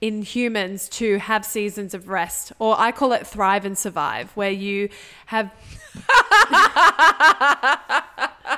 in 0.00 0.22
humans 0.22 0.88
to 0.90 1.18
have 1.18 1.46
seasons 1.46 1.94
of 1.94 2.08
rest, 2.08 2.52
or 2.58 2.78
I 2.78 2.92
call 2.92 3.12
it 3.12 3.26
thrive 3.26 3.64
and 3.64 3.78
survive, 3.78 4.30
where 4.32 4.50
you 4.50 4.90
have 5.26 5.50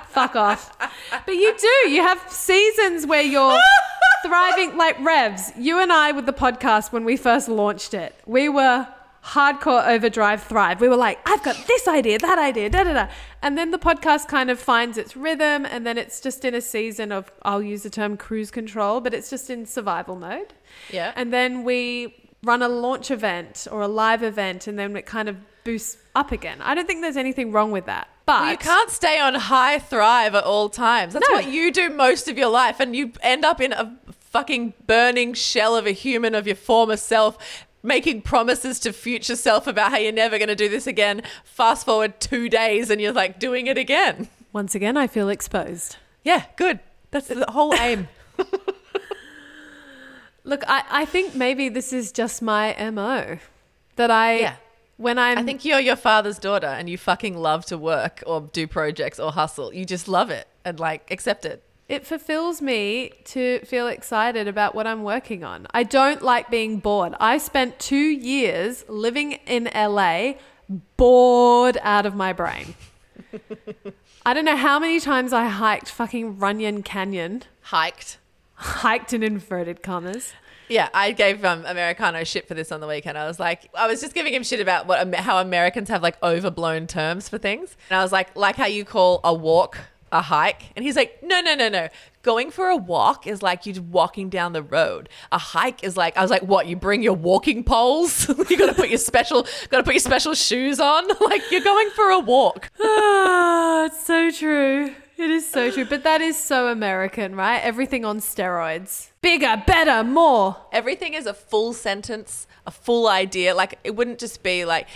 fuck 0.08 0.34
off. 0.34 0.76
But 1.26 1.34
you 1.34 1.54
do. 1.56 1.90
You 1.90 2.02
have 2.02 2.20
seasons 2.30 3.06
where 3.06 3.22
you're 3.22 3.58
thriving 4.26 4.76
like 4.76 4.98
Revs. 5.00 5.52
You 5.56 5.78
and 5.78 5.92
I 5.92 6.12
with 6.12 6.26
the 6.26 6.32
podcast 6.32 6.92
when 6.92 7.04
we 7.04 7.16
first 7.16 7.48
launched 7.48 7.94
it, 7.94 8.14
we 8.26 8.48
were 8.48 8.86
hardcore 9.26 9.86
overdrive 9.88 10.42
thrive. 10.42 10.80
We 10.80 10.88
were 10.88 10.96
like, 10.96 11.18
I've 11.28 11.42
got 11.42 11.56
this 11.66 11.88
idea, 11.88 12.18
that 12.18 12.38
idea, 12.38 12.70
da 12.70 12.84
da 12.84 12.92
da. 12.92 13.06
And 13.42 13.58
then 13.58 13.70
the 13.72 13.78
podcast 13.78 14.28
kind 14.28 14.50
of 14.50 14.58
finds 14.60 14.96
its 14.96 15.16
rhythm 15.16 15.66
and 15.66 15.84
then 15.86 15.98
it's 15.98 16.20
just 16.20 16.44
in 16.44 16.54
a 16.54 16.60
season 16.60 17.10
of 17.12 17.32
I'll 17.42 17.62
use 17.62 17.82
the 17.82 17.90
term 17.90 18.16
cruise 18.16 18.50
control, 18.50 19.00
but 19.00 19.12
it's 19.14 19.28
just 19.30 19.50
in 19.50 19.66
survival 19.66 20.16
mode. 20.16 20.54
Yeah. 20.92 21.12
And 21.16 21.32
then 21.32 21.64
we 21.64 22.30
run 22.44 22.62
a 22.62 22.68
launch 22.68 23.10
event 23.10 23.66
or 23.72 23.80
a 23.82 23.88
live 23.88 24.22
event 24.22 24.68
and 24.68 24.78
then 24.78 24.96
it 24.96 25.06
kind 25.06 25.28
of 25.28 25.36
boosts 25.64 25.96
up 26.14 26.30
again. 26.30 26.62
I 26.62 26.76
don't 26.76 26.86
think 26.86 27.02
there's 27.02 27.16
anything 27.16 27.50
wrong 27.50 27.72
with 27.72 27.86
that. 27.86 28.08
But 28.26 28.40
Well, 28.42 28.50
you 28.52 28.56
can't 28.58 28.90
stay 28.90 29.18
on 29.18 29.34
high 29.34 29.78
thrive 29.80 30.34
at 30.36 30.44
all 30.44 30.68
times. 30.68 31.12
That's 31.14 31.28
No. 31.28 31.34
what 31.36 31.48
you 31.48 31.72
do 31.72 31.90
most 31.90 32.28
of 32.28 32.38
your 32.38 32.48
life, 32.48 32.78
and 32.80 32.94
you 32.94 33.12
end 33.22 33.44
up 33.44 33.60
in 33.60 33.72
a 33.72 33.96
fucking 34.30 34.74
burning 34.86 35.32
shell 35.32 35.76
of 35.76 35.86
a 35.86 35.92
human 35.92 36.34
of 36.34 36.46
your 36.46 36.56
former 36.56 36.96
self. 36.96 37.65
Making 37.86 38.22
promises 38.22 38.80
to 38.80 38.92
future 38.92 39.36
self 39.36 39.68
about 39.68 39.92
how 39.92 39.98
you're 39.98 40.10
never 40.10 40.38
going 40.38 40.48
to 40.48 40.56
do 40.56 40.68
this 40.68 40.88
again. 40.88 41.22
Fast 41.44 41.86
forward 41.86 42.18
two 42.18 42.48
days 42.48 42.90
and 42.90 43.00
you're 43.00 43.12
like 43.12 43.38
doing 43.38 43.68
it 43.68 43.78
again. 43.78 44.28
Once 44.52 44.74
again, 44.74 44.96
I 44.96 45.06
feel 45.06 45.28
exposed. 45.28 45.94
Yeah, 46.24 46.46
good. 46.56 46.80
That's 47.12 47.28
the 47.28 47.46
whole 47.48 47.72
aim. 47.74 48.08
Look, 50.44 50.62
I, 50.66 50.82
I 50.90 51.04
think 51.04 51.34
maybe 51.34 51.68
this 51.68 51.92
is 51.92 52.10
just 52.12 52.42
my 52.42 52.74
MO. 52.90 53.38
That 53.96 54.10
I, 54.10 54.38
Yeah. 54.40 54.56
when 54.96 55.18
I'm, 55.18 55.38
I 55.38 55.42
think 55.44 55.64
you're 55.64 55.78
your 55.80 55.96
father's 55.96 56.38
daughter 56.38 56.66
and 56.66 56.88
you 56.90 56.98
fucking 56.98 57.36
love 57.36 57.64
to 57.66 57.78
work 57.78 58.22
or 58.26 58.40
do 58.52 58.66
projects 58.66 59.18
or 59.20 59.30
hustle. 59.32 59.72
You 59.72 59.84
just 59.84 60.08
love 60.08 60.30
it 60.30 60.46
and 60.64 60.78
like 60.80 61.10
accept 61.10 61.44
it. 61.44 61.62
It 61.88 62.04
fulfills 62.06 62.60
me 62.60 63.12
to 63.24 63.60
feel 63.60 63.86
excited 63.86 64.48
about 64.48 64.74
what 64.74 64.86
I'm 64.86 65.02
working 65.04 65.44
on. 65.44 65.66
I 65.72 65.84
don't 65.84 66.20
like 66.22 66.50
being 66.50 66.78
bored. 66.78 67.14
I 67.20 67.38
spent 67.38 67.78
two 67.78 67.96
years 67.96 68.84
living 68.88 69.32
in 69.46 69.70
LA, 69.74 70.34
bored 70.96 71.78
out 71.82 72.04
of 72.06 72.14
my 72.14 72.32
brain. 72.32 72.74
I 74.24 74.34
don't 74.34 74.44
know 74.44 74.56
how 74.56 74.78
many 74.80 74.98
times 74.98 75.32
I 75.32 75.46
hiked 75.46 75.88
fucking 75.88 76.38
Runyon 76.38 76.82
Canyon, 76.82 77.44
Hiked. 77.62 78.18
hiked 78.54 79.12
in 79.12 79.22
inverted 79.22 79.82
commas. 79.82 80.32
Yeah, 80.68 80.88
I 80.92 81.12
gave 81.12 81.44
um, 81.44 81.64
Americano 81.64 82.24
shit 82.24 82.48
for 82.48 82.54
this 82.54 82.72
on 82.72 82.80
the 82.80 82.88
weekend. 82.88 83.16
I 83.16 83.28
was 83.28 83.38
like, 83.38 83.70
I 83.72 83.86
was 83.86 84.00
just 84.00 84.14
giving 84.14 84.34
him 84.34 84.42
shit 84.42 84.58
about 84.58 84.88
what 84.88 85.14
how 85.14 85.38
Americans 85.38 85.88
have 85.90 86.02
like 86.02 86.20
overblown 86.24 86.88
terms 86.88 87.28
for 87.28 87.38
things, 87.38 87.76
and 87.88 87.96
I 88.00 88.02
was 88.02 88.10
like, 88.10 88.34
like 88.34 88.56
how 88.56 88.66
you 88.66 88.84
call 88.84 89.20
a 89.22 89.32
walk 89.32 89.78
a 90.16 90.22
hike, 90.22 90.62
and 90.74 90.84
he's 90.84 90.96
like, 90.96 91.22
no, 91.22 91.40
no, 91.40 91.54
no, 91.54 91.68
no. 91.68 91.88
Going 92.22 92.50
for 92.50 92.68
a 92.68 92.76
walk 92.76 93.26
is 93.26 93.42
like 93.42 93.66
you're 93.66 93.82
walking 93.82 94.28
down 94.28 94.52
the 94.52 94.62
road. 94.62 95.08
A 95.30 95.38
hike 95.38 95.84
is 95.84 95.96
like 95.96 96.16
I 96.16 96.22
was 96.22 96.30
like, 96.30 96.42
what? 96.42 96.66
You 96.66 96.74
bring 96.74 97.02
your 97.02 97.12
walking 97.12 97.62
poles? 97.62 98.28
you 98.50 98.56
got 98.56 98.66
to 98.66 98.74
put 98.74 98.88
your 98.88 98.98
special, 98.98 99.46
got 99.68 99.78
to 99.78 99.82
put 99.84 99.94
your 99.94 100.00
special 100.00 100.34
shoes 100.34 100.80
on. 100.80 101.06
like 101.20 101.42
you're 101.50 101.62
going 101.62 101.90
for 101.90 102.10
a 102.10 102.18
walk. 102.18 102.70
Ah, 102.80 103.84
it's 103.86 104.04
so 104.04 104.30
true. 104.30 104.94
It 105.16 105.30
is 105.30 105.48
so 105.48 105.70
true. 105.70 105.86
But 105.86 106.02
that 106.02 106.20
is 106.20 106.36
so 106.36 106.68
American, 106.68 107.36
right? 107.36 107.58
Everything 107.58 108.04
on 108.04 108.20
steroids. 108.20 109.10
Bigger, 109.22 109.62
better, 109.66 110.04
more. 110.04 110.56
Everything 110.72 111.14
is 111.14 111.26
a 111.26 111.32
full 111.32 111.72
sentence, 111.72 112.46
a 112.66 112.70
full 112.70 113.08
idea. 113.08 113.54
Like 113.54 113.78
it 113.82 113.96
wouldn't 113.96 114.18
just 114.18 114.42
be 114.42 114.64
like, 114.64 114.88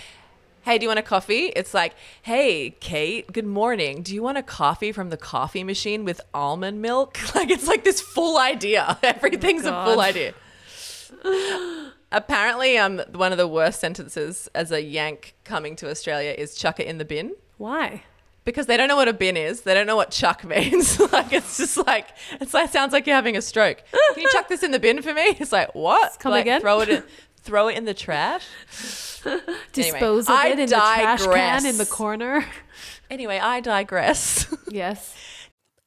"Hey, 0.63 0.77
do 0.77 0.83
you 0.83 0.89
want 0.89 0.99
a 0.99 1.03
coffee?" 1.03 1.47
It's 1.55 1.73
like, 1.73 1.93
"Hey, 2.21 2.71
Kate, 2.79 3.31
good 3.31 3.45
morning. 3.45 4.01
Do 4.01 4.13
you 4.13 4.23
want 4.23 4.37
a 4.37 4.43
coffee 4.43 4.91
from 4.91 5.09
the 5.09 5.17
coffee 5.17 5.63
machine 5.63 6.05
with 6.05 6.21
almond 6.33 6.81
milk?" 6.81 7.17
Like 7.35 7.49
it's 7.49 7.67
like 7.67 7.83
this 7.83 8.01
full 8.01 8.37
idea. 8.37 8.97
Everything's 9.03 9.65
a 9.65 9.85
full 9.85 10.01
idea. 10.01 10.33
Apparently, 12.11 12.77
um, 12.77 13.01
one 13.13 13.31
of 13.31 13.37
the 13.37 13.47
worst 13.47 13.79
sentences 13.79 14.49
as 14.53 14.71
a 14.71 14.81
Yank 14.81 15.33
coming 15.43 15.75
to 15.77 15.89
Australia 15.89 16.35
is 16.37 16.55
"chuck 16.55 16.79
it 16.79 16.87
in 16.87 16.97
the 16.97 17.05
bin." 17.05 17.35
Why? 17.57 18.03
because 18.43 18.65
they 18.65 18.77
don't 18.77 18.87
know 18.87 18.95
what 18.95 19.07
a 19.07 19.13
bin 19.13 19.37
is. 19.37 19.61
They 19.61 19.73
don't 19.73 19.87
know 19.87 19.95
what 19.95 20.11
chuck 20.11 20.43
means. 20.55 20.99
like 21.11 21.33
it's 21.33 21.57
just 21.57 21.77
like 21.77 22.07
it's 22.39 22.53
like 22.53 22.71
sounds 22.71 22.93
like 22.93 23.05
you're 23.07 23.15
having 23.15 23.37
a 23.37 23.41
stroke. 23.41 23.83
Can 24.13 24.23
you 24.23 24.29
chuck 24.31 24.47
this 24.47 24.63
in 24.63 24.71
the 24.71 24.79
bin 24.79 25.01
for 25.01 25.13
me? 25.13 25.35
It's 25.39 25.51
like 25.51 25.73
what? 25.75 26.19
Come 26.19 26.31
like, 26.31 26.41
again? 26.41 26.61
Throw 26.61 26.81
it 26.81 26.89
in, 26.89 27.03
throw 27.41 27.67
it 27.67 27.77
in 27.77 27.85
the 27.85 27.93
trash. 27.93 28.45
Dispose 29.73 30.27
I 30.27 30.47
of 30.47 30.51
it 30.53 30.63
in 30.63 30.69
the 30.69 30.75
trash 30.75 31.25
can 31.25 31.65
in 31.65 31.77
the 31.77 31.85
corner. 31.85 32.45
Anyway, 33.11 33.37
I 33.39 33.59
digress. 33.59 34.47
yes. 34.69 35.13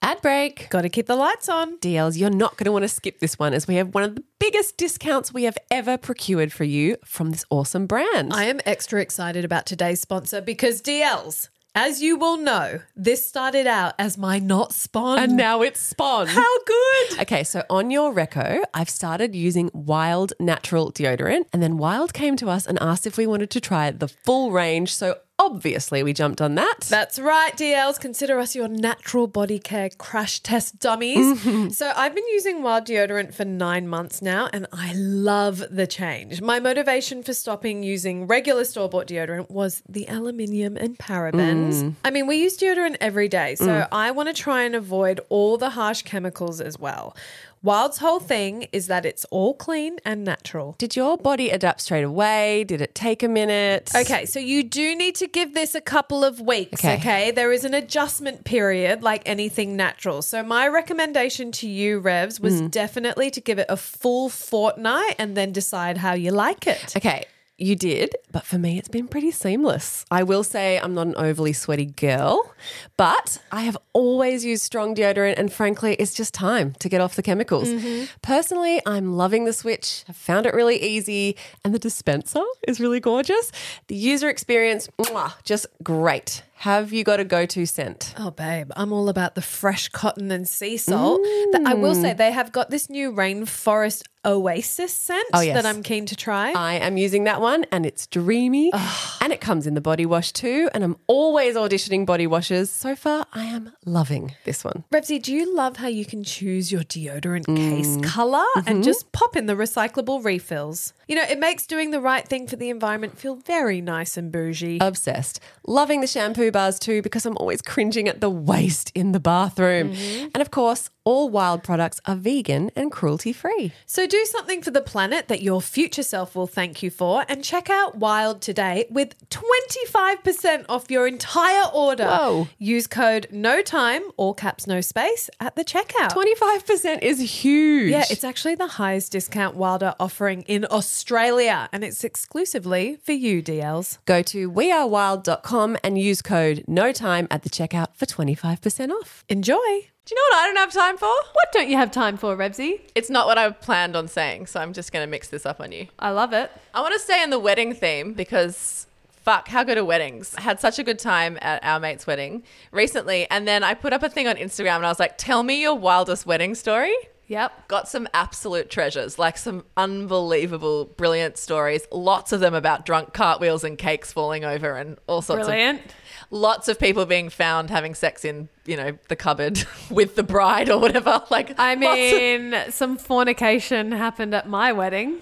Ad 0.02 0.20
break. 0.20 0.68
Got 0.68 0.82
to 0.82 0.90
keep 0.90 1.06
the 1.06 1.16
lights 1.16 1.48
on. 1.48 1.78
DLs, 1.78 2.18
you're 2.18 2.28
not 2.28 2.58
going 2.58 2.66
to 2.66 2.72
want 2.72 2.82
to 2.82 2.88
skip 2.88 3.18
this 3.20 3.38
one 3.38 3.54
as 3.54 3.66
we 3.66 3.76
have 3.76 3.94
one 3.94 4.02
of 4.04 4.14
the 4.14 4.22
biggest 4.38 4.76
discounts 4.76 5.32
we 5.32 5.44
have 5.44 5.56
ever 5.70 5.96
procured 5.96 6.52
for 6.52 6.64
you 6.64 6.98
from 7.02 7.30
this 7.30 7.46
awesome 7.48 7.86
brand. 7.86 8.34
I 8.34 8.44
am 8.44 8.60
extra 8.66 9.00
excited 9.00 9.42
about 9.42 9.64
today's 9.64 10.02
sponsor 10.02 10.42
because 10.42 10.82
DLs, 10.82 11.48
as 11.74 12.00
you 12.00 12.16
will 12.16 12.36
know, 12.36 12.80
this 12.94 13.26
started 13.26 13.66
out 13.66 13.94
as 13.98 14.16
my 14.16 14.38
not 14.38 14.72
spawn. 14.72 15.18
and 15.18 15.36
now 15.36 15.62
it's 15.62 15.80
Spawn. 15.80 16.28
how 16.28 16.58
good! 16.64 17.20
Okay, 17.22 17.42
so 17.42 17.64
on 17.68 17.90
your 17.90 18.12
reco, 18.14 18.62
I've 18.72 18.90
started 18.90 19.34
using 19.34 19.70
Wild 19.72 20.32
Natural 20.38 20.92
deodorant, 20.92 21.46
and 21.52 21.62
then 21.62 21.76
Wild 21.78 22.14
came 22.14 22.36
to 22.36 22.48
us 22.48 22.66
and 22.66 22.78
asked 22.80 23.06
if 23.06 23.16
we 23.16 23.26
wanted 23.26 23.50
to 23.50 23.60
try 23.60 23.90
the 23.90 24.08
full 24.08 24.52
range. 24.52 24.94
So 24.94 25.18
obviously, 25.38 26.02
we 26.02 26.12
jumped 26.12 26.40
on 26.40 26.54
that. 26.54 26.80
That's 26.88 27.18
right, 27.18 27.56
DLs. 27.56 28.00
Consider 28.00 28.38
us 28.38 28.54
your 28.54 28.68
natural 28.68 29.26
body 29.26 29.58
care 29.58 29.90
crash 29.90 30.40
test 30.40 30.78
dummies. 30.78 31.38
Mm-hmm. 31.38 31.68
so, 31.70 31.92
I've 31.96 32.14
been 32.14 32.26
using 32.28 32.62
wild 32.62 32.86
deodorant 32.86 33.34
for 33.34 33.44
nine 33.44 33.88
months 33.88 34.22
now, 34.22 34.48
and 34.52 34.66
I 34.72 34.92
love 34.94 35.62
the 35.70 35.86
change. 35.86 36.40
My 36.40 36.60
motivation 36.60 37.22
for 37.22 37.34
stopping 37.34 37.82
using 37.82 38.26
regular 38.26 38.64
store 38.64 38.88
bought 38.88 39.06
deodorant 39.06 39.50
was 39.50 39.82
the 39.88 40.06
aluminium 40.06 40.76
and 40.76 40.98
parabens. 40.98 41.82
Mm. 41.82 41.94
I 42.04 42.10
mean, 42.10 42.26
we 42.26 42.36
use 42.36 42.56
deodorant 42.56 42.96
every 43.00 43.28
day, 43.28 43.54
so 43.54 43.66
mm. 43.66 43.88
I 43.92 44.10
want 44.10 44.28
to 44.28 44.34
try 44.34 44.62
and 44.62 44.74
avoid 44.74 45.20
all 45.28 45.56
the 45.56 45.70
harsh 45.70 46.02
chemicals 46.02 46.60
as 46.60 46.78
well. 46.78 47.16
Wild's 47.64 47.96
whole 47.96 48.20
thing 48.20 48.66
is 48.72 48.88
that 48.88 49.06
it's 49.06 49.24
all 49.30 49.54
clean 49.54 49.96
and 50.04 50.22
natural. 50.22 50.74
Did 50.76 50.96
your 50.96 51.16
body 51.16 51.48
adapt 51.48 51.80
straight 51.80 52.04
away? 52.04 52.62
Did 52.64 52.82
it 52.82 52.94
take 52.94 53.22
a 53.22 53.28
minute? 53.28 53.90
Okay, 53.96 54.26
so 54.26 54.38
you 54.38 54.62
do 54.62 54.94
need 54.94 55.14
to 55.14 55.26
give 55.26 55.54
this 55.54 55.74
a 55.74 55.80
couple 55.80 56.24
of 56.26 56.42
weeks, 56.42 56.84
Okay. 56.84 56.96
okay. 56.96 57.30
There 57.30 57.52
is 57.52 57.64
an 57.64 57.72
adjustment 57.72 58.44
period 58.44 59.02
like 59.02 59.22
anything 59.24 59.76
natural. 59.76 60.20
So 60.20 60.42
my 60.42 60.68
recommendation 60.68 61.52
to 61.52 61.66
you, 61.66 62.00
Revs, 62.00 62.38
was 62.38 62.60
Mm. 62.60 62.70
definitely 62.70 63.30
to 63.30 63.40
give 63.40 63.58
it 63.58 63.66
a 63.70 63.78
full 63.78 64.28
fortnight 64.28 65.14
and 65.18 65.34
then 65.34 65.50
decide 65.50 65.96
how 65.96 66.12
you 66.12 66.32
like 66.32 66.66
it. 66.66 66.94
Okay, 66.94 67.24
you 67.56 67.76
did, 67.76 68.16
but 68.32 68.44
for 68.44 68.58
me, 68.58 68.78
it's 68.78 68.88
been 68.88 69.06
pretty 69.06 69.30
seamless. 69.30 70.04
I 70.10 70.24
will 70.24 70.42
say 70.42 70.78
I'm 70.78 70.94
not 70.94 71.06
an 71.06 71.14
overly 71.16 71.52
sweaty 71.52 71.86
girl, 71.86 72.52
but 72.96 73.38
I 73.52 73.62
have 73.62 73.78
always 73.92 74.44
used 74.44 74.64
strong 74.64 74.94
deodorant, 74.94 75.38
and 75.38 75.52
frankly, 75.52 75.94
it's 75.94 76.14
just 76.14 76.34
time 76.34 76.72
to 76.80 76.88
get 76.88 77.00
off 77.00 77.14
the 77.14 77.22
chemicals. 77.22 77.68
Mm-hmm. 77.68 78.06
Personally, 78.22 78.82
I'm 78.86 79.16
loving 79.16 79.44
the 79.44 79.52
switch. 79.52 80.04
I've 80.08 80.16
found 80.16 80.46
it 80.46 80.54
really 80.54 80.82
easy, 80.82 81.36
and 81.64 81.72
the 81.72 81.78
dispenser 81.78 82.42
is 82.66 82.80
really 82.80 83.00
gorgeous. 83.00 83.52
The 83.86 83.94
user 83.94 84.28
experience, 84.28 84.88
mwah, 84.98 85.34
just 85.44 85.66
great. 85.82 86.42
Have 86.64 86.94
you 86.94 87.04
got 87.04 87.20
a 87.20 87.24
go 87.24 87.44
to 87.44 87.66
scent? 87.66 88.14
Oh, 88.16 88.30
babe, 88.30 88.70
I'm 88.74 88.90
all 88.90 89.10
about 89.10 89.34
the 89.34 89.42
fresh 89.42 89.90
cotton 89.90 90.30
and 90.30 90.48
sea 90.48 90.78
salt. 90.78 91.20
That 91.52 91.64
I 91.66 91.74
will 91.74 91.94
say 91.94 92.14
mm. 92.14 92.16
they 92.16 92.32
have 92.32 92.52
got 92.52 92.70
this 92.70 92.88
new 92.88 93.12
rainforest 93.12 94.04
oasis 94.24 94.92
scent 94.92 95.26
Oh, 95.32 95.40
yes. 95.40 95.54
that 95.54 95.66
I'm 95.66 95.82
keen 95.82 96.06
to 96.06 96.16
try. 96.16 96.52
I 96.52 96.74
am 96.74 96.96
using 96.96 97.24
that 97.24 97.40
one 97.40 97.64
and 97.70 97.84
it's 97.84 98.06
dreamy 98.06 98.72
and 99.20 99.32
it 99.32 99.40
comes 99.40 99.66
in 99.66 99.74
the 99.74 99.80
body 99.80 100.06
wash 100.06 100.32
too. 100.32 100.68
And 100.72 100.82
I'm 100.82 100.96
always 101.06 101.56
auditioning 101.56 102.06
body 102.06 102.26
washes. 102.26 102.70
So 102.70 102.96
far, 102.96 103.26
I 103.32 103.44
am 103.44 103.72
loving 103.84 104.34
this 104.44 104.64
one. 104.64 104.84
Revsy, 104.92 105.22
do 105.22 105.32
you 105.32 105.54
love 105.54 105.76
how 105.76 105.88
you 105.88 106.04
can 106.04 106.24
choose 106.24 106.72
your 106.72 106.82
deodorant 106.82 107.46
mm. 107.46 107.56
case 107.56 107.98
color 108.02 108.44
and 108.56 108.66
mm-hmm. 108.66 108.82
just 108.82 109.12
pop 109.12 109.36
in 109.36 109.46
the 109.46 109.54
recyclable 109.54 110.24
refills? 110.24 110.94
You 111.08 111.16
know, 111.16 111.24
it 111.24 111.38
makes 111.38 111.66
doing 111.66 111.90
the 111.90 112.00
right 112.00 112.26
thing 112.26 112.46
for 112.46 112.56
the 112.56 112.70
environment 112.70 113.18
feel 113.18 113.36
very 113.36 113.80
nice 113.80 114.16
and 114.16 114.32
bougie. 114.32 114.78
Obsessed. 114.80 115.40
Loving 115.66 116.00
the 116.00 116.06
shampoo 116.06 116.50
bars 116.54 116.78
too 116.78 117.02
because 117.02 117.26
I'm 117.26 117.36
always 117.36 117.60
cringing 117.60 118.08
at 118.08 118.22
the 118.22 118.30
waste 118.30 118.90
in 118.94 119.12
the 119.12 119.20
bathroom. 119.20 119.92
Mm-hmm. 119.92 120.28
And 120.34 120.40
of 120.40 120.50
course, 120.50 120.88
all 121.04 121.28
wild 121.28 121.62
products 121.62 122.00
are 122.06 122.16
vegan 122.16 122.70
and 122.74 122.90
cruelty 122.90 123.32
free. 123.32 123.72
So 123.86 124.06
do 124.06 124.24
something 124.24 124.62
for 124.62 124.70
the 124.70 124.80
planet 124.80 125.28
that 125.28 125.42
your 125.42 125.60
future 125.60 126.02
self 126.02 126.34
will 126.34 126.46
thank 126.46 126.82
you 126.82 126.90
for 126.90 127.24
and 127.28 127.44
check 127.44 127.68
out 127.68 127.96
Wild 127.96 128.40
today 128.40 128.86
with 128.90 129.14
25% 129.28 130.64
off 130.68 130.90
your 130.90 131.06
entire 131.06 131.66
order. 131.72 132.06
Whoa. 132.06 132.48
Use 132.58 132.86
code 132.86 133.26
no 133.30 133.62
time, 133.62 134.02
all 134.16 134.34
caps 134.34 134.66
no 134.66 134.80
space 134.80 135.28
at 135.40 135.56
the 135.56 135.64
checkout. 135.64 136.10
25% 136.10 137.02
is 137.02 137.42
huge. 137.42 137.90
Yeah, 137.90 138.04
it's 138.10 138.24
actually 138.24 138.54
the 138.54 138.66
highest 138.66 139.12
discount 139.12 139.56
Wilder 139.56 139.94
offering 140.00 140.42
in 140.42 140.66
Australia 140.70 141.68
and 141.72 141.84
it's 141.84 142.02
exclusively 142.02 142.96
for 143.02 143.12
you, 143.12 143.42
DLs. 143.42 143.98
Go 144.06 144.22
to 144.22 144.50
wearewild.com 144.50 145.76
and 145.84 145.98
use 145.98 146.22
code 146.22 146.64
no 146.66 146.92
time 146.92 147.28
at 147.30 147.42
the 147.42 147.50
checkout 147.50 147.94
for 147.94 148.06
25% 148.06 148.90
off. 148.90 149.24
Enjoy. 149.28 149.88
Do 150.06 150.14
you 150.14 150.20
know 150.20 150.36
what 150.36 150.42
I 150.42 150.46
don't 150.48 150.56
have 150.56 150.72
time 150.72 150.98
for? 150.98 151.06
What 151.06 151.52
don't 151.52 151.68
you 151.70 151.76
have 151.78 151.90
time 151.90 152.18
for, 152.18 152.36
Rebsy? 152.36 152.80
It's 152.94 153.08
not 153.08 153.26
what 153.26 153.38
I 153.38 153.50
planned 153.50 153.96
on 153.96 154.06
saying, 154.06 154.46
so 154.48 154.60
I'm 154.60 154.74
just 154.74 154.92
going 154.92 155.02
to 155.02 155.10
mix 155.10 155.28
this 155.28 155.46
up 155.46 155.60
on 155.60 155.72
you. 155.72 155.86
I 155.98 156.10
love 156.10 156.34
it. 156.34 156.50
I 156.74 156.82
want 156.82 156.92
to 156.92 157.00
stay 157.00 157.22
in 157.22 157.30
the 157.30 157.38
wedding 157.38 157.72
theme 157.74 158.12
because 158.12 158.86
fuck, 159.22 159.48
how 159.48 159.64
good 159.64 159.78
are 159.78 159.84
weddings? 159.84 160.34
I 160.36 160.42
had 160.42 160.60
such 160.60 160.78
a 160.78 160.82
good 160.82 160.98
time 160.98 161.38
at 161.40 161.64
our 161.64 161.80
mate's 161.80 162.06
wedding 162.06 162.42
recently. 162.70 163.26
And 163.30 163.48
then 163.48 163.64
I 163.64 163.72
put 163.72 163.94
up 163.94 164.02
a 164.02 164.10
thing 164.10 164.28
on 164.28 164.36
Instagram 164.36 164.76
and 164.76 164.86
I 164.86 164.90
was 164.90 165.00
like, 165.00 165.16
tell 165.16 165.42
me 165.42 165.62
your 165.62 165.74
wildest 165.74 166.26
wedding 166.26 166.54
story. 166.54 166.92
Yep. 167.26 167.68
got 167.68 167.88
some 167.88 168.06
absolute 168.12 168.68
treasures, 168.68 169.18
like 169.18 169.38
some 169.38 169.64
unbelievable, 169.78 170.84
brilliant 170.84 171.38
stories. 171.38 171.86
Lots 171.90 172.32
of 172.32 172.40
them 172.40 172.52
about 172.52 172.84
drunk 172.84 173.14
cartwheels 173.14 173.64
and 173.64 173.78
cakes 173.78 174.12
falling 174.12 174.44
over 174.44 174.74
and 174.76 174.98
all 175.06 175.22
sorts 175.22 175.46
Brilliant. 175.46 175.80
of 175.80 175.92
lots 176.30 176.68
of 176.68 176.78
people 176.78 177.06
being 177.06 177.28
found 177.28 177.70
having 177.70 177.94
sex 177.94 178.24
in, 178.24 178.48
you 178.66 178.76
know, 178.76 178.98
the 179.08 179.16
cupboard 179.16 179.64
with 179.90 180.16
the 180.16 180.22
bride 180.22 180.68
or 180.70 180.78
whatever. 180.78 181.22
Like 181.30 181.58
I 181.58 181.74
lots 181.74 182.12
of- 182.12 182.20
mean, 182.20 182.54
some 182.70 182.96
fornication 182.96 183.92
happened 183.92 184.34
at 184.34 184.48
my 184.48 184.72
wedding. 184.72 185.20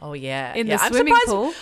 oh 0.00 0.12
yeah, 0.12 0.54
in 0.54 0.66
yeah. 0.66 0.76
the 0.76 0.82
I'm 0.82 0.92
swimming 0.92 1.14
surprised- 1.14 1.28
pool. 1.28 1.52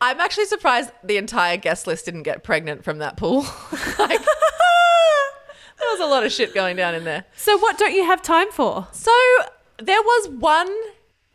I'm 0.00 0.20
actually 0.20 0.44
surprised 0.46 0.90
the 1.02 1.16
entire 1.16 1.56
guest 1.56 1.88
list 1.88 2.04
didn't 2.04 2.22
get 2.22 2.44
pregnant 2.44 2.84
from 2.84 2.98
that 2.98 3.16
pool. 3.16 3.40
like, 3.98 4.20
there 4.20 5.90
was 5.90 6.00
a 6.00 6.06
lot 6.06 6.24
of 6.24 6.30
shit 6.32 6.54
going 6.54 6.76
down 6.76 6.94
in 6.94 7.02
there. 7.04 7.24
So 7.36 7.58
what 7.58 7.78
don't 7.78 7.92
you 7.92 8.04
have 8.04 8.22
time 8.22 8.50
for? 8.52 8.86
So 8.92 9.10
there 9.78 10.00
was 10.00 10.28
one 10.28 10.72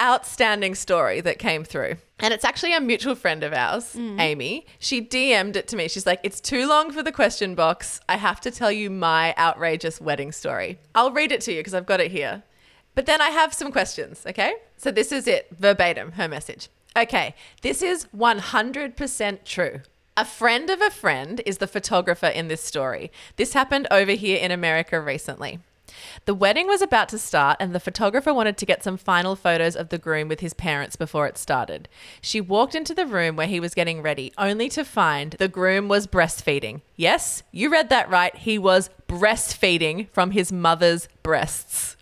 outstanding 0.01 0.75
story 0.75 1.19
that 1.21 1.39
came 1.39 1.63
through. 1.65 1.95
And 2.23 2.33
it's 2.33 2.45
actually 2.45 2.73
a 2.73 2.79
mutual 2.79 3.15
friend 3.15 3.43
of 3.43 3.51
ours, 3.51 3.95
mm. 3.95 4.17
Amy. 4.17 4.65
She 4.79 5.01
DM'd 5.01 5.57
it 5.57 5.67
to 5.67 5.75
me. 5.75 5.89
She's 5.89 6.05
like, 6.05 6.21
It's 6.23 6.39
too 6.39 6.65
long 6.67 6.89
for 6.89 7.03
the 7.03 7.11
question 7.11 7.53
box. 7.53 7.99
I 8.07 8.15
have 8.15 8.39
to 8.41 8.49
tell 8.49 8.71
you 8.71 8.89
my 8.89 9.35
outrageous 9.37 9.99
wedding 9.99 10.31
story. 10.31 10.79
I'll 10.95 11.11
read 11.11 11.33
it 11.33 11.41
to 11.41 11.51
you 11.51 11.59
because 11.59 11.73
I've 11.73 11.85
got 11.85 11.99
it 11.99 12.11
here. 12.11 12.43
But 12.95 13.07
then 13.07 13.21
I 13.21 13.29
have 13.29 13.53
some 13.53 13.73
questions, 13.73 14.23
okay? 14.25 14.53
So 14.77 14.89
this 14.89 15.11
is 15.11 15.27
it, 15.27 15.49
verbatim, 15.51 16.13
her 16.13 16.29
message. 16.29 16.69
Okay, 16.95 17.35
this 17.61 17.81
is 17.81 18.05
100% 18.15 19.43
true. 19.43 19.81
A 20.15 20.23
friend 20.23 20.69
of 20.69 20.79
a 20.79 20.91
friend 20.91 21.41
is 21.45 21.57
the 21.57 21.67
photographer 21.67 22.27
in 22.27 22.47
this 22.47 22.63
story. 22.63 23.11
This 23.35 23.53
happened 23.53 23.87
over 23.91 24.11
here 24.11 24.37
in 24.37 24.51
America 24.51 25.01
recently. 25.01 25.59
The 26.25 26.33
wedding 26.33 26.67
was 26.67 26.81
about 26.81 27.09
to 27.09 27.17
start, 27.19 27.57
and 27.59 27.73
the 27.73 27.79
photographer 27.79 28.33
wanted 28.33 28.57
to 28.57 28.65
get 28.65 28.83
some 28.83 28.97
final 28.97 29.35
photos 29.35 29.75
of 29.75 29.89
the 29.89 29.97
groom 29.97 30.27
with 30.27 30.39
his 30.39 30.53
parents 30.53 30.95
before 30.95 31.27
it 31.27 31.37
started. 31.37 31.87
She 32.21 32.39
walked 32.41 32.75
into 32.75 32.93
the 32.93 33.05
room 33.05 33.35
where 33.35 33.47
he 33.47 33.59
was 33.59 33.73
getting 33.73 34.01
ready, 34.01 34.31
only 34.37 34.69
to 34.69 34.83
find 34.85 35.31
the 35.33 35.47
groom 35.47 35.87
was 35.87 36.07
breastfeeding. 36.07 36.81
Yes, 36.95 37.43
you 37.51 37.69
read 37.71 37.89
that 37.89 38.09
right. 38.09 38.35
He 38.35 38.57
was 38.57 38.89
breastfeeding 39.07 40.09
from 40.09 40.31
his 40.31 40.51
mother's 40.51 41.07
breasts. 41.23 41.97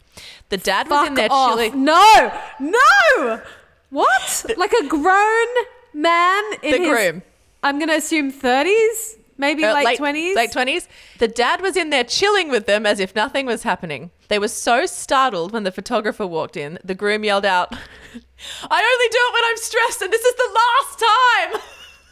The 0.50 0.58
dad 0.58 0.89
was 0.89 1.08
in 1.08 1.16
Fuck 1.16 1.16
there 1.16 1.28
off. 1.32 1.50
chilling. 1.52 1.84
No, 1.86 2.42
no. 2.60 3.42
What? 3.89 4.46
like 4.58 4.74
a 4.74 4.88
grown 4.88 5.48
man 5.94 6.44
in 6.64 6.72
The 6.72 6.78
his, 6.78 6.89
groom. 6.89 7.22
I'm 7.64 7.78
going 7.78 7.89
to 7.89 7.96
assume 7.96 8.32
30s, 8.32 9.18
maybe 9.42 9.66
Uh, 9.66 9.74
late 9.74 10.00
20s. 10.00 10.36
Late 10.36 10.52
20s. 10.52 10.88
The 11.20 11.28
dad 11.28 11.60
was 11.60 11.76
in 11.76 11.89
there 11.89 12.06
chilling 12.06 12.50
with 12.50 12.66
them 12.68 12.86
as 12.86 13.02
if 13.02 13.14
nothing 13.14 13.46
was 13.46 13.64
happening. 13.64 14.12
They 14.30 14.39
were 14.39 14.48
so 14.48 14.86
startled 14.86 15.52
when 15.52 15.64
the 15.64 15.72
photographer 15.72 16.26
walked 16.26 16.56
in, 16.56 16.80
the 16.86 16.96
groom 16.96 17.26
yelled 17.26 17.44
out, 17.46 17.74
I 17.74 18.92
only 18.94 19.10
do 19.10 19.20
it 19.20 19.34
when 19.34 19.44
I'm 19.50 19.58
stressed, 19.58 20.02
and 20.02 20.14
this 20.14 20.24
is 20.24 20.36
the 20.36 20.50
last 20.62 21.00
time. 21.00 21.62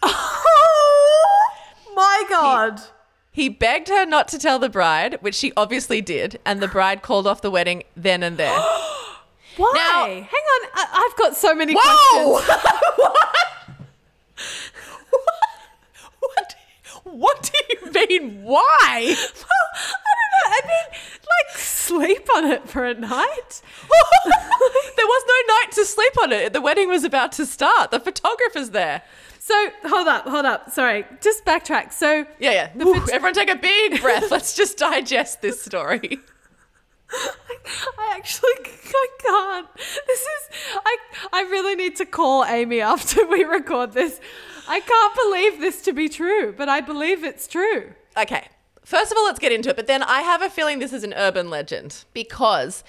Oh 0.03 1.49
my 1.95 2.23
god. 2.29 2.81
He 3.31 3.47
begged 3.47 3.87
her 3.89 4.05
not 4.05 4.27
to 4.29 4.39
tell 4.39 4.59
the 4.59 4.69
bride, 4.69 5.17
which 5.21 5.35
she 5.35 5.53
obviously 5.55 6.01
did, 6.01 6.39
and 6.45 6.59
the 6.61 6.67
bride 6.67 7.01
called 7.01 7.27
off 7.27 7.41
the 7.41 7.51
wedding 7.51 7.83
then 7.95 8.23
and 8.23 8.35
there. 8.37 8.57
Why? 9.57 9.71
Now- 9.75 10.05
Hang 10.05 10.23
on. 10.23 10.69
I- 10.73 11.07
I've 11.09 11.15
got 11.17 11.35
so 11.37 11.53
many 11.55 11.73
Whoa! 11.77 12.39
questions. 12.39 12.59
what? 16.19 16.55
What 17.19 17.51
do 17.51 17.75
you 17.75 17.91
mean? 17.91 18.43
Why? 18.43 19.15
Well, 19.49 19.69
I 19.83 20.15
don't 20.21 20.31
know. 20.35 20.55
I 20.55 20.61
mean, 20.67 20.99
like 21.49 21.57
sleep 21.57 22.27
on 22.35 22.45
it 22.45 22.69
for 22.69 22.85
a 22.85 22.93
night. 22.93 23.61
there 24.95 25.05
was 25.05 25.23
no 25.27 25.53
night 25.55 25.71
to 25.73 25.85
sleep 25.85 26.13
on 26.23 26.31
it. 26.31 26.53
The 26.53 26.61
wedding 26.61 26.87
was 26.89 27.03
about 27.03 27.31
to 27.33 27.45
start. 27.45 27.91
The 27.91 27.99
photographer's 27.99 28.69
there. 28.69 29.01
So 29.39 29.53
hold 29.83 30.07
up, 30.07 30.25
hold 30.27 30.45
up. 30.45 30.69
Sorry, 30.71 31.05
just 31.21 31.43
backtrack. 31.45 31.91
So 31.93 32.25
Yeah, 32.39 32.51
yeah. 32.51 32.69
The 32.75 32.85
phot- 32.85 33.09
everyone 33.09 33.33
take 33.33 33.49
a 33.49 33.55
big 33.55 34.01
breath. 34.01 34.29
Let's 34.31 34.55
just 34.55 34.77
digest 34.77 35.41
this 35.41 35.61
story. 35.61 36.19
I 37.11 38.13
actually 38.15 38.49
I 38.65 39.07
can't. 39.19 39.67
This 40.07 40.19
is 40.21 40.49
I 40.85 40.97
I 41.33 41.41
really 41.43 41.75
need 41.75 41.95
to 41.97 42.05
call 42.05 42.45
Amy 42.45 42.81
after 42.81 43.25
we 43.27 43.43
record 43.43 43.93
this. 43.93 44.19
I 44.69 44.79
can't 44.81 45.15
believe 45.15 45.59
this 45.59 45.81
to 45.81 45.93
be 45.93 46.07
true, 46.07 46.53
but 46.55 46.69
I 46.69 46.79
believe 46.79 47.23
it's 47.23 47.47
true. 47.47 47.93
Okay. 48.15 48.47
First 48.85 49.11
of 49.11 49.17
all, 49.17 49.25
let's 49.25 49.39
get 49.39 49.51
into 49.51 49.69
it. 49.71 49.75
But 49.75 49.87
then 49.87 50.03
I 50.03 50.21
have 50.21 50.43
a 50.43 50.49
feeling 50.49 50.77
this 50.77 50.93
is 50.93 51.03
an 51.03 51.13
urban 51.15 51.49
legend 51.49 52.05
because 52.13 52.83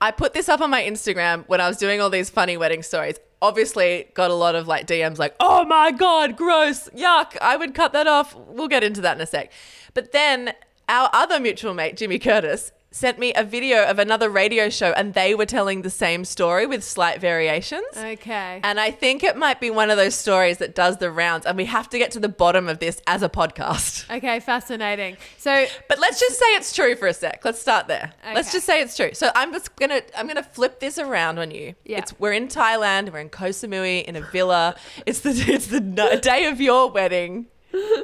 I 0.00 0.12
put 0.12 0.32
this 0.32 0.48
up 0.48 0.62
on 0.62 0.70
my 0.70 0.82
Instagram 0.82 1.44
when 1.46 1.60
I 1.60 1.68
was 1.68 1.76
doing 1.76 2.00
all 2.00 2.08
these 2.08 2.30
funny 2.30 2.56
wedding 2.56 2.82
stories. 2.82 3.16
Obviously, 3.42 4.08
got 4.14 4.30
a 4.30 4.34
lot 4.34 4.54
of 4.54 4.66
like 4.66 4.86
DMs 4.86 5.18
like, 5.18 5.36
oh 5.38 5.66
my 5.66 5.92
God, 5.92 6.36
gross, 6.38 6.88
yuck, 6.96 7.36
I 7.42 7.58
would 7.58 7.74
cut 7.74 7.92
that 7.92 8.06
off. 8.06 8.34
We'll 8.34 8.68
get 8.68 8.82
into 8.82 9.02
that 9.02 9.16
in 9.16 9.22
a 9.22 9.26
sec. 9.26 9.52
But 9.92 10.12
then 10.12 10.54
our 10.88 11.10
other 11.12 11.38
mutual 11.38 11.74
mate, 11.74 11.98
Jimmy 11.98 12.18
Curtis, 12.18 12.72
sent 12.90 13.18
me 13.18 13.32
a 13.34 13.44
video 13.44 13.84
of 13.84 13.98
another 13.98 14.30
radio 14.30 14.70
show 14.70 14.92
and 14.92 15.12
they 15.12 15.34
were 15.34 15.44
telling 15.44 15.82
the 15.82 15.90
same 15.90 16.24
story 16.24 16.66
with 16.66 16.82
slight 16.82 17.20
variations. 17.20 17.84
Okay. 17.94 18.60
And 18.62 18.80
I 18.80 18.90
think 18.90 19.22
it 19.22 19.36
might 19.36 19.60
be 19.60 19.70
one 19.70 19.90
of 19.90 19.96
those 19.98 20.14
stories 20.14 20.58
that 20.58 20.74
does 20.74 20.96
the 20.96 21.10
rounds, 21.10 21.44
and 21.44 21.56
we 21.58 21.66
have 21.66 21.90
to 21.90 21.98
get 21.98 22.10
to 22.12 22.20
the 22.20 22.28
bottom 22.28 22.68
of 22.68 22.78
this 22.78 23.02
as 23.06 23.22
a 23.22 23.28
podcast. 23.28 24.04
Okay, 24.16 24.40
fascinating. 24.40 25.16
So 25.36 25.66
But 25.88 25.98
let's 25.98 26.18
just 26.18 26.38
say 26.38 26.46
it's 26.54 26.72
true 26.72 26.96
for 26.96 27.06
a 27.06 27.12
sec. 27.12 27.44
Let's 27.44 27.60
start 27.60 27.86
there. 27.86 28.12
Let's 28.34 28.50
just 28.50 28.64
say 28.64 28.80
it's 28.80 28.96
true. 28.96 29.10
So 29.12 29.30
I'm 29.34 29.52
just 29.52 29.76
gonna 29.76 30.00
I'm 30.16 30.26
gonna 30.26 30.42
flip 30.42 30.80
this 30.80 30.98
around 30.98 31.38
on 31.38 31.50
you. 31.50 31.74
Yeah. 31.84 31.98
It's 31.98 32.18
we're 32.18 32.32
in 32.32 32.48
Thailand. 32.48 33.12
We're 33.12 33.18
in 33.18 33.28
Koh 33.28 33.50
Samui 33.50 34.04
in 34.04 34.16
a 34.16 34.22
villa. 34.22 34.74
It's 35.04 35.20
the 35.20 35.30
it's 35.48 35.66
the 35.66 35.80
day 35.80 36.46
of 36.46 36.60
your 36.60 36.90
wedding, 36.90 37.46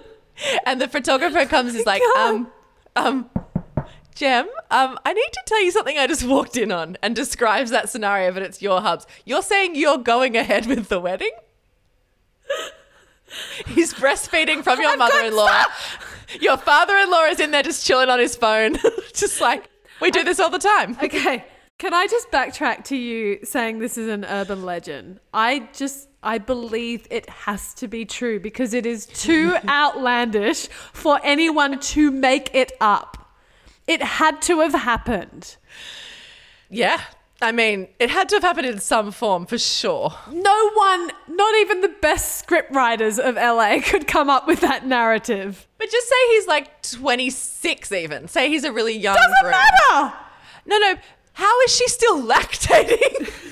and 0.66 0.80
the 0.80 0.88
photographer 0.88 1.46
comes. 1.46 1.74
Is 1.74 1.86
like 1.86 2.02
um 2.18 2.50
um. 2.96 3.30
Jem, 4.14 4.46
um, 4.70 4.98
I 5.04 5.12
need 5.12 5.30
to 5.32 5.42
tell 5.46 5.62
you 5.62 5.70
something 5.70 5.96
I 5.98 6.06
just 6.06 6.24
walked 6.24 6.56
in 6.56 6.70
on 6.70 6.96
and 7.02 7.16
describes 7.16 7.70
that 7.70 7.88
scenario, 7.88 8.32
but 8.32 8.42
it's 8.42 8.60
your 8.60 8.80
hubs. 8.80 9.06
You're 9.24 9.42
saying 9.42 9.74
you're 9.74 9.98
going 9.98 10.36
ahead 10.36 10.66
with 10.66 10.88
the 10.88 11.00
wedding? 11.00 11.32
He's 13.66 13.94
breastfeeding 13.94 14.62
from 14.62 14.80
your 14.80 14.96
mother 14.96 15.20
in 15.20 15.34
law. 15.34 15.64
Your 16.40 16.56
father 16.56 16.96
in 16.96 17.10
law 17.10 17.24
is 17.24 17.40
in 17.40 17.50
there 17.50 17.62
just 17.62 17.86
chilling 17.86 18.10
on 18.10 18.18
his 18.18 18.36
phone. 18.36 18.76
just 19.14 19.40
like, 19.40 19.68
we 20.00 20.10
do 20.10 20.24
this 20.24 20.38
all 20.38 20.50
the 20.50 20.58
time. 20.58 20.96
Okay. 21.02 21.44
Can 21.78 21.94
I 21.94 22.06
just 22.06 22.30
backtrack 22.30 22.84
to 22.84 22.96
you 22.96 23.38
saying 23.44 23.78
this 23.78 23.98
is 23.98 24.08
an 24.08 24.24
urban 24.24 24.62
legend? 24.64 25.20
I 25.32 25.68
just 25.72 26.08
I 26.22 26.38
believe 26.38 27.08
it 27.10 27.28
has 27.28 27.74
to 27.74 27.88
be 27.88 28.04
true 28.04 28.38
because 28.38 28.74
it 28.74 28.86
is 28.86 29.06
too 29.06 29.56
outlandish 29.68 30.68
for 30.92 31.18
anyone 31.24 31.80
to 31.80 32.10
make 32.10 32.54
it 32.54 32.72
up. 32.80 33.21
It 33.92 34.02
had 34.02 34.40
to 34.42 34.60
have 34.60 34.72
happened. 34.74 35.56
Yeah. 36.70 37.00
I 37.42 37.50
mean, 37.52 37.88
it 37.98 38.08
had 38.08 38.28
to 38.30 38.36
have 38.36 38.42
happened 38.44 38.66
in 38.68 38.78
some 38.78 39.10
form 39.10 39.46
for 39.46 39.58
sure. 39.58 40.14
No 40.30 40.70
one, 40.74 41.10
not 41.28 41.54
even 41.56 41.80
the 41.80 41.88
best 42.00 42.38
script 42.38 42.72
writers 42.74 43.18
of 43.18 43.34
LA 43.34 43.80
could 43.84 44.06
come 44.06 44.30
up 44.30 44.46
with 44.46 44.60
that 44.60 44.86
narrative. 44.86 45.66
But 45.76 45.90
just 45.90 46.08
say 46.08 46.14
he's 46.30 46.46
like 46.46 46.82
26 46.82 47.90
even. 47.92 48.28
Say 48.28 48.48
he's 48.48 48.64
a 48.64 48.72
really 48.72 48.96
young 48.96 49.16
Doesn't 49.16 49.32
groom. 49.42 49.50
matter. 49.50 50.14
No, 50.66 50.78
no. 50.78 50.94
How 51.34 51.60
is 51.62 51.74
she 51.74 51.88
still 51.88 52.22
lactating? 52.22 53.28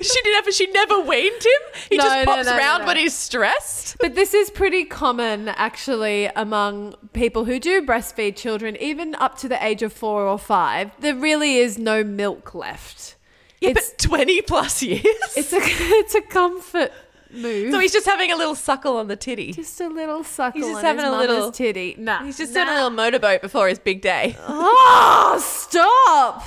she 0.00 0.22
didn't 0.22 0.44
have, 0.44 0.54
she 0.54 0.66
never 0.68 1.00
weaned 1.00 1.42
him. 1.42 1.82
He 1.90 1.96
No, 1.96 2.04
just 2.04 2.24
pops 2.26 2.46
no, 2.46 2.52
no, 2.52 2.58
around 2.58 2.86
when 2.86 2.96
he's 2.96 3.14
stressed. 3.14 3.96
But 4.00 4.14
this 4.14 4.34
is 4.34 4.50
pretty 4.50 4.84
common 4.84 5.48
actually 5.48 6.26
among 6.36 6.94
people 7.12 7.44
who 7.44 7.58
do 7.60 7.82
breastfeed 7.86 8.36
children, 8.36 8.76
even 8.80 9.14
up 9.16 9.36
to 9.38 9.48
the 9.48 9.64
age 9.64 9.82
of 9.82 9.92
four 9.92 10.22
or 10.26 10.38
five. 10.38 10.90
There 11.00 11.14
really 11.14 11.56
is 11.56 11.78
no 11.78 12.02
milk 12.04 12.54
left. 12.54 13.16
Yeah, 13.60 13.70
it's, 13.70 13.90
but 13.90 13.98
20 13.98 14.42
plus 14.42 14.82
years. 14.82 15.04
it's 15.36 15.52
a 15.52 15.58
it's 15.62 16.14
a 16.14 16.20
comfort 16.22 16.92
move. 17.30 17.72
so 17.72 17.78
he's 17.78 17.92
just 17.92 18.06
having 18.06 18.30
a 18.30 18.36
little 18.36 18.54
suckle 18.54 18.96
on 18.98 19.08
the 19.08 19.16
titty. 19.16 19.52
just 19.52 19.80
a 19.80 19.88
little 19.88 20.22
suckle 20.22 20.60
He's 20.60 20.68
just 20.70 20.78
on 20.78 20.84
having 20.84 21.04
his 21.04 21.14
a 21.14 21.16
little- 21.18 21.50
titty. 21.52 21.94
Nah, 21.98 22.24
He's 22.24 22.36
just 22.36 22.52
nah. 22.52 22.64
doing 22.64 22.68
a 22.68 22.74
little 22.74 22.90
motorboat 22.90 23.40
before 23.42 23.68
his 23.68 23.78
big 23.78 24.02
day. 24.02 24.36
Oh, 24.46 25.38
stop! 25.42 26.42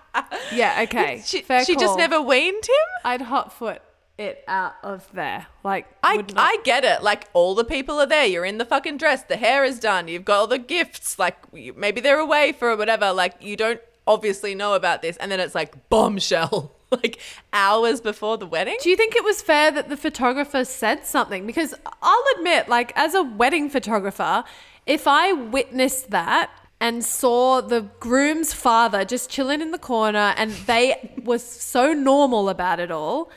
yeah, 0.53 0.79
okay. 0.83 1.21
She, 1.25 1.43
she 1.65 1.75
just 1.75 1.97
never 1.97 2.21
weaned 2.21 2.65
him? 2.65 2.87
I'd 3.05 3.21
hot 3.21 3.53
foot 3.53 3.81
it 4.17 4.43
out 4.47 4.75
of 4.83 5.07
there. 5.13 5.47
Like 5.63 5.87
I, 6.03 6.17
not- 6.17 6.33
I 6.37 6.57
get 6.63 6.83
it. 6.83 7.03
Like, 7.03 7.27
all 7.33 7.55
the 7.55 7.63
people 7.63 7.99
are 7.99 8.05
there. 8.05 8.25
You're 8.25 8.45
in 8.45 8.57
the 8.57 8.65
fucking 8.65 8.97
dress. 8.97 9.23
The 9.23 9.37
hair 9.37 9.63
is 9.63 9.79
done. 9.79 10.07
You've 10.07 10.25
got 10.25 10.39
all 10.39 10.47
the 10.47 10.59
gifts. 10.59 11.17
Like, 11.17 11.35
maybe 11.75 12.01
they're 12.01 12.19
away 12.19 12.51
for 12.51 12.75
whatever. 12.75 13.11
Like, 13.11 13.35
you 13.41 13.55
don't 13.57 13.81
obviously 14.07 14.55
know 14.55 14.73
about 14.73 15.01
this. 15.01 15.17
And 15.17 15.31
then 15.31 15.39
it's 15.39 15.55
like 15.55 15.89
bombshell, 15.89 16.71
like 16.91 17.19
hours 17.53 17.99
before 18.01 18.37
the 18.37 18.45
wedding. 18.45 18.77
Do 18.81 18.89
you 18.89 18.95
think 18.95 19.15
it 19.15 19.23
was 19.23 19.41
fair 19.41 19.71
that 19.71 19.89
the 19.89 19.97
photographer 19.97 20.65
said 20.65 21.05
something? 21.05 21.47
Because 21.47 21.73
I'll 22.01 22.23
admit, 22.37 22.69
like, 22.69 22.93
as 22.95 23.15
a 23.15 23.23
wedding 23.23 23.69
photographer, 23.69 24.43
if 24.85 25.07
I 25.07 25.33
witnessed 25.33 26.11
that, 26.11 26.51
and 26.81 27.05
saw 27.05 27.61
the 27.61 27.81
groom's 27.99 28.53
father 28.53 29.05
just 29.05 29.29
chilling 29.29 29.61
in 29.61 29.71
the 29.71 29.77
corner 29.77 30.33
and 30.35 30.51
they 30.65 31.13
was 31.23 31.43
so 31.45 31.93
normal 31.93 32.49
about 32.49 32.79
it 32.79 32.91
all. 32.91 33.31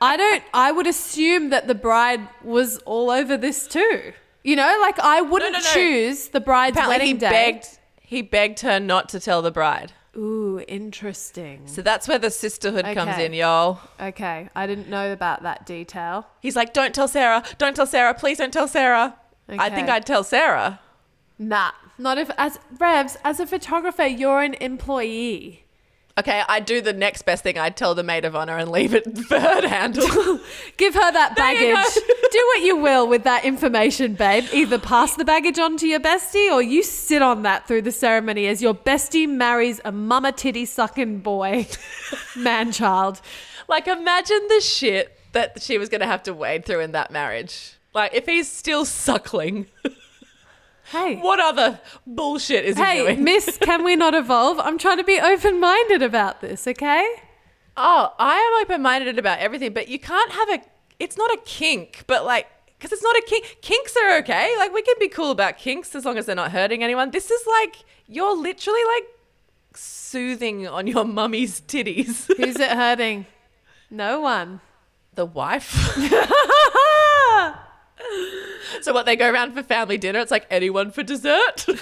I 0.00 0.16
don't 0.16 0.42
I 0.52 0.72
would 0.72 0.86
assume 0.86 1.50
that 1.50 1.68
the 1.68 1.74
bride 1.74 2.26
was 2.42 2.78
all 2.78 3.10
over 3.10 3.36
this 3.36 3.66
too. 3.68 4.12
You 4.42 4.56
know, 4.56 4.78
like 4.80 4.98
I 4.98 5.20
wouldn't 5.20 5.52
no, 5.52 5.58
no. 5.58 5.64
choose 5.72 6.28
the 6.28 6.40
bride's 6.40 6.76
Apparently, 6.76 6.94
wedding 6.94 7.14
he 7.14 7.20
day. 7.20 7.30
begged 7.30 7.66
he 8.00 8.22
begged 8.22 8.60
her 8.60 8.80
not 8.80 9.08
to 9.10 9.20
tell 9.20 9.42
the 9.42 9.52
bride. 9.52 9.92
Ooh, 10.16 10.60
interesting. 10.66 11.66
So 11.66 11.82
that's 11.82 12.08
where 12.08 12.18
the 12.18 12.30
sisterhood 12.30 12.84
comes 12.96 13.16
in, 13.18 13.32
y'all. 13.32 13.78
Okay, 14.00 14.48
I 14.56 14.66
didn't 14.66 14.88
know 14.88 15.12
about 15.12 15.44
that 15.44 15.66
detail. 15.66 16.26
He's 16.40 16.56
like, 16.56 16.72
"Don't 16.72 16.92
tell 16.92 17.06
Sarah. 17.06 17.44
Don't 17.58 17.76
tell 17.76 17.86
Sarah. 17.86 18.12
Please 18.14 18.38
don't 18.38 18.52
tell 18.52 18.66
Sarah." 18.66 19.16
I 19.48 19.70
think 19.70 19.88
I'd 19.88 20.06
tell 20.06 20.24
Sarah. 20.24 20.80
Nah, 21.38 21.70
not 22.00 22.18
if 22.18 22.30
as 22.36 22.58
Revs 22.78 23.16
as 23.24 23.40
a 23.40 23.46
photographer, 23.46 24.06
you're 24.06 24.42
an 24.42 24.54
employee. 24.54 25.64
Okay, 26.18 26.42
I'd 26.48 26.66
do 26.66 26.80
the 26.80 26.92
next 26.92 27.22
best 27.22 27.42
thing. 27.42 27.56
I'd 27.56 27.76
tell 27.76 27.94
the 27.94 28.02
maid 28.02 28.24
of 28.24 28.34
honor 28.36 28.58
and 28.58 28.70
leave 28.70 28.94
it 28.94 29.04
third 29.28 29.64
her 29.64 29.68
handle. 29.68 30.40
Give 30.76 30.92
her 30.92 31.12
that 31.12 31.34
baggage. 31.36 31.94
Do 32.30 32.50
what 32.54 32.62
you 32.62 32.76
will 32.76 33.08
with 33.08 33.24
that 33.24 33.44
information, 33.44 34.14
babe. 34.14 34.44
Either 34.52 34.78
pass 34.78 35.16
the 35.16 35.24
baggage 35.24 35.58
on 35.58 35.76
to 35.78 35.86
your 35.86 36.00
bestie 36.00 36.52
or 36.52 36.60
you 36.60 36.82
sit 36.82 37.22
on 37.22 37.42
that 37.42 37.66
through 37.66 37.82
the 37.82 37.92
ceremony 37.92 38.48
as 38.48 38.60
your 38.60 38.74
bestie 38.74 39.28
marries 39.28 39.80
a 39.84 39.92
mama 39.92 40.32
titty 40.32 40.66
sucking 40.66 41.20
boy, 41.20 41.66
man 42.36 42.70
child. 42.70 43.20
like, 43.68 43.88
imagine 43.88 44.46
the 44.48 44.60
shit 44.60 45.16
that 45.32 45.62
she 45.62 45.78
was 45.78 45.88
going 45.88 46.00
to 46.02 46.06
have 46.06 46.22
to 46.24 46.34
wade 46.34 46.66
through 46.66 46.80
in 46.80 46.92
that 46.92 47.10
marriage. 47.10 47.74
Like, 47.94 48.14
if 48.14 48.26
he's 48.26 48.50
still 48.50 48.84
suckling, 48.84 49.66
Hey. 50.90 51.16
what 51.16 51.38
other 51.40 51.80
bullshit 52.06 52.64
is 52.64 52.76
he 52.76 52.82
Hey, 52.82 52.98
doing? 53.02 53.22
miss, 53.24 53.58
can 53.60 53.84
we 53.84 53.94
not 53.96 54.14
evolve? 54.14 54.58
I'm 54.58 54.76
trying 54.76 54.96
to 54.98 55.04
be 55.04 55.20
open 55.20 55.60
minded 55.60 56.02
about 56.02 56.40
this, 56.40 56.66
okay? 56.66 57.08
Oh, 57.76 58.12
I 58.18 58.36
am 58.36 58.62
open 58.64 58.82
minded 58.82 59.18
about 59.18 59.38
everything, 59.38 59.72
but 59.72 59.88
you 59.88 59.98
can't 59.98 60.32
have 60.32 60.48
a. 60.50 60.60
It's 60.98 61.16
not 61.16 61.30
a 61.32 61.38
kink, 61.46 62.02
but 62.06 62.24
like, 62.24 62.46
because 62.76 62.92
it's 62.92 63.02
not 63.02 63.14
a 63.16 63.22
kink. 63.26 63.58
Kinks 63.62 63.96
are 63.96 64.18
okay. 64.18 64.54
Like, 64.58 64.74
we 64.74 64.82
can 64.82 64.96
be 64.98 65.08
cool 65.08 65.30
about 65.30 65.56
kinks 65.58 65.94
as 65.94 66.04
long 66.04 66.18
as 66.18 66.26
they're 66.26 66.34
not 66.34 66.50
hurting 66.50 66.82
anyone. 66.82 67.10
This 67.12 67.30
is 67.30 67.46
like, 67.46 67.76
you're 68.06 68.36
literally 68.36 68.82
like 68.96 69.04
soothing 69.74 70.66
on 70.66 70.86
your 70.88 71.04
mummy's 71.04 71.60
titties. 71.60 72.26
Who's 72.36 72.56
it 72.56 72.70
hurting? 72.72 73.26
No 73.90 74.20
one. 74.20 74.60
the 75.14 75.24
wife. 75.26 75.96
so, 78.82 78.92
what, 78.92 79.06
they 79.06 79.16
go 79.16 79.30
around 79.30 79.52
for 79.54 79.62
family 79.62 79.98
dinner? 79.98 80.20
It's 80.20 80.30
like, 80.30 80.46
anyone 80.50 80.90
for 80.90 81.02
dessert? 81.02 81.64
come 81.66 81.76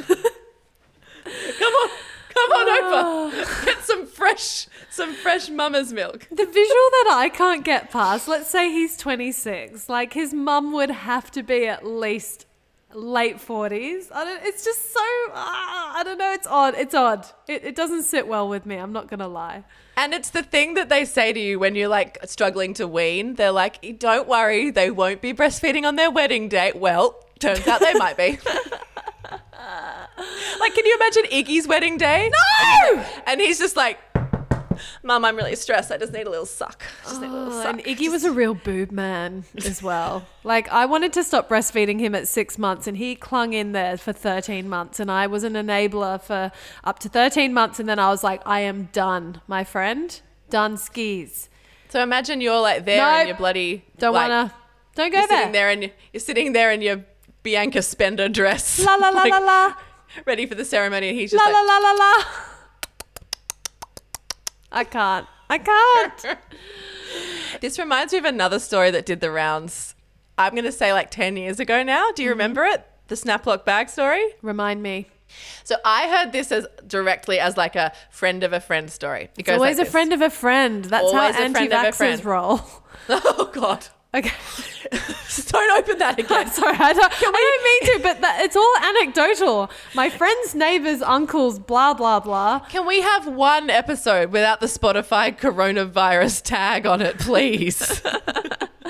on. 1.27 1.91
Come 2.39 2.53
on 2.53 3.33
over. 3.33 3.47
Get 3.65 3.83
some 3.85 4.07
fresh, 4.07 4.67
some 4.91 5.13
fresh 5.15 5.49
mama's 5.49 5.93
milk. 5.93 6.27
The 6.31 6.47
visual 6.47 6.55
that 6.55 7.15
I 7.15 7.31
can't 7.33 7.65
get 7.65 7.91
past, 7.91 8.29
let's 8.29 8.49
say 8.49 8.71
he's 8.71 8.97
26, 8.97 9.89
like 9.89 10.13
his 10.13 10.33
mum 10.33 10.73
would 10.73 10.91
have 10.91 11.31
to 11.33 11.43
be 11.43 11.67
at 11.67 11.87
least 11.87 12.47
late 12.93 13.37
40s. 13.37 14.11
I 14.13 14.25
don't, 14.25 14.45
it's 14.45 14.65
just 14.65 14.93
so, 14.93 15.01
ah, 15.01 15.99
I 15.99 16.05
don't 16.05 16.19
know, 16.19 16.33
it's 16.33 16.47
odd. 16.47 16.75
It's 16.77 16.95
odd. 16.95 17.27
It, 17.47 17.65
it 17.65 17.77
doesn't 17.77 18.05
sit 18.05 18.27
well 18.27 18.49
with 18.49 18.67
me, 18.67 18.77
I'm 18.77 18.93
not 18.93 19.09
going 19.09 19.21
to 19.21 19.29
lie. 19.29 19.65
And 19.99 20.15
it's 20.15 20.31
the 20.31 20.45
thing 20.45 20.75
that 20.75 20.89
they 20.89 21.05
say 21.05 21.33
to 21.33 21.41
you 21.41 21.59
when 21.59 21.75
you're 21.75 21.89
like 21.89 22.19
struggling 22.27 22.73
to 22.75 22.87
wean. 22.87 23.35
They're 23.35 23.51
like, 23.51 23.99
don't 23.99 24.29
worry, 24.29 24.71
they 24.71 24.93
won't 24.93 25.21
be 25.21 25.35
breastfeeding 25.35 25.83
on 25.83 25.97
their 25.97 26.09
wedding 26.09 26.49
day. 26.49 26.71
Well, 26.73 27.17
turns 27.41 27.67
out 27.67 27.81
they 27.81 27.95
might 27.95 28.17
be. 28.17 28.31
like, 30.61 30.75
can 30.75 30.87
you 30.87 30.97
imagine 31.01 31.25
Iggy's 31.25 31.67
wedding 31.67 31.97
day? 31.97 32.31
No! 32.31 33.05
And 33.27 33.41
he's 33.41 33.59
just 33.59 33.75
like, 33.75 33.99
Mum, 35.03 35.25
I'm 35.25 35.37
really 35.37 35.57
stressed. 35.57 35.91
I 35.93 35.97
just 35.97 36.13
need 36.13 36.27
a 36.27 36.31
little 36.31 36.47
suck. 36.47 36.83
I 37.05 37.09
just 37.09 37.21
need 37.21 37.29
a 37.29 37.33
little 37.33 37.53
Oh, 37.53 37.63
suck. 37.63 37.73
and 37.75 37.85
Iggy 37.85 38.11
was 38.11 38.25
a 38.25 38.31
real 38.33 38.55
boob 38.55 38.91
man 38.91 39.45
as 39.65 39.83
well. 39.83 40.27
like, 40.45 40.69
I 40.71 40.87
wanted 40.87 41.13
to 41.15 41.25
stop 41.25 41.49
breastfeeding 41.49 42.01
him 42.01 42.15
at 42.15 42.29
six 42.29 42.59
months, 42.59 42.87
and 42.87 42.97
he 42.97 43.15
clung 43.15 43.53
in 43.53 43.73
there 43.73 43.97
for 43.97 44.13
13 44.13 44.69
months. 44.69 45.01
And 45.01 45.11
I 45.11 45.27
was 45.27 45.45
an 45.45 45.55
enabler 45.55 46.21
for 46.23 46.53
up 46.85 46.99
to 47.01 47.09
13 47.09 47.53
months. 47.55 47.79
And 47.81 47.89
then 47.89 47.99
I 47.99 48.09
was 48.11 48.23
like, 48.25 48.41
I 48.47 48.61
am 48.61 48.89
done, 48.93 49.41
my 49.47 49.65
friend. 49.65 50.21
Done 50.51 50.77
skis. 50.77 51.49
So 51.91 52.03
imagine 52.03 52.41
you're 52.41 52.61
like 52.61 52.85
there 52.85 52.99
Nope. 53.03 53.21
in 53.23 53.27
your 53.29 53.37
bloody. 53.37 53.85
Don't 53.99 54.13
like, 54.15 54.29
wanna. 54.29 54.55
Don't 54.95 55.11
go 55.13 55.19
You're 55.19 55.29
there. 55.29 55.39
sitting 55.39 55.53
there 55.53 55.71
and 55.71 55.83
you- 55.85 55.91
you're 56.13 56.21
sitting 56.21 56.53
there 56.53 56.71
in 56.73 56.83
your 56.83 57.05
Bianca 57.43 57.83
Spender 57.83 58.29
dress. 58.29 58.85
La 58.85 58.95
la 58.97 59.11
la 59.11 59.21
like, 59.23 59.31
la 59.33 59.39
la. 59.39 59.75
Ready 60.27 60.47
for 60.47 60.55
the 60.55 60.65
ceremony, 60.65 61.09
and 61.11 61.19
he's 61.19 61.31
just 61.31 61.43
La 61.43 61.51
like, 61.51 61.67
la 61.67 61.79
la 61.79 61.79
la 61.79 61.93
la. 61.93 62.25
I 64.79 64.85
can't. 64.85 65.27
I 65.51 65.59
can't. 65.59 66.39
This 67.63 67.79
reminds 67.79 68.13
me 68.13 68.19
of 68.19 68.27
another 68.27 68.59
story 68.59 68.91
that 68.91 69.07
did 69.07 69.21
the 69.21 69.31
rounds. 69.31 69.95
I'm 70.37 70.53
going 70.53 70.65
to 70.67 70.71
say 70.73 70.93
like 70.93 71.11
10 71.11 71.37
years 71.39 71.59
ago 71.59 71.83
now. 71.83 72.05
Mm-hmm. 72.09 72.15
Do 72.17 72.23
you 72.23 72.31
remember 72.31 72.65
it? 72.65 72.87
The 73.09 73.15
Snaplock 73.15 73.65
bag 73.65 73.89
story? 73.89 74.23
Remind 74.43 74.83
me. 74.83 75.07
So 75.65 75.77
I 75.85 76.09
heard 76.09 76.33
this 76.33 76.53
as 76.53 76.67
directly 76.87 77.41
as 77.41 77.57
like 77.57 77.75
a 77.75 77.93
friend 78.11 78.45
of 78.45 78.53
a 78.53 78.61
friend 78.61 78.91
story. 78.91 79.23
It 79.25 79.31
It's 79.39 79.47
goes 79.47 79.55
always 79.57 79.79
like 79.79 79.83
a 79.83 79.85
this. 79.87 79.93
friend 79.93 80.13
of 80.13 80.21
a 80.21 80.31
friend. 80.31 80.85
That's 80.85 81.05
Always 81.05 81.35
how 81.35 81.47
a 81.47 81.51
friend 81.51 81.57
of 81.57 81.73
a 81.73 81.87
anti-vaxxers 81.87 82.25
roll. 82.25 82.61
Oh 83.11 83.51
God. 83.55 83.87
Okay. 84.15 84.31
Don't 85.49 85.79
open 85.79 85.99
that 85.99 86.19
again. 86.19 86.51
Sorry, 86.51 86.77
I 86.77 86.93
don't, 86.93 87.13
I 87.13 87.21
don't 87.21 87.89
mean 87.89 87.97
to, 87.99 88.03
but 88.03 88.21
that, 88.23 88.41
it's 88.43 88.57
all 88.57 88.75
anecdotal. 88.83 89.71
My 89.95 90.09
friends, 90.09 90.55
neighbors, 90.55 91.03
uncles, 91.03 91.59
blah, 91.59 91.95
blah, 91.95 92.21
blah. 92.21 92.61
Can 92.71 92.87
we 92.87 93.03
have 93.03 93.27
one 93.27 93.71
episode 93.71 94.33
without 94.33 94.61
the 94.61 94.67
Spotify 94.67 95.39
coronavirus 95.39 96.43
tag 96.43 96.87
on 96.87 97.01
it, 97.03 97.19
please? 97.19 98.03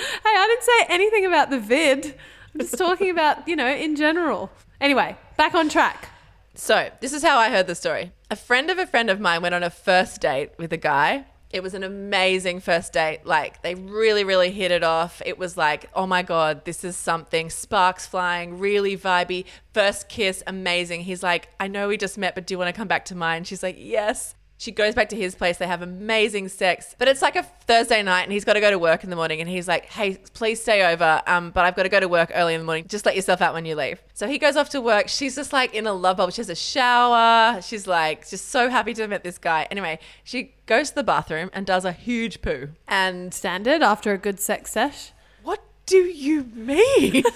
Hey, 0.00 0.30
I 0.36 0.46
didn't 0.46 0.62
say 0.62 0.94
anything 0.94 1.26
about 1.26 1.50
the 1.50 1.58
vid. 1.58 2.14
I'm 2.54 2.60
just 2.60 2.78
talking 2.78 3.10
about, 3.10 3.48
you 3.48 3.56
know, 3.56 3.66
in 3.66 3.96
general. 3.96 4.48
Anyway, 4.80 5.16
back 5.36 5.54
on 5.54 5.68
track. 5.68 6.10
So, 6.54 6.90
this 7.00 7.12
is 7.12 7.24
how 7.24 7.36
I 7.36 7.50
heard 7.50 7.66
the 7.66 7.74
story. 7.74 8.12
A 8.30 8.36
friend 8.36 8.70
of 8.70 8.78
a 8.78 8.86
friend 8.86 9.10
of 9.10 9.18
mine 9.18 9.42
went 9.42 9.56
on 9.56 9.64
a 9.64 9.70
first 9.70 10.20
date 10.20 10.52
with 10.56 10.72
a 10.72 10.76
guy. 10.76 11.24
It 11.50 11.62
was 11.62 11.72
an 11.72 11.82
amazing 11.82 12.60
first 12.60 12.92
date. 12.92 13.20
Like, 13.24 13.62
they 13.62 13.74
really, 13.74 14.22
really 14.22 14.50
hit 14.50 14.70
it 14.70 14.82
off. 14.82 15.22
It 15.24 15.38
was 15.38 15.56
like, 15.56 15.88
oh 15.94 16.06
my 16.06 16.22
God, 16.22 16.64
this 16.64 16.84
is 16.84 16.96
something. 16.96 17.48
Sparks 17.48 18.06
flying, 18.06 18.58
really 18.58 18.96
vibey. 18.96 19.46
First 19.72 20.08
kiss, 20.08 20.42
amazing. 20.46 21.02
He's 21.02 21.22
like, 21.22 21.48
I 21.58 21.66
know 21.68 21.88
we 21.88 21.96
just 21.96 22.18
met, 22.18 22.34
but 22.34 22.46
do 22.46 22.52
you 22.54 22.58
want 22.58 22.68
to 22.68 22.78
come 22.78 22.88
back 22.88 23.06
to 23.06 23.14
mine? 23.14 23.44
She's 23.44 23.62
like, 23.62 23.76
yes. 23.78 24.34
She 24.58 24.72
goes 24.72 24.94
back 24.94 25.08
to 25.10 25.16
his 25.16 25.36
place. 25.36 25.56
They 25.56 25.68
have 25.68 25.82
amazing 25.82 26.48
sex, 26.48 26.96
but 26.98 27.06
it's 27.06 27.22
like 27.22 27.36
a 27.36 27.44
Thursday 27.44 28.02
night, 28.02 28.22
and 28.22 28.32
he's 28.32 28.44
got 28.44 28.54
to 28.54 28.60
go 28.60 28.70
to 28.70 28.78
work 28.78 29.04
in 29.04 29.10
the 29.10 29.14
morning. 29.16 29.40
And 29.40 29.48
he's 29.48 29.68
like, 29.68 29.86
"Hey, 29.86 30.18
please 30.34 30.60
stay 30.60 30.84
over, 30.92 31.22
um, 31.28 31.52
but 31.52 31.64
I've 31.64 31.76
got 31.76 31.84
to 31.84 31.88
go 31.88 32.00
to 32.00 32.08
work 32.08 32.32
early 32.34 32.54
in 32.54 32.60
the 32.60 32.64
morning. 32.66 32.84
Just 32.88 33.06
let 33.06 33.14
yourself 33.14 33.40
out 33.40 33.54
when 33.54 33.64
you 33.64 33.76
leave." 33.76 34.02
So 34.14 34.26
he 34.26 34.36
goes 34.36 34.56
off 34.56 34.68
to 34.70 34.80
work. 34.80 35.08
She's 35.08 35.36
just 35.36 35.52
like 35.52 35.74
in 35.74 35.86
a 35.86 35.92
love 35.92 36.16
bubble. 36.16 36.32
She 36.32 36.40
has 36.40 36.50
a 36.50 36.56
shower. 36.56 37.62
She's 37.62 37.86
like 37.86 38.28
just 38.28 38.48
so 38.48 38.68
happy 38.68 38.94
to 38.94 39.02
have 39.02 39.10
met 39.10 39.22
this 39.22 39.38
guy. 39.38 39.68
Anyway, 39.70 40.00
she 40.24 40.54
goes 40.66 40.88
to 40.90 40.96
the 40.96 41.04
bathroom 41.04 41.50
and 41.52 41.64
does 41.64 41.84
a 41.84 41.92
huge 41.92 42.42
poo. 42.42 42.70
And 42.88 43.32
Standard 43.32 43.82
after 43.82 44.12
a 44.12 44.18
good 44.18 44.40
sex 44.40 44.72
sesh. 44.72 45.12
what 45.44 45.62
do 45.86 45.98
you 45.98 46.44
mean? 46.54 47.22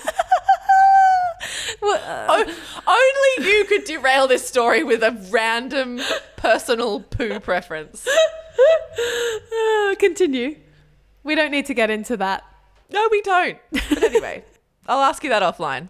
Well, 1.80 2.00
uh, 2.04 2.44
O- 2.46 3.34
only 3.36 3.50
you 3.50 3.64
could 3.64 3.84
derail 3.84 4.26
this 4.28 4.46
story 4.46 4.82
with 4.84 5.02
a 5.02 5.10
random 5.30 6.00
personal 6.36 7.00
poo 7.00 7.40
preference. 7.40 8.06
uh, 8.08 9.94
continue. 9.98 10.56
We 11.24 11.34
don't 11.34 11.50
need 11.50 11.66
to 11.66 11.74
get 11.74 11.90
into 11.90 12.16
that. 12.18 12.44
No, 12.90 13.08
we 13.10 13.22
don't. 13.22 13.58
But 13.70 14.02
anyway, 14.02 14.44
I'll 14.86 15.00
ask 15.02 15.22
you 15.24 15.30
that 15.30 15.42
offline. 15.42 15.88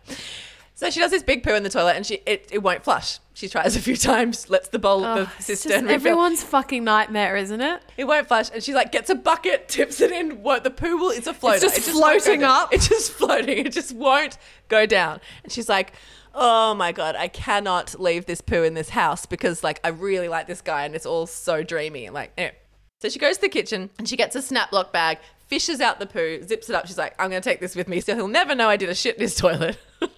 So 0.83 0.91
she 0.91 0.99
does 0.99 1.13
this 1.13 1.23
big 1.23 1.45
poo 1.45 1.55
in 1.55 1.63
the 1.63 1.69
toilet 1.69 1.95
and 1.95 2.05
she 2.05 2.23
it, 2.27 2.49
it 2.51 2.59
won't 2.61 2.83
flush. 2.83 3.21
She 3.35 3.49
tries 3.49 3.77
a 3.77 3.81
few 3.81 3.97
times, 3.97 4.51
lets 4.51 4.69
the 4.71 4.81
bowl 4.81 5.05
Oh, 5.05 5.31
the 5.37 5.43
cistern 5.43 5.71
just 5.71 5.83
refill. 5.85 5.95
everyone's 5.95 6.43
fucking 6.43 6.83
nightmare, 6.83 7.37
isn't 7.37 7.61
it? 7.61 7.83
It 7.97 8.03
won't 8.09 8.27
flush, 8.27 8.51
and 8.53 8.65
she 8.65 8.75
like 8.75 8.91
gets 8.91 9.09
a 9.09 9.15
bucket, 9.15 9.69
tips 9.69 10.01
it 10.01 10.11
in. 10.11 10.43
What 10.43 10.65
the 10.65 10.71
poo 10.71 10.97
will? 10.97 11.11
It's 11.11 11.29
a 11.29 11.35
floater. 11.35 11.65
It's 11.67 11.77
just 11.77 11.89
It 11.89 11.95
won't 11.95 12.21
floating 12.21 12.43
up. 12.43 12.75
It's 12.75 12.89
just 12.89 13.13
floating. 13.21 13.65
It 13.65 13.73
just 13.73 13.95
won't 13.95 14.39
go 14.67 14.85
down. 14.85 15.21
And 15.45 15.53
she's 15.53 15.69
like, 15.69 15.93
"Oh 16.35 16.75
my 16.75 16.91
god, 16.91 17.15
I 17.15 17.29
cannot 17.29 18.01
leave 18.01 18.27
this 18.27 18.41
poo 18.41 18.65
in 18.65 18.75
this 18.75 18.89
house 18.89 19.25
because 19.25 19.63
like 19.63 19.79
I 19.85 19.91
really 19.91 20.27
like 20.29 20.49
this 20.49 20.63
guy, 20.63 20.85
and 20.85 20.97
it's 20.97 21.07
all 21.07 21.29
so 21.29 21.63
dreamy." 21.63 22.11
Like, 22.11 22.33
anyway. 22.37 22.57
so 23.01 23.09
she 23.09 23.21
goes 23.21 23.37
to 23.37 23.43
the 23.43 23.49
kitchen 23.49 23.91
and 23.99 24.09
she 24.09 24.17
gets 24.17 24.35
a 24.35 24.43
snap 24.43 24.73
lock 24.73 24.93
bag, 24.93 25.19
fishes 25.47 25.81
out 25.81 26.01
the 26.01 26.07
poo, 26.07 26.43
zips 26.43 26.69
it 26.69 26.75
up. 26.75 26.89
She's 26.89 26.99
like, 26.99 27.15
"I'm 27.21 27.31
gonna 27.31 27.41
take 27.41 27.61
this 27.61 27.77
with 27.77 27.87
me, 27.87 28.01
so 28.01 28.17
he'll 28.17 28.27
never 28.27 28.57
know 28.57 28.69
I 28.69 28.77
did 28.77 28.89
a 28.89 28.97
shit 28.97 29.15
in 29.15 29.23
his 29.23 29.37
toilet." 29.37 29.79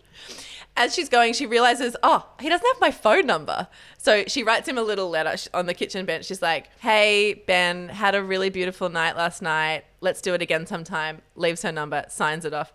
As 0.77 0.93
she's 0.93 1.09
going, 1.09 1.35
she 1.35 1.47
realizes, 1.47 1.97
oh, 2.03 2.27
he 2.41 2.49
doesn't 2.49 2.67
have 2.67 2.81
my 2.81 2.91
phone 2.91 3.27
number. 3.27 3.69
So 3.97 4.25
she 4.27 4.43
writes 4.43 4.69
him 4.69 4.77
a 4.77 4.83
little 4.83 5.09
letter 5.09 5.37
on 5.55 5.67
the 5.67 5.75
kitchen 5.75 6.05
bench. 6.05 6.25
She's 6.25 6.43
like, 6.43 6.69
hey, 6.81 7.45
Ben, 7.47 7.89
had 7.89 8.17
a 8.17 8.23
really 8.23 8.51
beautiful 8.51 8.89
night 8.89 9.17
last 9.17 9.41
night. 9.41 9.85
Let's 10.01 10.21
do 10.21 10.35
it 10.35 10.43
again 10.43 10.67
sometime. 10.67 11.23
Leaves 11.37 11.63
her 11.63 11.71
number, 11.71 12.05
signs 12.09 12.45
it 12.45 12.53
off. 12.53 12.73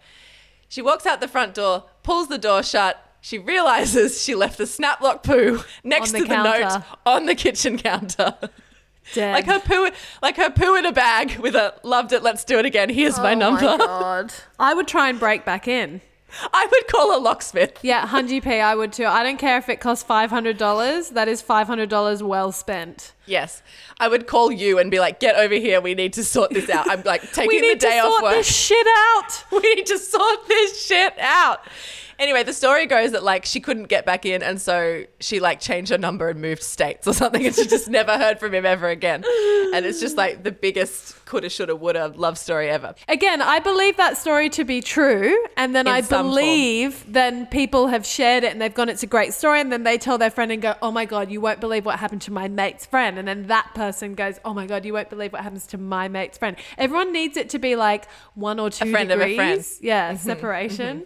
She 0.70 0.82
walks 0.82 1.06
out 1.06 1.20
the 1.20 1.28
front 1.28 1.56
door, 1.56 1.86
pulls 2.04 2.30
the 2.30 2.38
door 2.38 2.64
shut, 2.64 3.04
she 3.22 3.38
realizes 3.38 4.24
she 4.24 4.36
left 4.36 4.58
the 4.58 4.64
snaplock 4.64 5.24
poo 5.24 5.64
next 5.84 6.14
On 6.14 6.22
to 6.22 6.28
the 6.28 6.36
the 6.36 6.43
note 6.43 6.84
on 7.06 7.26
the 7.26 7.36
kitchen 7.36 7.78
counter. 7.78 8.36
Dead. 9.14 9.34
like 9.34 9.45
her 9.45 9.60
poo, 9.60 9.89
like 10.22 10.38
her 10.38 10.52
poo 10.52 10.76
in 10.76 10.86
a 10.86 10.91
bag 10.91 11.38
with 11.39 11.56
a 11.56 11.74
"loved 11.84 12.14
it, 12.14 12.22
let's 12.22 12.43
do 12.43 12.60
it 12.60 12.66
again." 12.66 12.89
Here's 12.89 13.18
my 13.18 13.32
oh 13.32 13.39
number. 13.39 13.62
Oh 13.64 13.78
God. 13.78 14.34
I 14.60 14.74
would 14.74 14.88
try 14.88 15.10
and 15.10 15.20
break 15.20 15.45
back 15.45 15.68
in. 15.68 16.02
I 16.53 16.67
would 16.71 16.88
call 16.88 17.17
a 17.17 17.19
locksmith. 17.19 17.80
Yeah, 17.82 18.07
Hunji 18.07 18.43
P, 18.43 18.59
I 18.59 18.75
would 18.75 18.93
too. 18.93 19.05
I 19.05 19.23
don't 19.23 19.38
care 19.38 19.57
if 19.57 19.69
it 19.69 19.80
costs 19.80 20.03
five 20.03 20.30
hundred 20.30 20.57
dollars. 20.57 21.09
That 21.09 21.27
is 21.27 21.41
five 21.41 21.67
hundred 21.67 21.89
dollars 21.89 22.21
well 22.23 22.51
spent. 22.51 23.13
Yes, 23.25 23.61
I 23.99 24.07
would 24.07 24.27
call 24.27 24.51
you 24.51 24.80
and 24.80 24.89
be 24.91 24.99
like, 24.99 25.19
"Get 25.19 25.36
over 25.36 25.55
here. 25.55 25.82
We 25.82 25.93
need 25.95 26.13
to 26.13 26.23
sort 26.23 26.51
this 26.51 26.69
out." 26.69 26.89
I'm 26.89 27.03
like 27.03 27.32
taking 27.34 27.61
the 27.61 27.75
day 27.75 27.99
off. 27.99 28.21
We 28.21 28.27
need 28.27 28.27
to 28.27 28.30
sort 28.30 28.36
this 28.36 28.55
shit 28.57 28.88
out. 28.88 29.45
we 29.51 29.75
need 29.75 29.86
to 29.88 29.97
sort 29.97 30.47
this 30.47 30.86
shit 30.86 31.13
out. 31.19 31.61
Anyway, 32.20 32.43
the 32.43 32.51
story 32.53 32.86
goes 32.86 33.13
that 33.13 33.24
like 33.24 33.45
she 33.45 33.61
couldn't 33.61 33.86
get 33.86 34.05
back 34.05 34.26
in, 34.26 34.43
and 34.43 34.61
so 34.61 35.05
she 35.22 35.39
like 35.39 35.61
changed 35.61 35.89
her 35.89 35.97
number 35.97 36.28
and 36.28 36.41
moved 36.41 36.61
states 36.61 37.07
or 37.07 37.13
something, 37.13 37.45
and 37.45 37.55
she 37.55 37.65
just 37.65 37.88
never 37.99 38.17
heard 38.17 38.39
from 38.41 38.53
him 38.53 38.65
ever 38.65 38.89
again. 38.89 39.24
And 39.74 39.86
it's 39.86 40.01
just 40.01 40.17
like 40.17 40.43
the 40.43 40.51
biggest 40.51 41.26
coulda, 41.26 41.49
shoulda, 41.49 41.76
woulda 41.78 42.11
love 42.15 42.38
story 42.38 42.70
ever. 42.70 42.93
Again, 43.07 43.41
I 43.41 43.59
believe 43.59 43.95
that 43.97 44.17
story 44.17 44.49
to 44.49 44.65
be 44.65 44.82
true, 44.82 45.41
and 45.55 45.74
then 45.74 45.88
In 45.88 45.93
I 45.93 46.01
some 46.01 46.26
form. 46.26 46.36
believe 46.36 47.05
then 47.07 47.45
people 47.47 47.88
have 47.88 48.05
shared 48.05 48.43
it 48.43 48.51
and 48.51 48.61
they've 48.61 48.74
gone, 48.74 48.89
"It's 48.89 49.03
a 49.03 49.07
great 49.07 49.34
story," 49.34 49.61
and 49.61 49.72
then 49.72 49.84
they 49.84 49.97
tell 49.97 50.17
their 50.17 50.30
friend 50.32 50.51
and 50.51 50.61
go, 50.61 50.76
"Oh 50.82 50.91
my 50.91 51.05
god, 51.05 51.32
you 51.32 51.39
won't 51.39 51.61
believe 51.61 51.86
what 51.86 51.99
happened 51.99 52.22
to 52.24 52.34
my 52.34 52.49
mate's 52.49 52.86
friend," 52.86 53.17
and 53.17 53.28
then 53.30 53.47
that 53.47 53.74
person 53.76 54.13
goes, 54.15 54.39
"Oh 54.43 54.53
my 54.53 54.65
god, 54.65 54.84
you 54.84 54.91
won't 54.93 55.09
believe 55.09 55.32
what 55.32 55.41
happens 55.43 55.65
to 55.67 55.78
my 55.78 56.09
mate's 56.09 56.38
friend." 56.38 56.57
Everyone 56.78 57.13
needs 57.13 57.38
it 57.38 57.49
to 57.51 57.59
be 57.59 57.78
like 57.78 58.09
one 58.36 58.59
or 58.59 58.70
two 58.70 58.91
friend 58.91 59.09
of 59.09 59.22
a 59.22 59.24
degrees, 59.24 59.36
friend. 59.38 59.59
Mm-hmm. 59.61 59.86
yeah, 59.86 60.17
separation. 60.17 61.05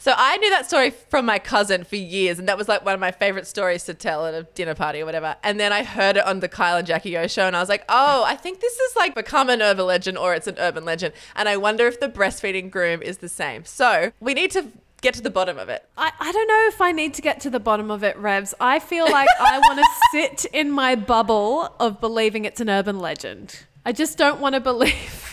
So 0.00 0.14
I 0.16 0.38
knew 0.38 0.48
that 0.48 0.64
story 0.66 0.88
from 0.90 1.26
my 1.26 1.38
cousin 1.38 1.84
for 1.84 1.96
years, 1.96 2.38
and 2.38 2.48
that 2.48 2.56
was 2.56 2.68
like 2.68 2.86
one 2.86 2.94
of 2.94 3.00
my 3.00 3.10
favorite 3.10 3.46
stories 3.46 3.84
to 3.84 3.92
tell 3.92 4.26
at 4.26 4.32
a 4.32 4.44
dinner 4.54 4.74
party 4.74 5.02
or 5.02 5.04
whatever. 5.04 5.36
And 5.42 5.60
then 5.60 5.74
I 5.74 5.84
heard 5.84 6.16
it 6.16 6.24
on 6.24 6.40
the 6.40 6.48
Kyle 6.48 6.78
and 6.78 6.86
Jackie 6.86 7.18
O 7.18 7.26
show, 7.26 7.46
and 7.46 7.54
I 7.54 7.60
was 7.60 7.68
like, 7.68 7.84
oh, 7.90 8.24
I 8.24 8.34
think 8.34 8.60
this 8.60 8.72
is 8.72 8.96
like 8.96 9.14
become 9.14 9.50
an 9.50 9.60
urban 9.60 9.84
legend 9.84 10.16
or 10.16 10.32
it's 10.32 10.46
an 10.46 10.54
urban 10.58 10.86
legend. 10.86 11.12
And 11.36 11.50
I 11.50 11.58
wonder 11.58 11.86
if 11.86 12.00
the 12.00 12.08
breastfeeding 12.08 12.70
groom 12.70 13.02
is 13.02 13.18
the 13.18 13.28
same. 13.28 13.66
So 13.66 14.12
we 14.20 14.32
need 14.32 14.50
to 14.52 14.68
get 15.02 15.12
to 15.14 15.20
the 15.20 15.28
bottom 15.28 15.58
of 15.58 15.68
it. 15.68 15.86
I, 15.98 16.10
I 16.18 16.32
don't 16.32 16.48
know 16.48 16.66
if 16.68 16.80
I 16.80 16.92
need 16.92 17.12
to 17.14 17.22
get 17.22 17.38
to 17.40 17.50
the 17.50 17.60
bottom 17.60 17.90
of 17.90 18.02
it, 18.02 18.16
Revs. 18.16 18.54
I 18.58 18.78
feel 18.78 19.04
like 19.10 19.28
I 19.38 19.58
want 19.58 19.80
to 19.80 19.86
sit 20.12 20.46
in 20.54 20.70
my 20.70 20.94
bubble 20.94 21.74
of 21.78 22.00
believing 22.00 22.46
it's 22.46 22.62
an 22.62 22.70
urban 22.70 22.98
legend. 22.98 23.66
I 23.84 23.92
just 23.92 24.16
don't 24.16 24.40
want 24.40 24.54
to 24.54 24.60
believe, 24.60 25.29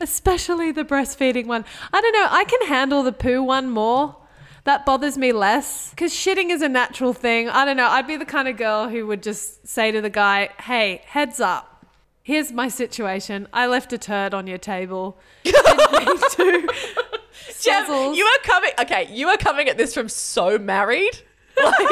especially 0.00 0.72
the 0.72 0.84
breastfeeding 0.84 1.46
one. 1.46 1.64
I 1.92 2.00
don't 2.00 2.12
know. 2.12 2.28
I 2.30 2.44
can 2.44 2.68
handle 2.68 3.02
the 3.02 3.12
poo 3.12 3.42
one 3.42 3.70
more. 3.70 4.16
That 4.64 4.86
bothers 4.86 5.18
me 5.18 5.32
less 5.32 5.90
because 5.90 6.12
shitting 6.12 6.50
is 6.50 6.62
a 6.62 6.68
natural 6.68 7.12
thing. 7.12 7.48
I 7.48 7.64
don't 7.64 7.76
know. 7.76 7.88
I'd 7.88 8.06
be 8.06 8.16
the 8.16 8.24
kind 8.24 8.46
of 8.46 8.56
girl 8.56 8.88
who 8.88 9.08
would 9.08 9.22
just 9.22 9.66
say 9.66 9.90
to 9.90 10.00
the 10.00 10.10
guy, 10.10 10.50
hey, 10.60 11.02
heads 11.04 11.40
up. 11.40 11.84
Here's 12.22 12.52
my 12.52 12.68
situation. 12.68 13.48
I 13.52 13.66
left 13.66 13.92
a 13.92 13.98
turd 13.98 14.32
on 14.32 14.46
your 14.46 14.58
table. 14.58 15.18
Didn't 15.42 15.92
mean 15.92 16.18
to. 16.30 16.68
Jem, 17.60 18.14
you 18.14 18.24
are 18.24 18.42
coming. 18.44 18.70
Okay, 18.80 19.08
you 19.10 19.28
are 19.28 19.36
coming 19.36 19.68
at 19.68 19.76
this 19.76 19.92
from 19.94 20.08
so 20.08 20.58
married. 20.58 21.22
Like 21.56 21.88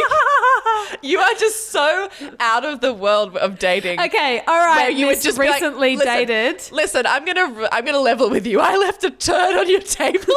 you 1.03 1.19
are 1.19 1.35
just 1.35 1.71
so 1.71 2.09
out 2.39 2.65
of 2.65 2.81
the 2.81 2.93
world 2.93 3.37
of 3.37 3.59
dating. 3.59 4.01
Okay, 4.01 4.41
all 4.47 4.67
right. 4.67 4.77
Where 4.83 4.91
you 4.91 5.07
would 5.07 5.17
Miss 5.17 5.23
just 5.25 5.39
be 5.39 5.47
like, 5.47 5.61
recently 5.61 5.97
"Listen, 5.97 6.15
dated. 6.27 6.73
Listen, 6.73 7.07
I'm 7.07 7.25
gonna 7.25 7.69
I'm 7.73 7.85
gonna 7.85 8.01
level 8.01 8.31
with 8.31 8.47
you. 8.47 8.61
I 8.61 8.77
left 8.77 9.05
a 9.05 9.11
turd 9.11 9.57
on 9.57 9.69
your 9.69 9.81
table. 9.81 10.19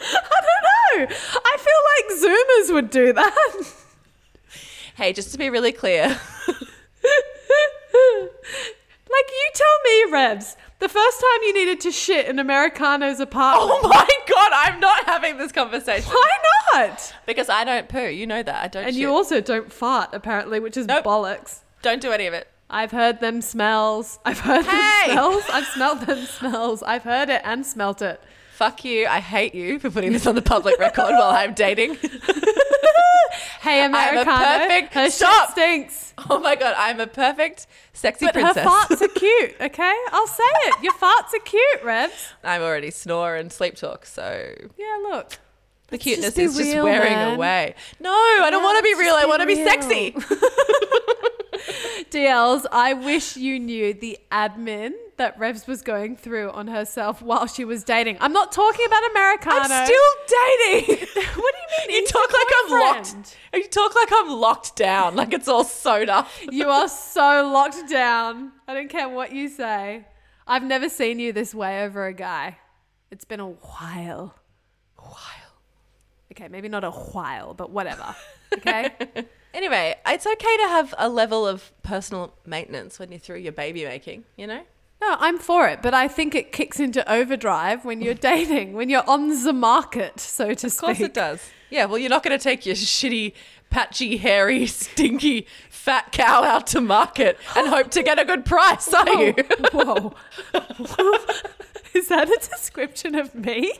I 0.00 0.40
don't 1.00 1.00
know. 1.00 1.16
I 1.44 1.56
feel 1.58 1.80
like 1.96 2.06
Zoomers 2.22 2.74
would 2.74 2.90
do 2.90 3.12
that. 3.12 3.64
hey, 4.96 5.12
just 5.12 5.32
to 5.32 5.38
be 5.38 5.50
really 5.50 5.72
clear, 5.72 6.08
like 9.10 9.26
you 9.30 9.50
tell 9.54 9.66
me, 9.84 10.12
Revs, 10.12 10.56
the 10.78 10.88
first 10.88 11.20
time 11.20 11.42
you 11.42 11.54
needed 11.54 11.80
to 11.80 11.90
shit 11.92 12.26
in 12.26 12.38
Americano's 12.38 13.20
apartment. 13.20 13.70
oh 13.82 13.88
my 13.88 14.08
god, 14.28 14.50
I'm 14.54 14.80
not 14.80 15.04
having 15.06 15.36
this 15.38 15.52
conversation 15.52 16.10
Why 16.12 16.30
not? 16.74 17.14
because 17.26 17.48
I 17.48 17.64
don't 17.64 17.88
poo. 17.88 18.08
You 18.08 18.26
know 18.26 18.42
that 18.42 18.64
I 18.64 18.68
don't. 18.68 18.84
And 18.84 18.94
shit. 18.94 19.00
you 19.00 19.10
also 19.10 19.40
don't 19.40 19.72
fart, 19.72 20.10
apparently, 20.12 20.60
which 20.60 20.76
is 20.76 20.86
Nope. 20.86 21.04
bollocks. 21.04 21.60
don't 21.82 22.00
do 22.00 22.12
any 22.12 22.26
of 22.26 22.34
it. 22.34 22.48
I've 22.70 22.90
heard 22.90 23.20
them 23.20 23.40
smells. 23.40 24.18
I've 24.26 24.40
heard 24.40 24.66
Hey! 24.66 25.06
them 25.06 25.12
smells. 25.14 25.44
I've 25.50 25.66
smelled 25.68 26.00
them 26.02 26.26
smells. 26.26 26.82
I've 26.82 27.02
heard 27.04 27.30
it 27.30 27.40
and 27.44 27.64
smelt 27.66 28.02
it. 28.02 28.20
Fuck 28.52 28.84
you. 28.84 29.06
I 29.06 29.20
hate 29.20 29.54
you 29.54 29.78
for 29.78 29.88
putting 29.90 30.12
this 30.12 30.26
on 30.26 30.34
the 30.34 30.42
public 30.42 30.78
record 30.78 31.12
while 31.12 31.30
I'm 31.30 31.54
dating. 31.54 31.96
Hey, 33.60 33.82
I'm 33.82 33.94
a 33.94 33.98
Americano, 33.98 34.44
perfect- 34.66 34.94
her 34.94 35.10
Stop! 35.10 35.50
stinks. 35.52 36.14
Oh 36.30 36.38
my 36.40 36.56
god, 36.56 36.74
I'm 36.76 36.98
a 37.00 37.06
perfect 37.06 37.66
sexy 37.92 38.26
But 38.26 38.34
princess. 38.34 38.64
her 38.64 38.68
farts 38.68 39.00
are 39.02 39.08
cute, 39.14 39.54
okay? 39.60 39.94
I'll 40.12 40.26
say 40.26 40.42
it. 40.66 40.82
Your 40.82 40.92
farts 40.94 41.32
are 41.34 41.38
cute, 41.44 41.82
Revs. 41.84 42.32
I'm 42.42 42.62
already 42.62 42.90
snore 42.90 43.36
and 43.36 43.52
sleep 43.52 43.76
talk, 43.76 44.04
so 44.06 44.52
Yeah, 44.76 44.98
look. 45.02 45.30
the 45.88 45.92
Let's 45.92 46.02
cuteness 46.04 46.34
be 46.34 46.42
is 46.42 46.56
just 46.56 46.74
wearing 46.74 47.12
man. 47.12 47.34
away. 47.36 47.74
No, 48.00 48.10
I 48.10 48.48
don't 48.50 48.60
Yeah, 48.60 48.66
want 48.66 48.78
to 48.78 48.82
be 48.82 48.94
real. 48.94 49.12
just 49.14 49.22
I 49.24 49.26
want 49.26 49.40
to 49.42 49.46
be 49.46 49.54
real. 49.54 49.66
sexy. 49.66 50.14
DLs, 52.10 52.66
I 52.70 52.94
wish 52.94 53.36
you 53.36 53.58
knew 53.58 53.94
the 53.94 54.18
admin 54.30 54.92
that 55.16 55.38
Revs 55.38 55.66
was 55.66 55.82
going 55.82 56.16
through 56.16 56.50
on 56.50 56.68
herself 56.68 57.20
while 57.20 57.46
she 57.46 57.64
was 57.64 57.84
dating. 57.84 58.18
I'm 58.20 58.32
not 58.32 58.52
talking 58.52 58.86
about 58.86 59.10
Americano. 59.10 59.60
I'm 59.62 59.86
still 59.86 60.10
dating. 60.28 60.98
what 61.14 61.54
do 61.54 61.60
you 61.60 61.88
mean? 61.88 61.90
You 61.90 62.06
talk 62.06 62.32
like 62.32 62.46
I'm 62.64 62.70
locked. 62.70 63.36
You 63.52 63.68
talk 63.68 63.94
like 63.94 64.08
I'm 64.12 64.30
locked 64.30 64.76
down, 64.76 65.16
like 65.16 65.32
it's 65.32 65.48
all 65.48 65.64
soda. 65.64 66.26
You 66.50 66.68
are 66.68 66.88
so 66.88 67.50
locked 67.52 67.88
down. 67.88 68.52
I 68.66 68.74
don't 68.74 68.88
care 68.88 69.08
what 69.08 69.32
you 69.32 69.48
say. 69.48 70.06
I've 70.46 70.64
never 70.64 70.88
seen 70.88 71.18
you 71.18 71.32
this 71.32 71.54
way 71.54 71.84
over 71.84 72.06
a 72.06 72.14
guy. 72.14 72.58
It's 73.10 73.24
been 73.24 73.40
a 73.40 73.48
while. 73.48 74.34
While. 74.96 75.48
Okay, 76.32 76.48
maybe 76.48 76.68
not 76.68 76.84
a 76.84 76.90
while, 76.90 77.54
but 77.54 77.70
whatever. 77.70 78.14
Okay? 78.54 78.90
Anyway, 79.54 79.94
it's 80.06 80.26
okay 80.26 80.56
to 80.58 80.68
have 80.68 80.94
a 80.98 81.08
level 81.08 81.46
of 81.46 81.72
personal 81.82 82.34
maintenance 82.46 82.98
when 82.98 83.10
you're 83.10 83.18
through 83.18 83.38
your 83.38 83.52
baby 83.52 83.84
making, 83.84 84.24
you 84.36 84.46
know? 84.46 84.62
No, 85.00 85.16
I'm 85.20 85.38
for 85.38 85.68
it, 85.68 85.80
but 85.80 85.94
I 85.94 86.08
think 86.08 86.34
it 86.34 86.50
kicks 86.52 86.80
into 86.80 87.08
overdrive 87.10 87.84
when 87.84 88.00
you're 88.00 88.14
dating, 88.32 88.72
when 88.72 88.88
you're 88.88 89.08
on 89.08 89.44
the 89.44 89.52
market, 89.52 90.20
so 90.20 90.54
to 90.54 90.70
speak. 90.70 90.90
Of 90.90 90.96
course 90.96 91.00
it 91.00 91.14
does. 91.14 91.40
Yeah, 91.70 91.84
well, 91.84 91.98
you're 91.98 92.10
not 92.10 92.22
going 92.22 92.36
to 92.36 92.42
take 92.42 92.66
your 92.66 92.74
shitty, 92.74 93.34
patchy, 93.70 94.16
hairy, 94.16 94.66
stinky, 94.66 95.46
fat 95.70 96.12
cow 96.12 96.42
out 96.42 96.66
to 96.68 96.80
market 96.80 97.38
and 97.56 97.68
hope 97.68 97.90
to 97.92 98.02
get 98.02 98.18
a 98.18 98.24
good 98.24 98.44
price, 98.44 98.92
are 98.92 99.08
you? 99.08 99.34
Whoa. 99.72 100.14
Is 101.94 102.08
that 102.08 102.28
a 102.28 102.36
description 102.36 103.14
of 103.14 103.34
me? 103.34 103.72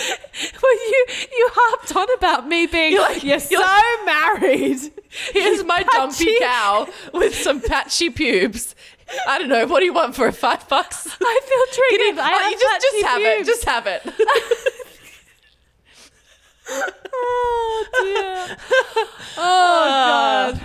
Well, 0.62 0.72
you 0.74 1.06
you 1.32 1.48
harped 1.52 1.94
on 1.96 2.06
about 2.16 2.46
me 2.48 2.66
being 2.66 2.92
You're 2.92 3.00
you're, 3.02 3.08
like- 3.10 3.22
you're 3.24 3.40
so 3.40 3.58
like- 3.60 4.06
married. 4.06 4.78
Here's 5.32 5.64
my 5.64 5.82
dumpy 5.82 6.24
Patchy. 6.24 6.38
cow 6.40 6.88
with 7.12 7.34
some 7.34 7.60
patchy 7.60 8.10
pubes. 8.10 8.74
I 9.28 9.38
don't 9.38 9.48
know. 9.48 9.66
What 9.66 9.80
do 9.80 9.86
you 9.86 9.92
want 9.92 10.14
for 10.14 10.26
a 10.28 10.32
five 10.32 10.68
bucks? 10.68 11.06
I 11.20 11.40
feel 11.44 11.66
Get 11.66 11.74
triggered. 11.74 12.18
it? 12.18 12.24
I 12.24 12.32
Oh, 12.32 12.48
you 12.48 12.58
just, 12.58 12.82
just 12.82 13.04
have 13.06 13.20
it. 13.22 13.44
Just 13.46 13.64
have 13.64 13.86
it. 13.86 14.02
Oh 17.12 17.86
dear. 18.02 18.56
Oh, 18.96 19.06
oh 19.38 19.84
god. 20.56 20.60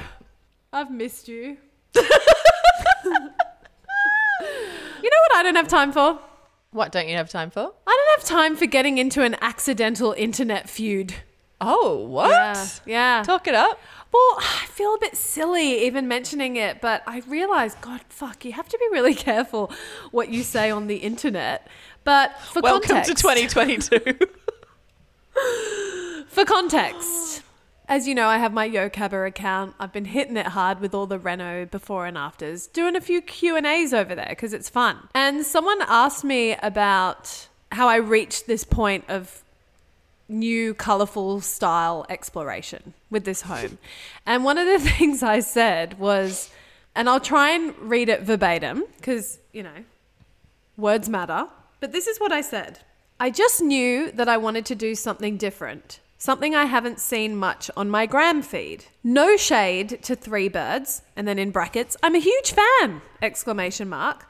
I've 0.72 0.92
missed 0.92 1.28
you. 1.28 1.58
you 1.96 2.02
know 5.12 5.22
what 5.28 5.36
I 5.36 5.42
don't 5.44 5.56
have 5.56 5.68
time 5.68 5.92
for? 5.92 6.20
What 6.76 6.92
don't 6.92 7.08
you 7.08 7.16
have 7.16 7.30
time 7.30 7.52
for? 7.52 7.72
I 7.88 8.06
don't 8.06 8.20
have 8.20 8.28
time 8.28 8.58
for 8.58 8.66
getting 8.66 8.98
into 8.98 9.24
an 9.24 9.38
accidental 9.40 10.12
internet 10.12 10.70
feud. 10.70 11.14
Oh, 11.62 12.06
what? 12.06 12.30
Yeah. 12.30 12.68
Yeah. 12.86 13.24
Talk 13.24 13.48
it 13.48 13.56
up. 13.56 13.80
Well, 14.12 14.40
I 14.40 14.66
feel 14.68 14.94
a 14.94 15.00
bit 15.00 15.16
silly 15.16 15.86
even 15.86 16.10
mentioning 16.10 16.58
it, 16.58 16.82
but 16.82 17.02
I 17.08 17.20
realize, 17.28 17.76
God, 17.76 18.02
fuck, 18.10 18.44
you 18.44 18.52
have 18.52 18.68
to 18.68 18.78
be 18.78 18.86
really 18.92 19.16
careful 19.16 19.72
what 20.12 20.28
you 20.28 20.44
say 20.44 20.70
on 20.70 20.88
the 20.88 20.98
internet. 20.98 21.66
But 22.04 22.38
for 22.42 22.62
Welcome 22.62 22.90
context, 22.90 23.16
to 23.16 23.24
2022. 23.24 24.20
For 26.28 26.44
context, 26.44 27.42
as 27.88 28.08
you 28.08 28.16
know, 28.16 28.28
I 28.28 28.38
have 28.38 28.54
my 28.54 28.70
YoCabba 28.70 29.28
account. 29.28 29.76
I've 29.80 29.94
been 29.94 30.06
hitting 30.06 30.38
it 30.38 30.48
hard 30.48 30.80
with 30.80 30.94
all 30.94 31.06
the 31.06 31.20
Reno 31.20 31.66
before 31.66 32.06
and 32.06 32.18
afters, 32.18 32.68
doing 32.68 32.96
a 32.96 33.02
few 33.02 33.22
Q 33.22 33.56
and 33.56 33.66
A's 33.66 33.94
over 33.94 34.16
there 34.16 34.30
because 34.30 34.54
it's 34.54 34.70
fun. 34.70 34.98
And 35.14 35.46
someone 35.46 35.80
asked 35.88 36.24
me 36.24 36.56
about 36.62 37.48
how 37.72 37.88
I 37.88 37.98
reached 37.98 38.48
this 38.48 38.64
point 38.64 39.06
of 39.08 39.44
new 40.28 40.74
colorful 40.74 41.42
style 41.42 42.06
exploration 42.10 42.94
with 43.10 43.26
this 43.26 43.44
home. 43.44 43.78
and 44.26 44.44
one 44.44 44.58
of 44.58 44.66
the 44.66 44.80
things 44.90 45.22
I 45.22 45.40
said 45.40 46.00
was, 46.00 46.50
and 46.96 47.10
I'll 47.10 47.20
try 47.20 47.52
and 47.52 47.78
read 47.78 48.10
it 48.10 48.22
verbatim 48.22 48.84
because, 48.98 49.40
you 49.52 49.64
know, 49.64 49.84
words 50.78 51.10
matter. 51.10 51.48
But 51.80 51.92
this 51.92 52.08
is 52.08 52.20
what 52.20 52.32
I 52.32 52.42
said. 52.42 52.80
I 53.20 53.30
just 53.30 53.62
knew 53.62 54.12
that 54.12 54.28
I 54.28 54.38
wanted 54.38 54.66
to 54.68 54.76
do 54.76 54.96
something 54.96 55.38
different. 55.38 56.00
Something 56.18 56.56
I 56.56 56.66
haven't 56.66 57.00
seen 57.00 57.36
much 57.36 57.70
on 57.76 57.90
my 57.90 58.06
gram 58.06 58.42
feed. 58.42 58.86
No 59.04 59.36
shade 59.38 60.00
to 60.04 60.16
Three 60.16 60.48
Birds, 60.48 61.02
and 61.16 61.28
then 61.28 61.38
in 61.38 61.52
brackets, 61.52 61.98
I'm 62.02 62.16
a 62.16 62.20
huge 62.20 62.54
fan! 62.54 63.02
Exclamation 63.22 63.90
mark. 63.90 64.26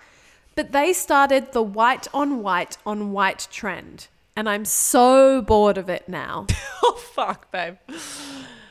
But 0.56 0.72
they 0.72 0.94
started 0.94 1.52
the 1.52 1.62
white 1.62 2.08
on 2.14 2.42
white 2.42 2.78
on 2.86 3.12
white 3.12 3.48
trend, 3.52 4.08
and 4.36 4.50
I'm 4.50 4.66
so 4.66 5.42
bored 5.42 5.78
of 5.78 5.90
it 5.90 6.10
now. 6.10 6.48
oh 6.84 7.00
fuck, 7.14 7.52
babe. 7.52 7.76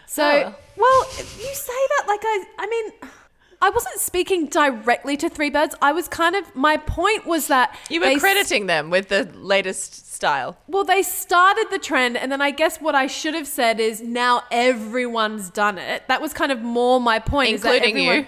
So, 0.06 0.24
Oh. 0.24 0.54
well, 0.76 1.06
you 1.18 1.54
say 1.54 1.72
that 1.98 2.04
like 2.08 2.20
I, 2.24 2.44
I 2.58 2.66
mean, 2.66 3.10
I 3.64 3.70
wasn't 3.70 3.98
speaking 3.98 4.46
directly 4.46 5.16
to 5.16 5.28
Three 5.30 5.48
Birds. 5.48 5.74
I 5.80 5.92
was 5.92 6.06
kind 6.06 6.36
of, 6.36 6.54
my 6.54 6.76
point 6.76 7.24
was 7.26 7.46
that 7.46 7.74
You 7.88 8.00
were 8.00 8.06
s- 8.08 8.20
crediting 8.20 8.66
them 8.66 8.90
with 8.90 9.08
the 9.08 9.24
latest 9.34 10.12
style. 10.12 10.58
Well, 10.68 10.84
they 10.84 11.02
started 11.02 11.68
the 11.70 11.78
trend, 11.78 12.18
and 12.18 12.30
then 12.30 12.42
I 12.42 12.50
guess 12.50 12.78
what 12.78 12.94
I 12.94 13.06
should 13.06 13.32
have 13.34 13.46
said 13.46 13.80
is 13.80 14.02
now 14.02 14.42
everyone's 14.50 15.48
done 15.48 15.78
it. 15.78 16.06
That 16.08 16.20
was 16.20 16.34
kind 16.34 16.52
of 16.52 16.60
more 16.60 17.00
my 17.00 17.18
point, 17.18 17.54
Including 17.54 17.96
you. 17.96 18.26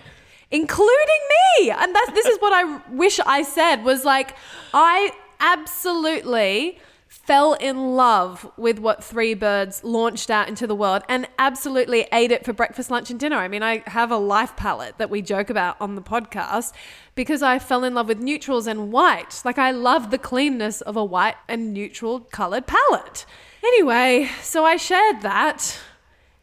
including 0.51 1.23
me. 1.61 1.71
And 1.71 1.95
that's 1.95 2.13
this 2.13 2.27
is 2.27 2.39
what 2.39 2.53
I 2.55 2.81
wish 2.93 3.21
I 3.21 3.43
said 3.43 3.85
was 3.85 4.05
like 4.07 4.35
I 4.73 5.11
absolutely 5.41 6.79
fell 7.27 7.55
in 7.55 7.97
love 7.97 8.51
with 8.57 8.79
what 8.79 9.03
Three 9.03 9.35
Birds 9.35 9.83
launched 9.83 10.31
out 10.31 10.49
into 10.49 10.65
the 10.65 10.77
world 10.77 11.03
and 11.09 11.27
absolutely 11.41 12.07
ate 12.13 12.31
it 12.31 12.45
for 12.45 12.53
breakfast, 12.53 12.89
lunch, 12.89 13.11
and 13.11 13.19
dinner. 13.19 13.37
I 13.37 13.49
mean, 13.49 13.65
I 13.65 13.83
have 13.87 14.13
a 14.13 14.17
life 14.17 14.55
palette 14.57 14.99
that 14.99 15.11
we 15.11 15.23
joke 15.23 15.51
about 15.51 15.77
on 15.81 15.97
the 15.97 16.03
podcast 16.03 16.73
because 17.17 17.43
I 17.43 17.59
fell 17.59 17.83
in 17.83 17.95
love 17.95 18.07
with 18.07 18.21
neutrals 18.21 18.69
and 18.69 18.93
white. 18.93 19.43
Like, 19.45 19.59
I 19.59 19.73
love 19.73 20.13
the 20.13 20.19
cleanness 20.19 20.81
of 20.81 20.97
a 20.97 21.05
white 21.05 21.35
and 21.49 21.75
neutral 21.75 22.21
colored 22.21 22.69
palette. 22.69 23.27
Anyway, 23.65 24.31
so 24.41 24.65
I 24.65 24.77
shared 24.77 25.23
that. 25.23 25.81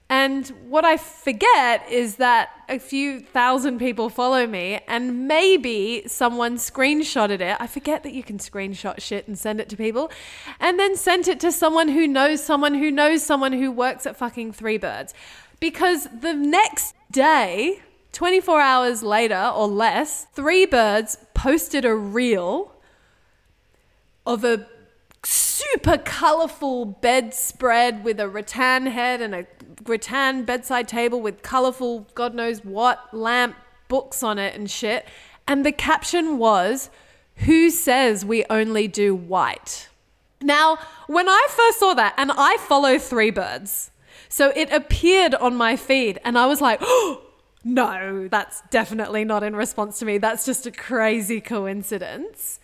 And 0.09 0.47
what 0.67 0.85
I 0.85 0.97
forget 0.97 1.89
is 1.89 2.17
that 2.17 2.49
a 2.69 2.77
few 2.77 3.19
thousand 3.19 3.79
people 3.79 4.09
follow 4.09 4.45
me, 4.45 4.79
and 4.87 5.27
maybe 5.27 6.03
someone 6.07 6.57
screenshotted 6.57 7.41
it. 7.41 7.57
I 7.59 7.67
forget 7.67 8.03
that 8.03 8.13
you 8.13 8.21
can 8.21 8.37
screenshot 8.37 9.01
shit 9.01 9.27
and 9.27 9.37
send 9.37 9.59
it 9.59 9.69
to 9.69 9.77
people, 9.77 10.11
and 10.59 10.77
then 10.79 10.95
sent 10.95 11.27
it 11.27 11.39
to 11.39 11.51
someone 11.51 11.87
who 11.87 12.05
knows 12.07 12.43
someone 12.43 12.75
who 12.75 12.91
knows 12.91 13.23
someone 13.23 13.53
who 13.53 13.71
works 13.71 14.05
at 14.05 14.17
fucking 14.17 14.51
Three 14.53 14.77
Birds. 14.77 15.13
Because 15.59 16.07
the 16.21 16.33
next 16.33 16.93
day, 17.09 17.81
24 18.11 18.61
hours 18.61 19.01
later 19.01 19.51
or 19.55 19.67
less, 19.67 20.25
Three 20.33 20.65
Birds 20.65 21.17
posted 21.33 21.85
a 21.85 21.95
reel 21.95 22.73
of 24.25 24.43
a 24.43 24.67
super 25.25 25.97
colorful 25.97 26.85
bedspread 26.85 28.03
with 28.03 28.19
a 28.19 28.27
rattan 28.27 28.87
head 28.87 29.21
and 29.21 29.33
a 29.33 29.47
rattan 29.85 30.43
bedside 30.43 30.87
table 30.87 31.21
with 31.21 31.41
colorful 31.41 32.07
god 32.15 32.33
knows 32.33 32.63
what 32.63 33.13
lamp 33.13 33.55
books 33.87 34.23
on 34.23 34.39
it 34.39 34.55
and 34.55 34.69
shit. 34.71 35.05
And 35.47 35.65
the 35.65 35.71
caption 35.71 36.37
was 36.37 36.89
who 37.37 37.69
says 37.69 38.23
we 38.25 38.45
only 38.49 38.87
do 38.87 39.13
white? 39.15 39.89
Now 40.41 40.77
when 41.07 41.29
i 41.29 41.47
first 41.49 41.79
saw 41.79 41.93
that 41.93 42.13
and 42.17 42.31
i 42.37 42.57
follow 42.57 42.97
three 42.97 43.31
birds 43.31 43.91
so 44.29 44.51
it 44.55 44.71
appeared 44.71 45.35
on 45.35 45.55
my 45.55 45.75
feed 45.75 46.19
and 46.25 46.37
i 46.37 46.45
was 46.45 46.59
like 46.59 46.79
oh, 46.81 47.21
no 47.63 48.27
that's 48.27 48.61
definitely 48.69 49.23
not 49.23 49.43
in 49.43 49.55
response 49.55 49.99
to 49.99 50.05
me. 50.05 50.17
That's 50.17 50.45
just 50.45 50.65
a 50.65 50.71
crazy 50.71 51.39
coincidence. 51.39 52.59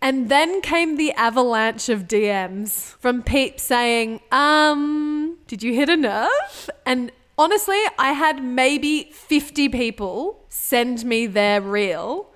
And 0.00 0.28
then 0.28 0.60
came 0.60 0.96
the 0.96 1.12
avalanche 1.12 1.88
of 1.88 2.06
DMs 2.06 2.94
from 3.00 3.22
Peep 3.22 3.58
saying, 3.58 4.20
um, 4.30 5.17
did 5.48 5.62
you 5.62 5.74
hit 5.74 5.88
a 5.88 5.96
nerve? 5.96 6.70
And 6.86 7.10
honestly, 7.36 7.80
I 7.98 8.12
had 8.12 8.44
maybe 8.44 9.10
50 9.12 9.70
people 9.70 10.44
send 10.48 11.04
me 11.04 11.26
their 11.26 11.60
reel 11.60 12.30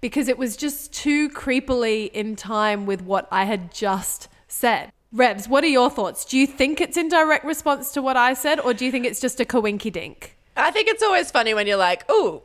because 0.00 0.28
it 0.28 0.36
was 0.36 0.56
just 0.56 0.92
too 0.92 1.30
creepily 1.30 2.10
in 2.10 2.36
time 2.36 2.84
with 2.84 3.02
what 3.02 3.28
I 3.30 3.44
had 3.44 3.72
just 3.72 4.28
said. 4.48 4.92
Rebs, 5.12 5.48
what 5.48 5.62
are 5.62 5.68
your 5.68 5.88
thoughts? 5.88 6.24
Do 6.24 6.36
you 6.36 6.46
think 6.46 6.80
it's 6.80 6.96
in 6.96 7.08
direct 7.08 7.44
response 7.44 7.92
to 7.92 8.02
what 8.02 8.16
I 8.16 8.34
said, 8.34 8.58
or 8.58 8.74
do 8.74 8.84
you 8.84 8.90
think 8.90 9.06
it's 9.06 9.20
just 9.20 9.40
a 9.40 9.44
coinky 9.44 9.90
dink? 9.90 10.36
I 10.56 10.72
think 10.72 10.88
it's 10.88 11.02
always 11.02 11.30
funny 11.30 11.54
when 11.54 11.68
you're 11.68 11.76
like, 11.76 12.04
oh, 12.08 12.42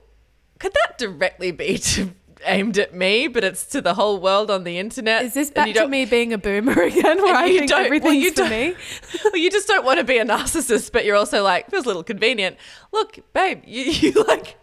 could 0.60 0.74
that 0.74 1.00
directly 1.00 1.52
be 1.52 1.80
to, 1.80 2.14
aimed 2.46 2.78
at 2.78 2.94
me, 2.94 3.28
but 3.28 3.44
it's 3.44 3.66
to 3.68 3.82
the 3.82 3.94
whole 3.94 4.20
world 4.20 4.50
on 4.52 4.64
the 4.64 4.78
internet? 4.80 5.24
Is 5.24 5.34
this 5.34 5.50
back 5.52 5.74
to 5.74 5.88
me 5.88 6.06
being 6.06 6.34
a 6.34 6.38
boomer 6.38 6.74
again, 6.82 7.22
where 7.22 7.36
I 7.36 7.46
you 7.46 7.60
think 7.60 7.70
don't- 7.70 7.78
well, 7.80 7.86
everything's 7.86 8.24
you 8.24 8.32
don't- 8.34 8.50
me? 8.50 8.76
well, 9.26 9.38
you 9.38 9.50
just 9.52 9.68
don't 9.68 9.86
want 9.86 10.00
to 10.00 10.04
be 10.04 10.18
a 10.18 10.26
narcissist, 10.26 10.92
but 10.92 11.06
you're 11.06 11.16
also 11.16 11.44
like, 11.44 11.70
feels 11.70 11.86
a 11.86 11.88
little 11.88 12.04
convenient. 12.04 12.58
Look, 12.92 13.20
babe, 13.34 13.64
you, 13.66 13.84
you 14.12 14.12
like, 14.28 14.58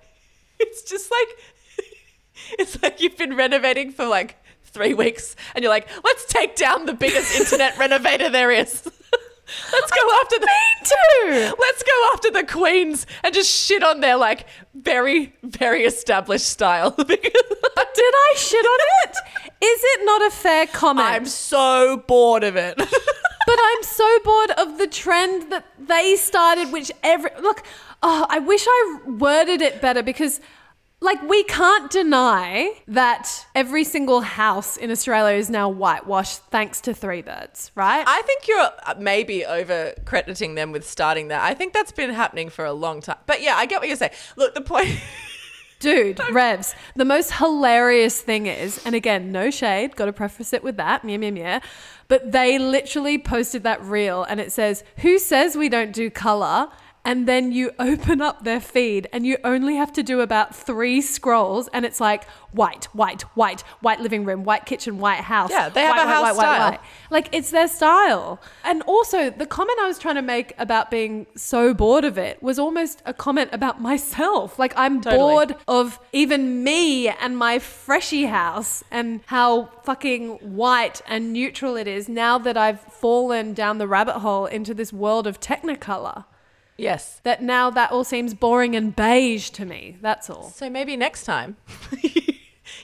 it's 0.59 0.83
just 0.83 1.11
like, 1.11 1.29
it's 2.59 2.83
like 2.83 3.01
you've 3.01 3.17
been 3.17 3.37
renovating 3.37 3.93
for 3.93 4.07
like 4.07 4.37
three 4.65 4.95
weeks 4.95 5.35
and 5.55 5.63
you're 5.63 5.73
like, 5.73 5.89
let's 6.05 6.25
take 6.27 6.57
down 6.57 6.87
the 6.87 6.95
biggest 6.95 7.39
internet 7.39 7.77
renovator 7.79 8.29
there 8.31 8.51
is. 8.51 8.89
Let's 9.73 9.91
go 9.91 10.11
after 10.23 10.39
the. 10.39 10.49
Let's 11.59 11.83
go 11.83 12.11
after 12.13 12.31
the 12.31 12.45
queens 12.45 13.07
and 13.23 13.35
just 13.35 13.51
shit 13.51 13.83
on 13.83 14.01
their 14.01 14.17
like 14.17 14.47
very, 14.75 15.35
very 15.43 15.85
established 15.85 16.49
style. 16.49 16.91
because 16.97 17.09
Did 17.99 18.15
I 18.15 18.35
shit 18.37 18.65
on 18.65 18.79
it? 19.05 19.17
Is 19.61 19.81
it 19.83 20.01
not 20.05 20.23
a 20.27 20.31
fair 20.31 20.67
comment? 20.67 21.09
I'm 21.09 21.27
so 21.27 22.05
bored 22.07 22.45
of 22.45 22.57
it. 22.57 22.77
but 23.49 23.59
I'm 23.61 23.83
so 23.83 24.19
bored 24.25 24.51
of 24.53 24.79
the 24.79 24.87
trend 24.87 25.51
that 25.51 25.65
they 25.79 26.17
started, 26.17 26.71
which 26.73 26.93
every 27.03 27.31
look. 27.41 27.65
Oh, 28.03 28.27
I 28.29 28.39
wish 28.39 28.65
I 28.67 28.99
worded 29.07 29.61
it 29.61 29.81
better 29.81 30.03
because, 30.03 30.41
like, 31.01 31.23
we 31.29 31.45
can't 31.45 31.91
deny 31.91 32.73
that 32.89 33.47
every 33.55 33.85
single 33.85 34.21
house 34.21 34.77
in 34.77 34.91
Australia 34.91 35.39
is 35.39 35.49
now 35.49 35.69
whitewashed 35.69 36.41
thanks 36.51 36.81
to 36.83 36.95
Three 36.95 37.23
Birds, 37.23 37.71
right? 37.77 38.05
I 38.07 38.23
think 38.23 38.49
you're 38.49 38.59
uh, 38.59 38.95
maybe 38.99 39.45
over 39.45 39.95
crediting 40.05 40.57
them 40.57 40.73
with 40.73 40.89
starting 40.89 41.29
that. 41.29 41.43
I 41.43 41.55
think 41.55 41.73
that's 41.73 41.93
been 41.93 42.11
happening 42.11 42.51
for 42.51 42.65
a 42.65 42.73
long 42.73 43.01
time. 43.01 43.19
But 43.27 43.43
yeah, 43.43 43.55
I 43.55 43.67
get 43.67 43.81
what 43.81 43.87
you're 43.87 43.97
saying. 43.97 44.13
Look, 44.37 44.55
the 44.55 44.61
point. 44.61 44.89
Dude, 45.81 46.19
Revs, 46.33 46.75
the 46.97 47.05
most 47.05 47.35
hilarious 47.35 48.21
thing 48.21 48.47
is, 48.47 48.85
and 48.85 48.97
again, 48.97 49.31
no 49.31 49.49
shade, 49.49 49.95
got 49.95 50.07
to 50.07 50.13
preface 50.13 50.53
it 50.53 50.65
with 50.65 50.77
that, 50.79 51.05
meow, 51.05 51.19
meow, 51.19 51.31
meow. 51.31 51.61
But 52.09 52.33
they 52.33 52.59
literally 52.59 53.17
posted 53.17 53.63
that 53.63 53.81
reel 53.85 54.25
and 54.25 54.41
it 54.41 54.51
says, 54.51 54.83
Who 54.99 55.21
says 55.21 55.57
we 55.57 55.69
don't 55.69 55.93
do 55.93 56.11
color? 56.11 56.69
And 57.09 57.27
then 57.27 57.53
you 57.53 57.71
open 57.79 58.21
up 58.21 58.45
their 58.45 58.61
feed 58.61 59.09
and 59.15 59.25
you 59.25 59.39
only 59.43 59.77
have 59.77 59.91
to 59.95 60.03
do 60.03 60.21
about 60.21 60.55
three 60.55 61.01
scrolls 61.01 61.67
and 61.73 61.87
it's 61.87 62.01
like 62.01 62.29
white, 62.53 62.85
white, 62.93 63.23
white, 63.35 63.63
white 63.81 64.01
living 64.01 64.27
room, 64.27 64.45
white 64.45 64.67
kitchen, 64.67 64.99
white 64.99 65.21
house. 65.21 65.49
Yeah, 65.51 65.71
they 65.71 65.81
have 65.81 65.97
white, 65.97 66.05
a 66.05 66.07
house 66.07 66.37
style. 66.37 66.79
Like 67.09 67.31
it's 67.33 67.51
their 67.51 67.67
style. 67.67 68.43
And 68.63 68.83
also, 68.83 69.31
the 69.31 69.47
comment 69.47 69.79
I 69.81 69.87
was 69.87 69.99
trying 69.99 70.17
to 70.17 70.23
make 70.23 70.53
about 70.59 70.91
being 70.91 71.27
so 71.35 71.73
bored 71.73 72.05
of 72.05 72.19
it 72.19 72.43
was 72.43 72.59
almost 72.59 73.01
a 73.07 73.15
comment 73.15 73.49
about 73.55 73.81
myself. 73.81 74.59
Like 74.59 74.75
I'm 74.77 75.01
Totally. 75.01 75.17
bored 75.19 75.57
of 75.67 75.99
even 76.13 76.63
me 76.63 77.09
and 77.09 77.39
my 77.39 77.59
freshy 77.59 78.27
house 78.27 78.85
and 78.91 79.23
how 79.25 79.71
fucking 79.83 80.33
white 80.57 81.01
and 81.07 81.33
neutral 81.33 81.75
it 81.75 81.87
is 81.87 82.07
now 82.07 82.37
that 82.37 82.59
I've 82.59 82.81
fallen 82.81 83.55
down 83.55 83.79
the 83.79 83.89
rabbit 83.89 84.19
hole 84.19 84.45
into 84.45 84.75
this 84.75 84.93
world 84.93 85.27
of 85.27 85.41
Technicolor. 85.41 86.27
Yes. 86.79 87.21
That 87.25 87.43
now 87.43 87.69
that 87.71 87.93
all 87.93 88.05
seems 88.05 88.33
boring 88.35 88.75
and 88.75 88.95
beige 88.97 89.51
to 89.51 89.65
me. 89.67 89.97
That's 90.01 90.31
all. 90.31 90.49
So 90.51 90.71
maybe 90.71 90.97
next 90.97 91.25
time. 91.25 91.57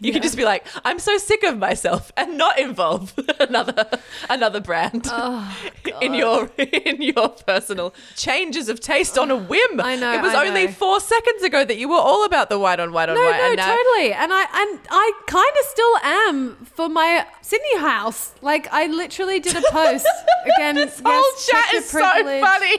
You 0.01 0.13
can 0.13 0.23
just 0.23 0.37
be 0.37 0.45
like, 0.45 0.67
I'm 0.85 0.99
so 0.99 1.19
sick 1.19 1.45
of 1.45 1.57
myself, 1.59 2.11
and 2.17 2.37
not 2.37 2.59
involve 2.59 3.13
another 3.39 3.87
another 4.29 4.59
brand 4.61 5.07
Oh, 5.09 5.57
in 6.03 6.15
your 6.15 6.51
in 6.59 7.01
your 7.01 7.29
personal 7.29 7.95
changes 8.17 8.69
of 8.69 8.81
taste 8.81 9.17
on 9.19 9.31
a 9.31 9.37
whim. 9.37 9.81
I 9.81 9.95
know, 9.95 10.13
It 10.15 10.23
was 10.23 10.35
I 10.35 10.47
only 10.49 10.67
know. 10.67 10.73
four 10.73 11.01
seconds 11.01 11.43
ago 11.45 11.65
that 11.65 11.77
you 11.77 11.89
were 11.89 11.97
all 12.11 12.25
about 12.25 12.49
the 12.49 12.59
white 12.59 12.81
on 12.81 12.93
white 12.93 13.09
on 13.09 13.15
No, 13.15 13.21
white. 13.25 13.37
no, 13.37 13.47
and 13.49 13.57
now- 13.57 13.77
totally. 13.77 14.13
And 14.15 14.33
I 14.33 14.41
and 14.41 14.81
I 14.91 15.13
kind 15.27 15.53
of 15.61 15.65
still 15.67 15.97
am 16.03 16.57
for 16.65 16.89
my 16.89 17.25
Sydney 17.43 17.79
house. 17.79 18.33
Like 18.43 18.67
I 18.73 18.87
literally 18.87 19.39
did 19.39 19.55
a 19.55 19.63
post 19.71 20.07
again. 20.57 20.75
this 20.77 21.01
yes, 21.05 21.07
whole 21.07 21.61
chat 21.63 21.75
is 21.75 21.89
so 21.89 22.01
funny. 22.01 22.79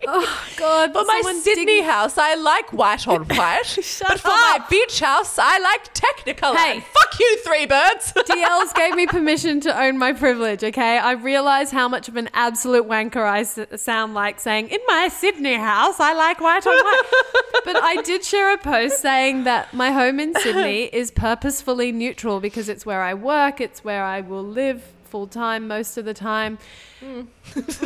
Oh 0.10 0.46
God! 0.56 0.92
For 0.92 1.04
my 1.04 1.40
Sydney 1.42 1.82
house, 1.82 2.16
I 2.18 2.34
like 2.36 2.72
white 2.72 3.06
on 3.08 3.24
white. 3.36 3.66
Shut 3.66 4.08
but 4.08 4.20
for 4.20 4.28
my 4.28 4.64
beach 4.70 5.00
house, 5.00 5.38
I 5.38 5.58
like 5.58 5.92
Technicolor. 5.92 6.56
Hey. 6.56 6.80
Fuck 6.80 7.18
you, 7.20 7.38
three 7.44 7.66
birds. 7.66 8.12
DLs 8.16 8.74
gave 8.74 8.94
me 8.94 9.06
permission 9.06 9.60
to 9.62 9.76
own 9.82 9.98
my 9.98 10.12
privilege, 10.12 10.62
okay? 10.62 10.98
I 10.98 11.12
realize 11.12 11.72
how 11.72 11.88
much 11.88 12.08
of 12.08 12.16
an 12.16 12.30
absolute 12.32 12.86
wanker 12.86 13.22
I 13.28 13.40
s- 13.40 13.58
sound 13.82 14.14
like 14.14 14.38
saying, 14.40 14.68
in 14.68 14.78
my 14.86 15.08
Sydney 15.08 15.54
house, 15.56 15.98
I 16.00 16.12
like 16.14 16.40
white 16.40 16.66
on 16.66 16.74
white. 16.76 17.62
but 17.64 17.76
I 17.76 18.00
did 18.02 18.24
share 18.24 18.52
a 18.54 18.58
post 18.58 19.00
saying 19.02 19.44
that 19.44 19.74
my 19.74 19.90
home 19.90 20.20
in 20.20 20.32
Sydney 20.40 20.84
is 20.84 21.10
purposefully 21.10 21.90
neutral 21.92 22.38
because 22.40 22.68
it's 22.68 22.86
where 22.86 23.02
I 23.02 23.14
work, 23.14 23.60
it's 23.60 23.82
where 23.84 24.04
I 24.04 24.20
will 24.20 24.44
live 24.44 24.82
full 25.04 25.26
time 25.26 25.66
most 25.66 25.96
of 25.98 26.04
the 26.04 26.14
time. 26.14 26.58
Hmm. 27.00 27.22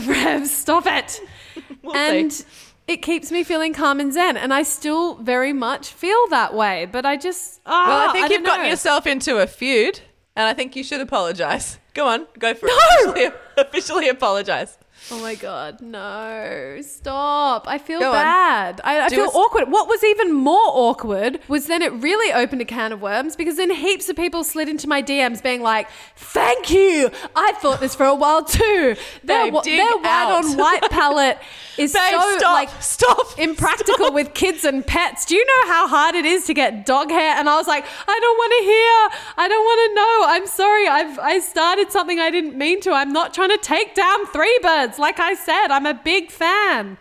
Rev, 0.09 0.47
stop 0.47 0.87
it. 0.87 1.21
We'll 1.83 1.97
and 1.97 2.33
see. 2.33 2.45
it 2.87 2.99
keeps 2.99 3.31
me 3.33 3.43
feeling 3.45 3.75
calm 3.75 3.99
and 4.01 4.13
zen, 4.13 4.37
and 4.37 4.55
I 4.55 4.63
still 4.63 5.17
very 5.17 5.53
much 5.53 5.89
feel 5.93 6.29
that 6.31 6.55
way. 6.55 6.87
But 6.91 7.05
I 7.05 7.17
just, 7.17 7.61
oh, 7.67 7.71
Well, 7.89 8.09
I 8.09 8.13
think 8.13 8.25
don't 8.29 8.31
you've 8.33 8.45
gotten 8.47 8.65
know. 8.65 8.71
yourself 8.71 9.07
into 9.07 9.39
a 9.39 9.47
feud, 9.47 10.01
and 10.37 10.47
I 10.49 10.55
think 10.55 10.77
you 10.77 10.85
should 10.85 11.01
apologize. 11.01 11.79
Go 11.95 12.07
on, 12.09 12.27
go 12.39 12.55
for 12.55 12.69
it. 12.71 12.73
Officially, 12.75 13.31
officially 13.59 14.09
apologize. 14.09 14.79
Oh 15.11 15.21
my 15.21 15.35
god, 15.35 15.81
no! 15.83 16.79
Stop! 16.81 17.65
I 17.69 17.77
feel 17.79 17.99
Go 18.01 18.09
on. 18.11 18.15
bad. 18.15 18.81
I, 18.85 19.01
I 19.07 19.09
feel 19.09 19.25
us- 19.25 19.35
awkward. 19.35 19.71
What 19.71 19.89
was 19.89 20.03
even 20.05 20.33
more 20.33 20.57
awkward 20.63 21.41
was 21.49 21.67
then 21.67 21.83
it 21.83 21.93
really 21.95 22.33
opened 22.33 22.63
a 22.63 22.65
can 22.65 22.93
of 22.93 23.03
worms 23.03 23.37
because 23.37 23.57
then 23.57 23.71
heaps 23.71 24.09
of 24.09 24.17
people 24.17 24.43
slid 24.45 24.69
into 24.69 24.89
my 24.89 25.03
DMs 25.03 25.43
being 25.43 25.61
like, 25.61 25.89
"Thank 26.17 26.71
you! 26.71 27.11
I 27.37 27.53
thought 27.55 27.81
this 27.81 27.95
for 27.95 28.07
a 28.07 28.15
while 28.15 28.45
too." 28.45 28.97
Their, 29.25 29.51
Babe, 29.51 29.63
their 29.65 29.97
white 29.99 30.07
out. 30.07 30.45
on 30.45 30.57
white 30.57 30.83
palette 30.91 31.39
is 31.77 31.93
Babe, 31.95 32.13
so 32.13 32.39
stop, 32.39 32.53
like 32.55 32.83
stop, 32.83 33.27
impractical 33.39 34.13
with 34.13 34.33
kids 34.35 34.65
and 34.65 34.87
pets. 34.87 35.27
Do 35.27 35.35
you 35.35 35.45
know 35.45 35.73
how 35.73 35.89
hard 35.89 36.15
it 36.15 36.25
is 36.25 36.47
to 36.47 36.55
get 36.55 36.87
dog 36.87 37.11
hair? 37.11 37.37
And 37.37 37.49
I 37.51 37.57
was 37.57 37.67
like, 37.67 37.85
I 38.07 38.19
don't 38.21 38.37
want 38.39 38.53
to 38.59 38.65
hear. 38.65 39.21
I 39.37 39.49
don't 39.49 39.65
want 39.65 39.91
to 39.91 39.95
know. 39.95 40.23
I'm 40.37 40.47
sorry. 40.47 40.87
I've 40.89 41.19
I 41.19 41.39
started 41.41 41.91
something 41.93 42.19
I 42.19 42.31
didn't 42.31 42.57
mean 42.57 42.81
to. 42.83 42.93
I'm 42.93 43.13
not 43.13 43.35
trying 43.35 43.51
to 43.51 43.59
take 43.59 43.95
down 43.95 44.27
three 44.27 44.59
birds. 44.63 44.92
Like 44.99 45.21
I 45.21 45.35
said, 45.35 45.69
I'm 45.69 45.87
a 45.87 45.95
big 45.95 46.31
fan. 46.31 46.99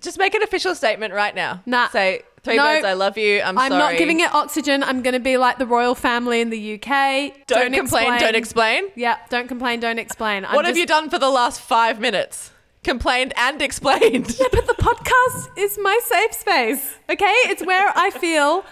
Just 0.00 0.18
make 0.18 0.34
an 0.34 0.42
official 0.42 0.74
statement 0.74 1.14
right 1.14 1.34
now. 1.34 1.62
Nah. 1.66 1.88
Say 1.88 2.22
three 2.42 2.56
No. 2.56 2.62
birds. 2.64 2.84
I 2.84 2.92
love 2.94 3.16
you. 3.16 3.40
I'm, 3.40 3.56
I'm 3.58 3.70
sorry. 3.70 3.78
not 3.92 3.98
giving 3.98 4.20
it 4.20 4.32
oxygen. 4.34 4.82
I'm 4.82 5.02
going 5.02 5.14
to 5.14 5.20
be 5.20 5.36
like 5.36 5.58
the 5.58 5.66
royal 5.66 5.94
family 5.94 6.40
in 6.40 6.50
the 6.50 6.74
UK. 6.74 7.46
Don't, 7.46 7.72
complain. 7.72 8.18
Don't 8.20 8.34
explain. 8.36 8.84
Yeah, 8.96 9.16
don't 9.30 9.48
complain. 9.48 9.80
Don't 9.80 9.98
explain. 9.98 10.44
I'm 10.44 10.54
What 10.54 10.64
have 10.66 10.72
just- 10.74 10.80
you 10.80 10.86
done 10.86 11.08
for 11.10 11.18
the 11.18 11.30
last 11.30 11.60
five 11.60 12.00
minutes? 12.00 12.50
Complained 12.82 13.32
and 13.38 13.62
explained. 13.62 14.36
Yeah, 14.38 14.46
But 14.52 14.66
the 14.66 14.74
podcast 14.74 15.56
is 15.58 15.78
my 15.82 15.98
safe 16.04 16.34
space. 16.34 16.96
Okay, 17.08 17.32
it's 17.46 17.64
where 17.64 17.90
I 17.96 18.10
feel 18.10 18.62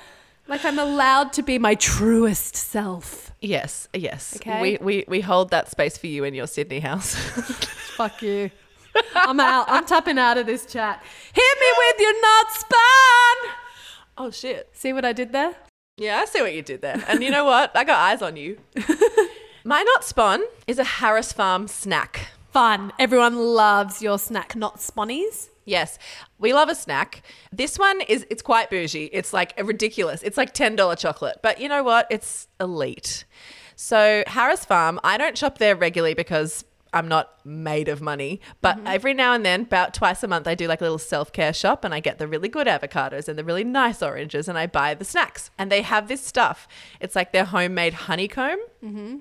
like 0.48 0.66
I'm 0.66 0.78
allowed 0.78 1.32
to 1.34 1.42
be 1.42 1.59
my 1.59 1.74
truest 1.74 2.55
self. 2.55 3.32
Yes, 3.43 3.88
yes. 3.93 4.36
Okay. 4.36 4.61
We, 4.62 4.78
we 4.80 5.05
we 5.07 5.20
hold 5.20 5.51
that 5.51 5.70
space 5.70 5.99
for 5.99 6.07
you 6.07 6.24
in 6.24 6.32
your 6.32 6.47
Sydney 6.47 6.80
house. 6.80 7.14
Fuck 7.97 8.22
you. 8.22 8.51
I'm 9.14 9.40
out. 9.40 9.66
I'm 9.68 9.84
tapping 9.84 10.18
out 10.18 10.38
of 10.38 10.47
this 10.47 10.64
chat. 10.66 11.03
Hit 11.32 11.59
me 11.61 11.66
with 11.78 12.01
your 12.01 12.22
not 12.22 12.47
spun. 12.53 13.55
oh 14.18 14.30
shit. 14.30 14.70
See 14.72 14.93
what 14.93 15.05
I 15.05 15.12
did 15.12 15.32
there? 15.32 15.55
Yeah, 15.99 16.18
I 16.20 16.24
see 16.24 16.40
what 16.40 16.55
you 16.55 16.62
did 16.62 16.80
there. 16.80 17.03
And 17.07 17.22
you 17.22 17.30
know 17.30 17.45
what? 17.45 17.76
I 17.76 17.84
got 17.84 17.99
eyes 17.99 18.22
on 18.22 18.36
you. 18.36 18.59
My 19.64 19.82
not 19.82 20.05
spawn 20.05 20.40
is 20.66 20.78
a 20.78 20.84
Harris 20.84 21.32
Farm 21.32 21.68
snack. 21.68 22.28
Fun. 22.51 22.93
Everyone 22.99 23.36
loves 23.38 24.03
your 24.03 24.18
snack 24.18 24.57
not 24.57 24.80
sponnies. 24.80 25.49
Yes, 25.64 25.98
we 26.38 26.52
love 26.52 26.68
a 26.68 26.74
snack. 26.74 27.22
This 27.52 27.78
one 27.78 28.00
is 28.02 28.26
it's 28.30 28.42
quite 28.42 28.70
bougie. 28.70 29.10
It's 29.12 29.32
like 29.32 29.54
ridiculous. 29.62 30.22
It's 30.22 30.36
like 30.36 30.52
ten 30.54 30.76
dollar 30.76 30.96
chocolate, 30.96 31.38
but 31.42 31.60
you 31.60 31.68
know 31.68 31.82
what? 31.82 32.06
It's 32.10 32.48
elite. 32.60 33.24
So 33.76 34.22
Harris 34.26 34.64
Farm, 34.64 35.00
I 35.02 35.16
don't 35.16 35.36
shop 35.36 35.58
there 35.58 35.74
regularly 35.76 36.14
because 36.14 36.64
I'm 36.94 37.08
not 37.08 37.44
made 37.44 37.88
of 37.88 38.02
money, 38.02 38.40
but 38.60 38.76
mm-hmm. 38.76 38.86
every 38.86 39.14
now 39.14 39.32
and 39.32 39.44
then, 39.46 39.62
about 39.62 39.94
twice 39.94 40.22
a 40.22 40.28
month, 40.28 40.46
I 40.46 40.54
do 40.54 40.68
like 40.68 40.80
a 40.80 40.84
little 40.84 40.98
self 40.98 41.32
care 41.32 41.52
shop 41.52 41.84
and 41.84 41.94
I 41.94 42.00
get 42.00 42.18
the 42.18 42.28
really 42.28 42.48
good 42.48 42.66
avocados 42.66 43.28
and 43.28 43.38
the 43.38 43.44
really 43.44 43.64
nice 43.64 44.02
oranges 44.02 44.46
and 44.48 44.58
I 44.58 44.66
buy 44.66 44.94
the 44.94 45.04
snacks. 45.04 45.50
And 45.58 45.72
they 45.72 45.82
have 45.82 46.08
this 46.08 46.20
stuff. 46.20 46.68
It's 47.00 47.16
like 47.16 47.32
their 47.32 47.46
homemade 47.46 47.94
honeycomb. 47.94 48.58
Mm-hmm. 48.84 49.16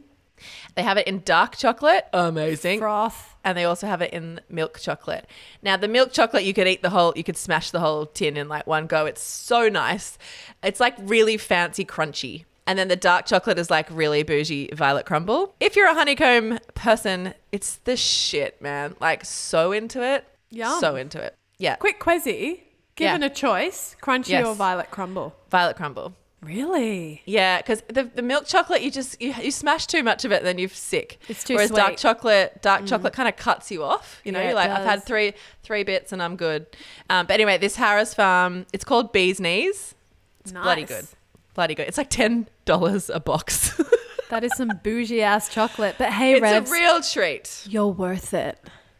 They 0.75 0.83
have 0.83 0.97
it 0.97 1.07
in 1.07 1.21
dark 1.23 1.55
chocolate. 1.55 2.05
Amazing 2.13 2.79
Froth. 2.79 3.30
And 3.43 3.57
they 3.57 3.65
also 3.65 3.87
have 3.87 4.01
it 4.01 4.13
in 4.13 4.39
milk 4.49 4.79
chocolate. 4.79 5.25
Now, 5.63 5.75
the 5.77 5.87
milk 5.87 6.11
chocolate, 6.13 6.43
you 6.43 6.53
could 6.53 6.67
eat 6.67 6.83
the 6.83 6.91
whole, 6.91 7.11
you 7.15 7.23
could 7.23 7.37
smash 7.37 7.71
the 7.71 7.79
whole 7.79 8.05
tin 8.05 8.37
in 8.37 8.47
like 8.47 8.67
one 8.67 8.85
go. 8.87 9.05
It's 9.07 9.21
so 9.21 9.67
nice. 9.67 10.17
It's 10.63 10.79
like 10.79 10.95
really 10.99 11.37
fancy, 11.37 11.83
crunchy. 11.83 12.45
And 12.67 12.77
then 12.77 12.87
the 12.87 12.95
dark 12.95 13.25
chocolate 13.25 13.57
is 13.57 13.71
like 13.71 13.87
really 13.89 14.21
bougie 14.23 14.69
violet 14.73 15.05
crumble. 15.07 15.55
If 15.59 15.75
you're 15.75 15.89
a 15.89 15.93
honeycomb 15.95 16.59
person, 16.75 17.33
it's 17.51 17.77
the 17.77 17.97
shit, 17.97 18.61
man. 18.61 18.95
Like 19.01 19.25
so 19.25 19.71
into 19.71 20.03
it. 20.03 20.25
Yeah. 20.51 20.79
So 20.79 20.95
into 20.95 21.19
it. 21.19 21.35
Yeah. 21.57 21.75
Quick 21.77 21.99
quizzy. 21.99 22.61
Given 22.95 23.21
Yeah. 23.21 23.27
a 23.27 23.29
choice, 23.31 23.95
Crunchie 24.01 24.29
Yes. 24.29 24.45
or 24.45 24.53
violet 24.53 24.91
crumble? 24.91 25.33
Violet 25.49 25.75
crumble. 25.77 26.13
Really? 26.41 27.21
Yeah, 27.25 27.57
because 27.57 27.83
the, 27.87 28.03
the 28.03 28.23
milk 28.23 28.45
chocolate, 28.47 28.81
you 28.81 28.89
just 28.89 29.21
you, 29.21 29.33
you 29.41 29.51
smash 29.51 29.85
too 29.85 30.01
much 30.01 30.25
of 30.25 30.31
it, 30.31 30.41
then 30.43 30.57
you're 30.57 30.69
sick. 30.69 31.19
It's 31.27 31.43
too 31.43 31.53
Whereas 31.53 31.69
dark 31.69 31.89
sweet. 31.89 31.97
Mm. 31.97 32.01
chocolate, 32.01 32.61
dark 32.63 32.85
chocolate 32.87 33.13
kind 33.13 33.29
of 33.29 33.35
cuts 33.35 33.69
you 33.69 33.83
off. 33.83 34.19
You 34.23 34.31
know, 34.31 34.39
Yeah, 34.39 34.45
you're 34.47 34.55
like, 34.55 34.71
I've 34.71 34.85
had 34.85 35.03
three 35.03 35.33
three 35.61 35.83
bits 35.83 36.11
and 36.11 36.21
I'm 36.21 36.35
good. 36.35 36.65
Um, 37.11 37.27
but 37.27 37.35
anyway, 37.35 37.59
this 37.59 37.75
Harris 37.75 38.13
Farm, 38.15 38.65
it's 38.73 38.83
called 38.83 39.11
Bee's 39.13 39.39
Knees. 39.39 39.93
It's 40.39 40.51
bloody 40.51 40.83
good, 40.83 41.05
bloody 41.53 41.75
good. 41.75 41.87
It's 41.87 41.97
like 41.99 42.09
ten 42.09 42.47
dollars 42.65 43.09
a 43.09 43.19
box. 43.19 43.79
That 44.31 44.45
is 44.45 44.55
some 44.55 44.79
bougie 44.81 45.21
ass 45.21 45.49
chocolate. 45.49 45.95
But 45.97 46.09
hey, 46.13 46.35
it's 46.35 46.41
Revs, 46.41 46.69
a 46.69 46.73
real 46.73 47.01
treat. 47.01 47.67
you're 47.69 47.89
worth 47.89 48.33
it. 48.33 48.57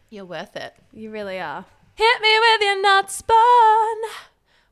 You're 0.09 0.25
worth 0.25 0.57
it. 0.57 0.73
You 0.91 1.09
really 1.09 1.39
are. 1.39 1.63
Hit 1.95 2.21
me 2.21 2.37
with 2.37 2.61
your 2.61 2.81
nuts 2.81 3.15
spun. 3.15 3.97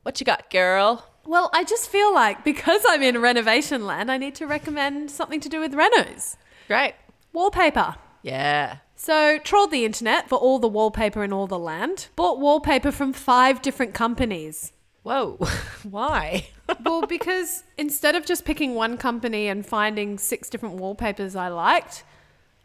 What 0.02 0.20
you 0.20 0.26
got, 0.26 0.50
girl? 0.50 1.06
Well, 1.24 1.50
I 1.52 1.64
just 1.64 1.88
feel 1.88 2.12
like 2.14 2.44
because 2.44 2.82
I'm 2.88 3.02
in 3.02 3.20
renovation 3.20 3.86
land, 3.86 4.10
I 4.10 4.16
need 4.16 4.34
to 4.36 4.46
recommend 4.46 5.10
something 5.10 5.40
to 5.40 5.48
do 5.48 5.60
with 5.60 5.72
renos. 5.72 6.36
Great. 6.66 6.94
Wallpaper. 7.32 7.96
Yeah. 8.22 8.78
So, 8.96 9.38
trawled 9.38 9.70
the 9.70 9.84
internet 9.84 10.28
for 10.28 10.36
all 10.36 10.58
the 10.58 10.68
wallpaper 10.68 11.24
in 11.24 11.32
all 11.32 11.46
the 11.46 11.58
land. 11.58 12.08
Bought 12.16 12.38
wallpaper 12.38 12.92
from 12.92 13.12
five 13.12 13.62
different 13.62 13.94
companies. 13.94 14.72
Whoa. 15.02 15.38
Why? 15.82 16.48
well, 16.84 17.06
because 17.06 17.64
instead 17.78 18.14
of 18.14 18.26
just 18.26 18.44
picking 18.44 18.74
one 18.74 18.96
company 18.98 19.48
and 19.48 19.64
finding 19.64 20.18
six 20.18 20.50
different 20.50 20.76
wallpapers 20.76 21.34
I 21.34 21.48
liked, 21.48 22.04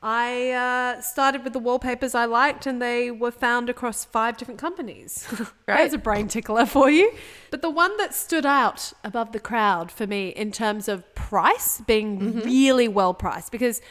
I 0.07 0.51
uh, 0.51 1.01
started 1.01 1.43
with 1.43 1.53
the 1.53 1.59
wallpapers 1.59 2.13
I 2.13 2.25
liked, 2.25 2.67
and 2.67 2.79
they 2.79 3.09
were 3.09 3.31
found 3.31 3.71
across 3.71 4.05
five 4.05 4.37
different 4.37 4.59
companies. 4.59 5.27
Right. 5.67 5.77
There's 5.77 5.93
a 5.93 5.97
brain 5.97 6.27
tickler 6.27 6.67
for 6.67 6.91
you. 6.91 7.11
But 7.49 7.63
the 7.63 7.71
one 7.71 7.97
that 7.97 8.13
stood 8.13 8.45
out 8.45 8.93
above 9.03 9.31
the 9.31 9.39
crowd 9.39 9.91
for 9.91 10.05
me 10.05 10.29
in 10.29 10.51
terms 10.51 10.87
of 10.87 11.03
price, 11.15 11.81
being 11.87 12.19
Mm-hmm. 12.19 12.39
really 12.41 12.87
well 12.87 13.15
priced, 13.15 13.51
because 13.51 13.81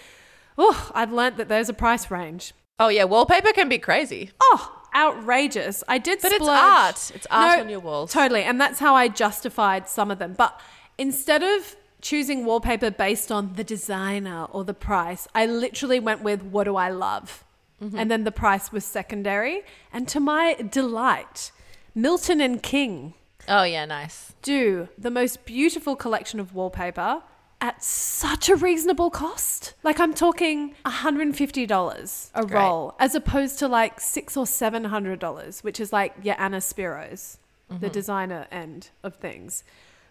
oh, 0.56 0.92
I've 0.94 1.12
learnt 1.12 1.36
that 1.38 1.48
there's 1.48 1.68
a 1.68 1.74
price 1.74 2.12
range. 2.12 2.54
oh 2.78 2.86
yeah, 2.88 3.02
wallpaper 3.04 3.52
can 3.52 3.68
be 3.68 3.78
crazy. 3.78 4.30
Oh, 4.40 4.82
outrageous. 4.94 5.82
I 5.88 5.98
did 5.98 6.20
But 6.22 6.30
it's 6.30 6.46
art. 6.46 7.10
It's 7.12 7.26
art 7.28 7.58
on 7.58 7.68
your 7.68 7.80
walls. 7.80 8.12
Totally. 8.12 8.44
And 8.44 8.60
that's 8.60 8.78
how 8.78 8.94
I 8.94 9.08
justified 9.08 9.88
some 9.88 10.12
of 10.12 10.20
them. 10.20 10.34
But 10.38 10.60
instead 10.96 11.42
of 11.42 11.74
choosing 12.04 12.44
wallpaper 12.44 12.90
based 12.90 13.32
on 13.32 13.54
the 13.54 13.64
designer 13.64 14.44
or 14.52 14.62
the 14.62 14.74
price, 14.74 15.26
I 15.34 15.46
literally 15.46 15.98
went 15.98 16.22
with 16.22 16.42
what 16.42 16.64
do 16.64 16.76
I 16.76 16.90
love? 16.90 17.42
Mm-hmm. 17.82 17.98
And 17.98 18.10
then 18.10 18.24
the 18.24 18.30
price 18.30 18.70
was 18.70 18.84
secondary. 18.84 19.62
And 19.92 20.06
to 20.08 20.20
my 20.20 20.54
delight, 20.54 21.50
Milton 21.94 22.40
and 22.40 22.62
King 22.62 23.14
Oh 23.48 23.62
yeah, 23.64 23.84
nice. 23.86 24.34
do 24.42 24.88
the 24.98 25.10
most 25.10 25.44
beautiful 25.46 25.96
collection 25.96 26.38
of 26.40 26.54
wallpaper 26.54 27.22
at 27.60 27.82
such 27.82 28.48
a 28.50 28.56
reasonable 28.56 29.10
cost. 29.10 29.72
Like 29.82 29.98
I'm 29.98 30.12
talking 30.14 30.74
$150 30.84 32.30
a 32.34 32.46
Great. 32.46 32.52
roll 32.58 32.94
as 32.98 33.14
opposed 33.14 33.58
to 33.60 33.68
like 33.68 34.00
six 34.00 34.36
or 34.36 34.46
seven 34.46 34.84
hundred 34.84 35.18
dollars, 35.20 35.62
which 35.64 35.80
is 35.80 35.92
like 35.92 36.14
your 36.22 36.36
Anna 36.38 36.58
Spiros, 36.58 37.38
the 37.80 37.88
designer 37.88 38.46
end 38.52 38.90
of 39.02 39.16
things. 39.16 39.64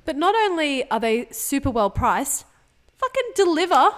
But 0.06 0.18
not 0.18 0.36
only 0.36 0.90
are 0.90 1.00
they 1.00 1.28
super 1.32 1.70
well 1.70 1.90
priced, 1.90 2.46
fucking 2.98 3.32
deliver 3.36 3.92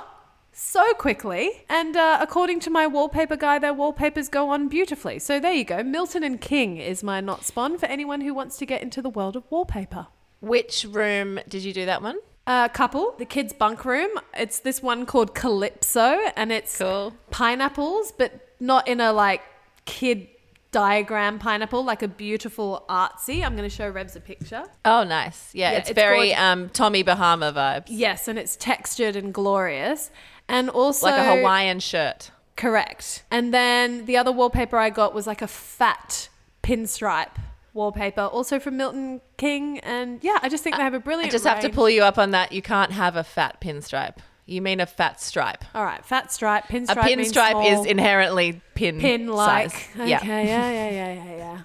so 0.52 0.94
quickly. 0.94 1.66
And 1.70 1.98
uh, 1.98 2.20
according 2.22 2.62
to 2.62 2.70
my 2.70 2.88
wallpaper 2.88 3.36
guy, 3.36 3.60
their 3.60 3.74
wallpapers 3.74 4.30
go 4.30 4.50
on 4.50 4.68
beautifully. 4.68 5.20
So 5.20 5.40
there 5.40 5.52
you 5.54 5.66
go. 5.66 5.84
Milton 5.84 6.24
and 6.24 6.40
King 6.40 6.78
is 6.78 7.04
my 7.04 7.22
not 7.22 7.44
spawn 7.44 7.78
for 7.78 7.88
anyone 7.88 8.22
who 8.22 8.34
wants 8.34 8.58
to 8.58 8.66
get 8.66 8.82
into 8.82 9.02
the 9.02 9.10
world 9.10 9.36
of 9.36 9.44
wallpaper. 9.50 10.08
Which 10.42 10.86
room 10.90 11.40
did 11.48 11.64
you 11.64 11.74
do 11.74 11.86
that 11.86 12.02
one? 12.02 12.20
A 12.48 12.70
couple, 12.72 13.16
the 13.18 13.26
kids' 13.26 13.54
bunk 13.54 13.86
room. 13.86 14.12
It's 14.38 14.60
this 14.60 14.82
one 14.84 15.08
called 15.08 15.34
Calypso, 15.34 16.20
and 16.36 16.52
it's 16.52 16.78
Cool. 16.78 17.14
pineapples, 17.32 18.12
but 18.12 18.54
not 18.60 18.88
in 18.88 19.02
a 19.02 19.12
like 19.12 19.42
kid 19.86 20.28
diagram 20.76 21.40
pineapple, 21.40 21.86
like 21.86 22.04
a 22.04 22.08
beautiful 22.10 22.84
artsy. 22.90 23.46
I'm 23.46 23.56
going 23.56 23.68
to 23.68 23.74
show 23.74 23.90
Revs 23.90 24.18
a 24.18 24.20
picture. 24.20 24.66
Oh, 24.84 25.06
nice. 25.06 25.56
Yeah, 25.56 25.72
Yeah, 25.72 25.78
it's, 25.78 25.90
it's 25.92 25.96
very 25.98 26.34
um, 26.34 26.68
Tommy 26.68 27.02
Bahama 27.02 27.54
vibes. 27.54 27.86
Yes, 27.88 28.28
and 28.28 28.38
it's 28.38 28.58
textured 28.58 29.16
and 29.16 29.34
glorious, 29.34 30.12
and 30.50 30.70
also 30.70 31.08
like 31.08 31.16
a 31.18 31.38
Hawaiian 31.38 31.80
shirt. 31.80 32.32
Correct. 32.58 33.24
And 33.32 33.54
then 33.54 34.06
the 34.06 34.18
other 34.18 34.34
wallpaper 34.34 34.76
I 34.76 34.90
got 34.90 35.14
was 35.14 35.26
like 35.26 35.42
a 35.42 35.48
fat 35.48 36.28
pinstripe 36.62 37.38
wallpaper, 37.74 38.24
also 38.24 38.60
from 38.60 38.76
Milton 38.76 39.22
King. 39.38 39.80
And 39.80 40.22
yeah, 40.26 40.40
I 40.42 40.50
just 40.50 40.62
think 40.62 40.76
they 40.76 40.84
have 40.84 40.94
a 40.94 41.00
brilliant. 41.00 41.30
I 41.30 41.32
just 41.32 41.46
have 41.46 41.62
to 41.62 41.70
pull 41.70 41.90
you 41.90 42.04
up 42.04 42.18
on 42.18 42.32
that. 42.32 42.52
You 42.52 42.62
can't 42.62 42.92
have 42.92 43.16
a 43.16 43.24
fat 43.24 43.62
pinstripe. 43.62 44.18
You 44.48 44.62
mean 44.62 44.80
a 44.80 44.86
fat 44.86 45.20
stripe. 45.22 45.66
All 45.74 45.84
right, 45.84 46.06
fat 46.06 46.32
stripe, 46.32 46.66
A 46.70 46.74
pinstripe. 46.74 47.04
means 47.04 47.32
pinstripe 47.32 47.80
is 47.80 47.86
inherently 47.86 48.62
pin 48.76 49.00
pin 49.00 49.28
like. 49.28 49.74
Okay, 49.96 50.08
yeah, 50.10 50.20
yeah, 50.24 50.72
yeah, 50.72 51.14
yeah, 51.14 51.38
yeah. 51.38 51.62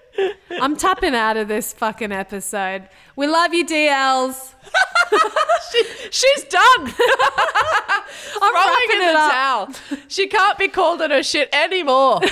I'm 0.50 0.76
tapping 0.76 1.14
out 1.14 1.36
of 1.36 1.48
this 1.48 1.72
fucking 1.72 2.12
episode. 2.12 2.88
We 3.16 3.26
love 3.26 3.52
you, 3.54 3.64
DLs. 3.66 4.54
She's 6.10 6.44
done. 6.44 6.62
I'm 6.80 6.92
Throwing 8.38 8.54
wrapping 8.54 8.96
in 8.96 9.02
it 9.02 9.12
the 9.12 9.18
up. 9.18 9.32
towel. 9.32 9.68
She 10.08 10.26
can't 10.26 10.58
be 10.58 10.68
called 10.68 11.02
on 11.02 11.10
her 11.10 11.22
shit 11.22 11.48
anymore. 11.54 12.20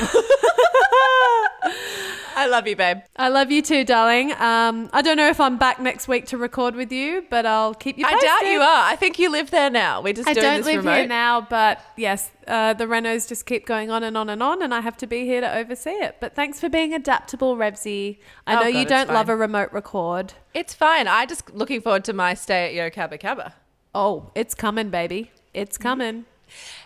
I 2.39 2.47
love 2.51 2.67
you, 2.69 2.77
babe. 2.77 2.99
I 3.17 3.29
love 3.29 3.51
you 3.51 3.63
too, 3.63 3.83
darling. 3.83 4.33
Um, 4.33 4.91
I 4.93 5.01
don't 5.01 5.17
know 5.17 5.29
if 5.29 5.41
I'm 5.41 5.57
back 5.57 5.81
next 5.81 6.07
week 6.07 6.27
to 6.27 6.37
record 6.37 6.75
with 6.75 6.93
you, 6.93 7.25
but 7.31 7.47
I'll 7.47 7.73
keep 7.73 7.97
you 7.97 8.05
I 8.07 8.11
doubt 8.11 8.51
you 8.51 8.61
are. 8.61 8.85
I 8.85 8.95
think 8.95 9.19
you 9.19 9.31
live 9.31 9.51
there 9.51 9.71
now. 9.71 10.03
We're 10.03 10.13
just 10.13 10.29
I 10.29 10.35
doing 10.35 10.45
don't 10.45 10.57
this 10.59 10.67
live 10.67 10.77
remote. 10.85 10.97
here 10.97 11.07
now, 11.09 11.41
but 11.41 11.81
yes, 11.97 12.31
uh, 12.47 12.75
the 12.75 12.85
renos 12.85 13.27
just 13.27 13.47
keep 13.47 13.65
going 13.67 13.91
on 13.91 14.03
and 14.05 14.19
on 14.19 14.29
and 14.29 14.43
on, 14.43 14.61
and 14.61 14.75
I 14.75 14.81
have 14.83 14.99
to 14.99 15.07
be 15.07 15.25
here 15.25 15.41
to 15.41 15.57
oversee 15.57 15.91
it. 15.91 16.17
But 16.21 16.35
thanks 16.35 16.61
for 16.61 16.69
being 16.69 16.93
adaptable, 16.93 17.57
I 17.85 18.19
Oh, 18.47 18.55
know 18.57 18.73
God, 18.73 18.79
you 18.79 18.85
don't 18.87 19.09
love 19.11 19.29
a 19.29 19.37
remote 19.37 19.73
record. 19.73 20.35
It's 20.55 20.75
fine. 20.75 21.07
I 21.09 21.27
just 21.27 21.53
looking 21.55 21.81
forward 21.81 22.05
to 22.05 22.13
my 22.13 22.35
stay 22.35 22.67
at 22.67 22.75
Yo 22.75 22.89
Cabba 22.91 23.19
Cabba. 23.19 23.53
Oh, 23.95 24.31
it's 24.35 24.55
coming, 24.55 24.91
baby. 24.91 25.31
It's 25.55 25.79
coming. 25.79 26.25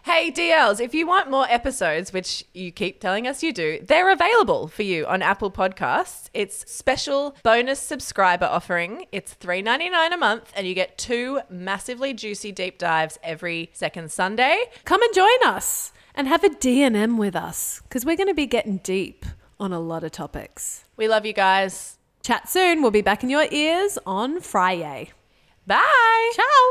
Hey 0.05 0.31
DLs, 0.33 0.81
if 0.81 0.95
you 0.95 1.07
want 1.07 1.31
more 1.31 1.47
episodes, 1.51 2.15
which 2.15 2.45
you 2.55 2.73
keep 2.73 2.99
telling 2.99 3.27
us 3.27 3.43
you 3.43 3.53
do, 3.53 3.79
they're 3.83 4.11
available 4.11 4.69
for 4.69 4.83
you 4.83 5.05
on 5.07 5.21
Apple 5.21 5.51
Podcasts. 5.51 6.31
It's 6.33 6.71
special 6.73 7.37
bonus 7.43 7.79
subscriber 7.79 8.47
offering. 8.47 9.05
It's 9.13 9.35
$3.99 9.35 10.15
a 10.15 10.17
month 10.17 10.51
and 10.57 10.67
you 10.67 10.75
get 10.75 10.97
two 10.97 11.41
massively 11.51 12.15
juicy 12.15 12.53
deep 12.53 12.79
dives 12.79 13.19
every 13.23 13.69
second 13.75 14.11
Sunday. 14.11 14.65
Come 14.87 15.03
and 15.03 15.15
join 15.15 15.45
us 15.45 15.93
and 16.15 16.27
have 16.27 16.43
a 16.43 16.49
D&M 16.49 17.19
with 17.19 17.37
us 17.37 17.83
because 17.83 18.07
we're 18.07 18.17
going 18.17 18.29
to 18.29 18.35
be 18.35 18.47
getting 18.47 18.79
deep 18.79 19.27
on 19.61 19.73
a 19.73 19.79
lot 19.79 20.03
of 20.03 20.11
topics. 20.11 20.85
We 20.97 21.07
love 21.07 21.25
you 21.27 21.33
guys. 21.33 21.99
Chat 22.23 22.49
soon. 22.49 22.83
We'll 22.83 22.91
be 22.91 23.03
back 23.03 23.23
in 23.23 23.31
your 23.31 23.47
ears 23.51 23.99
on 24.07 24.41
Friday. 24.41 25.13
Bye. 25.67 26.33
Ciao. 26.35 26.71